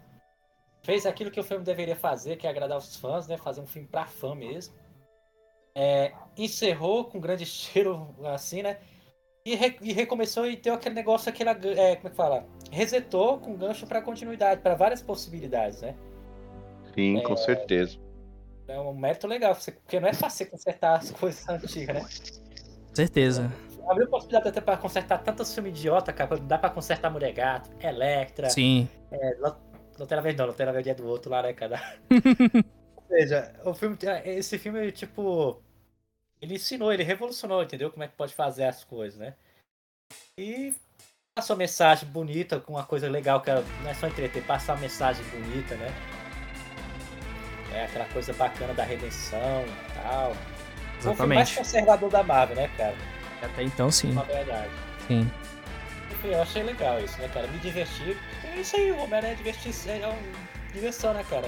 [0.84, 3.38] fez aquilo que o filme deveria fazer, que é agradar os fãs, né?
[3.40, 4.72] Fazer um filme pra fã mesmo.
[5.74, 8.78] É, encerrou com grande estilo, assim, né?
[9.50, 12.46] E, re, e, recomeçou e deu aquele negócio, aquela, é, como é que fala?
[12.72, 15.96] Resetou com gancho para continuidade, para várias possibilidades, né?
[16.94, 17.98] Sim, é, com certeza.
[18.68, 22.08] É um mérito legal, porque não é fácil consertar as coisas antigas, né?
[22.94, 23.52] Certeza.
[23.88, 26.38] Abriu possibilidade até pra consertar tantos filmes idiota, cara.
[26.38, 28.52] Dá pra consertar Mulher Gato, Electra.
[28.52, 28.88] Sim.
[29.12, 29.36] É,
[29.98, 31.82] Lanterna Verde não, Lanterna Verde é do outro lá, né, cara?
[32.96, 35.60] Ou seja, o filme, esse filme, tipo,
[36.42, 37.92] ele ensinou, ele revolucionou, entendeu?
[37.92, 39.36] Como é que pode fazer as coisas, né?
[40.38, 40.74] E
[41.36, 44.82] passou uma mensagem bonita, com uma coisa legal, que não é só entreter, passar uma
[44.82, 45.94] mensagem bonita, né?
[47.74, 50.32] É aquela coisa bacana da redenção e tal.
[50.98, 51.18] Exatamente.
[51.18, 52.96] Foi o mais conservador da Marvel, né, cara?
[53.42, 54.12] Até então, sim.
[54.14, 54.72] Na verdade.
[55.08, 55.32] Sim.
[56.12, 57.48] Enfim, eu achei legal isso, né, cara?
[57.48, 58.18] Me divertir.
[58.44, 61.48] É isso aí, o Homem-Aranha é divertir, é uma diversão, né, cara?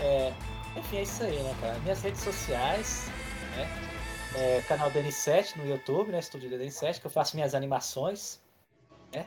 [0.00, 0.32] É,
[0.76, 1.78] enfim, é isso aí, né, cara?
[1.80, 3.10] Minhas redes sociais,
[3.58, 3.68] né?
[4.36, 6.18] É, canal DN7 no YouTube, né?
[6.18, 8.40] Estúdio DN7, que eu faço minhas animações,
[9.12, 9.26] né?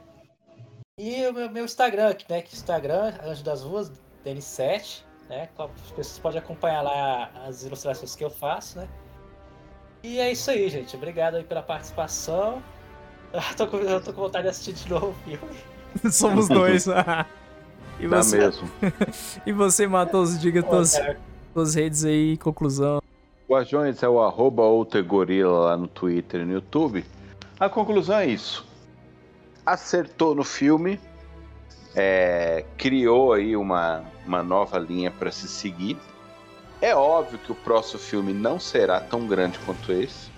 [0.97, 2.41] E o meu, meu Instagram, né?
[2.41, 3.91] Que Instagram, Anjo das Ruas,
[4.25, 5.49] DN7, né?
[5.57, 8.87] As pessoas podem acompanhar lá as ilustrações que eu faço, né?
[10.03, 10.95] E é isso aí, gente.
[10.95, 12.63] Obrigado aí pela participação.
[13.33, 15.57] Eu tô com, eu tô com vontade de assistir de novo o filme.
[16.11, 16.87] Somos dois.
[17.99, 18.37] e tá você...
[18.37, 18.69] mesmo.
[19.45, 23.01] e você, Matos, diga tuas redes aí, conclusão.
[23.51, 24.63] Guardiões é o arroba
[25.05, 27.03] Gorila lá no Twitter e no YouTube.
[27.59, 28.65] A conclusão é isso.
[29.65, 30.97] Acertou no filme,
[31.93, 35.97] é, criou aí uma, uma nova linha para se seguir.
[36.81, 40.31] É óbvio que o próximo filme não será tão grande quanto esse.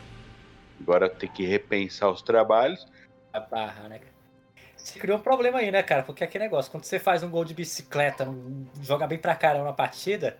[0.81, 2.83] Agora tem que repensar os trabalhos.
[3.31, 4.01] A barra, né?
[4.75, 6.01] Você criou um problema aí, né, cara?
[6.01, 8.27] Porque aquele negócio, quando você faz um gol de bicicleta,
[8.81, 10.35] joga bem pra caramba na partida.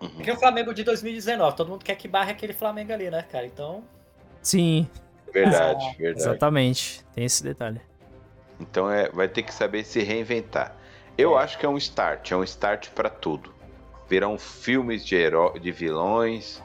[0.00, 0.08] Uhum.
[0.08, 3.46] Porque o Flamengo de 2019, todo mundo quer que barre aquele Flamengo ali, né, cara?
[3.46, 3.84] Então.
[4.42, 4.88] Sim.
[5.32, 6.20] Verdade, ah, verdade.
[6.20, 7.04] Exatamente.
[7.14, 7.80] Tem esse detalhe.
[8.58, 10.74] Então é, vai ter que saber se reinventar.
[11.16, 11.42] Eu é.
[11.42, 13.52] acho que é um start, é um start para tudo.
[14.08, 15.18] Virão filmes de,
[15.60, 16.62] de vilões,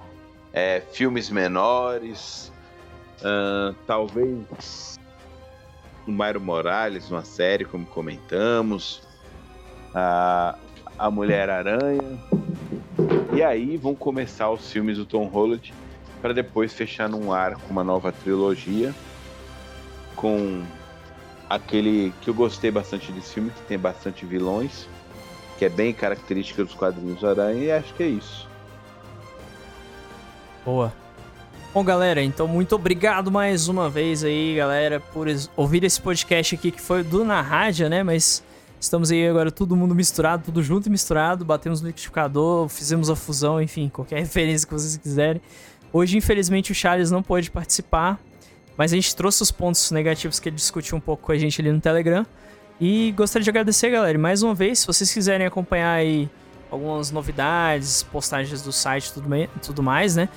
[0.52, 2.52] é, filmes menores,
[3.20, 4.98] uh, talvez
[6.08, 9.02] o Mairo Morales, uma série, como comentamos,
[10.98, 12.20] a, a Mulher-Aranha.
[13.34, 15.74] E aí vão começar os filmes do Tom Holland
[16.22, 18.94] para depois fechar num arco uma nova trilogia
[20.16, 20.64] com
[21.50, 24.88] aquele que eu gostei bastante desse filme, que tem bastante vilões,
[25.60, 28.48] que é bem característica dos quadrinhos Aranha, e acho que é isso.
[30.66, 30.92] Boa.
[31.74, 35.28] Bom, galera, então muito obrigado mais uma vez aí, galera, por
[35.58, 38.02] ouvir esse podcast aqui que foi do Na Rádio, né?
[38.02, 38.42] Mas
[38.86, 43.16] estamos aí agora todo mundo misturado, tudo junto e misturado, batemos no liquidificador, fizemos a
[43.16, 45.42] fusão, enfim, qualquer referência que vocês quiserem.
[45.92, 48.20] Hoje, infelizmente, o Charles não pôde participar,
[48.78, 51.60] mas a gente trouxe os pontos negativos que ele discutiu um pouco com a gente
[51.62, 52.26] ali no Telegram.
[52.80, 54.18] E gostaria de agradecer, galera.
[54.20, 56.30] Mais uma vez, se vocês quiserem acompanhar aí
[56.70, 60.28] algumas novidades, postagens do site e tudo mais, né?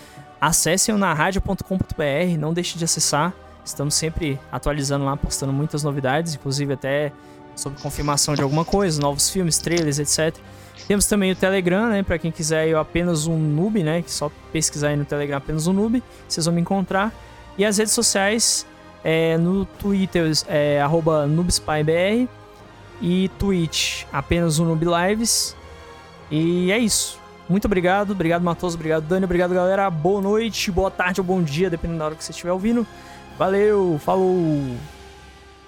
[0.41, 3.35] Acessem o narradio.com.br, não deixe de acessar.
[3.65, 7.13] Estamos sempre atualizando lá, postando muitas novidades, inclusive até
[7.59, 10.37] sobre confirmação de alguma coisa, novos filmes, trailers, etc.
[10.87, 12.03] Temos também o Telegram, né?
[12.03, 14.01] Para quem quiser eu apenas um noob, né?
[14.01, 17.13] Que só pesquisar aí no Telegram apenas um noob, vocês vão me encontrar.
[17.59, 18.65] E as redes sociais,
[19.03, 20.81] é, no Twitter é
[21.29, 22.29] noobspybr
[23.01, 25.57] e Twitch apenas o Noob Lives.
[26.31, 27.19] E é isso.
[27.49, 29.89] Muito obrigado, obrigado Matoso, obrigado Dani, obrigado galera.
[29.91, 32.87] Boa noite, boa tarde ou bom dia, dependendo da hora que você estiver ouvindo.
[33.39, 34.98] Valeu, falou!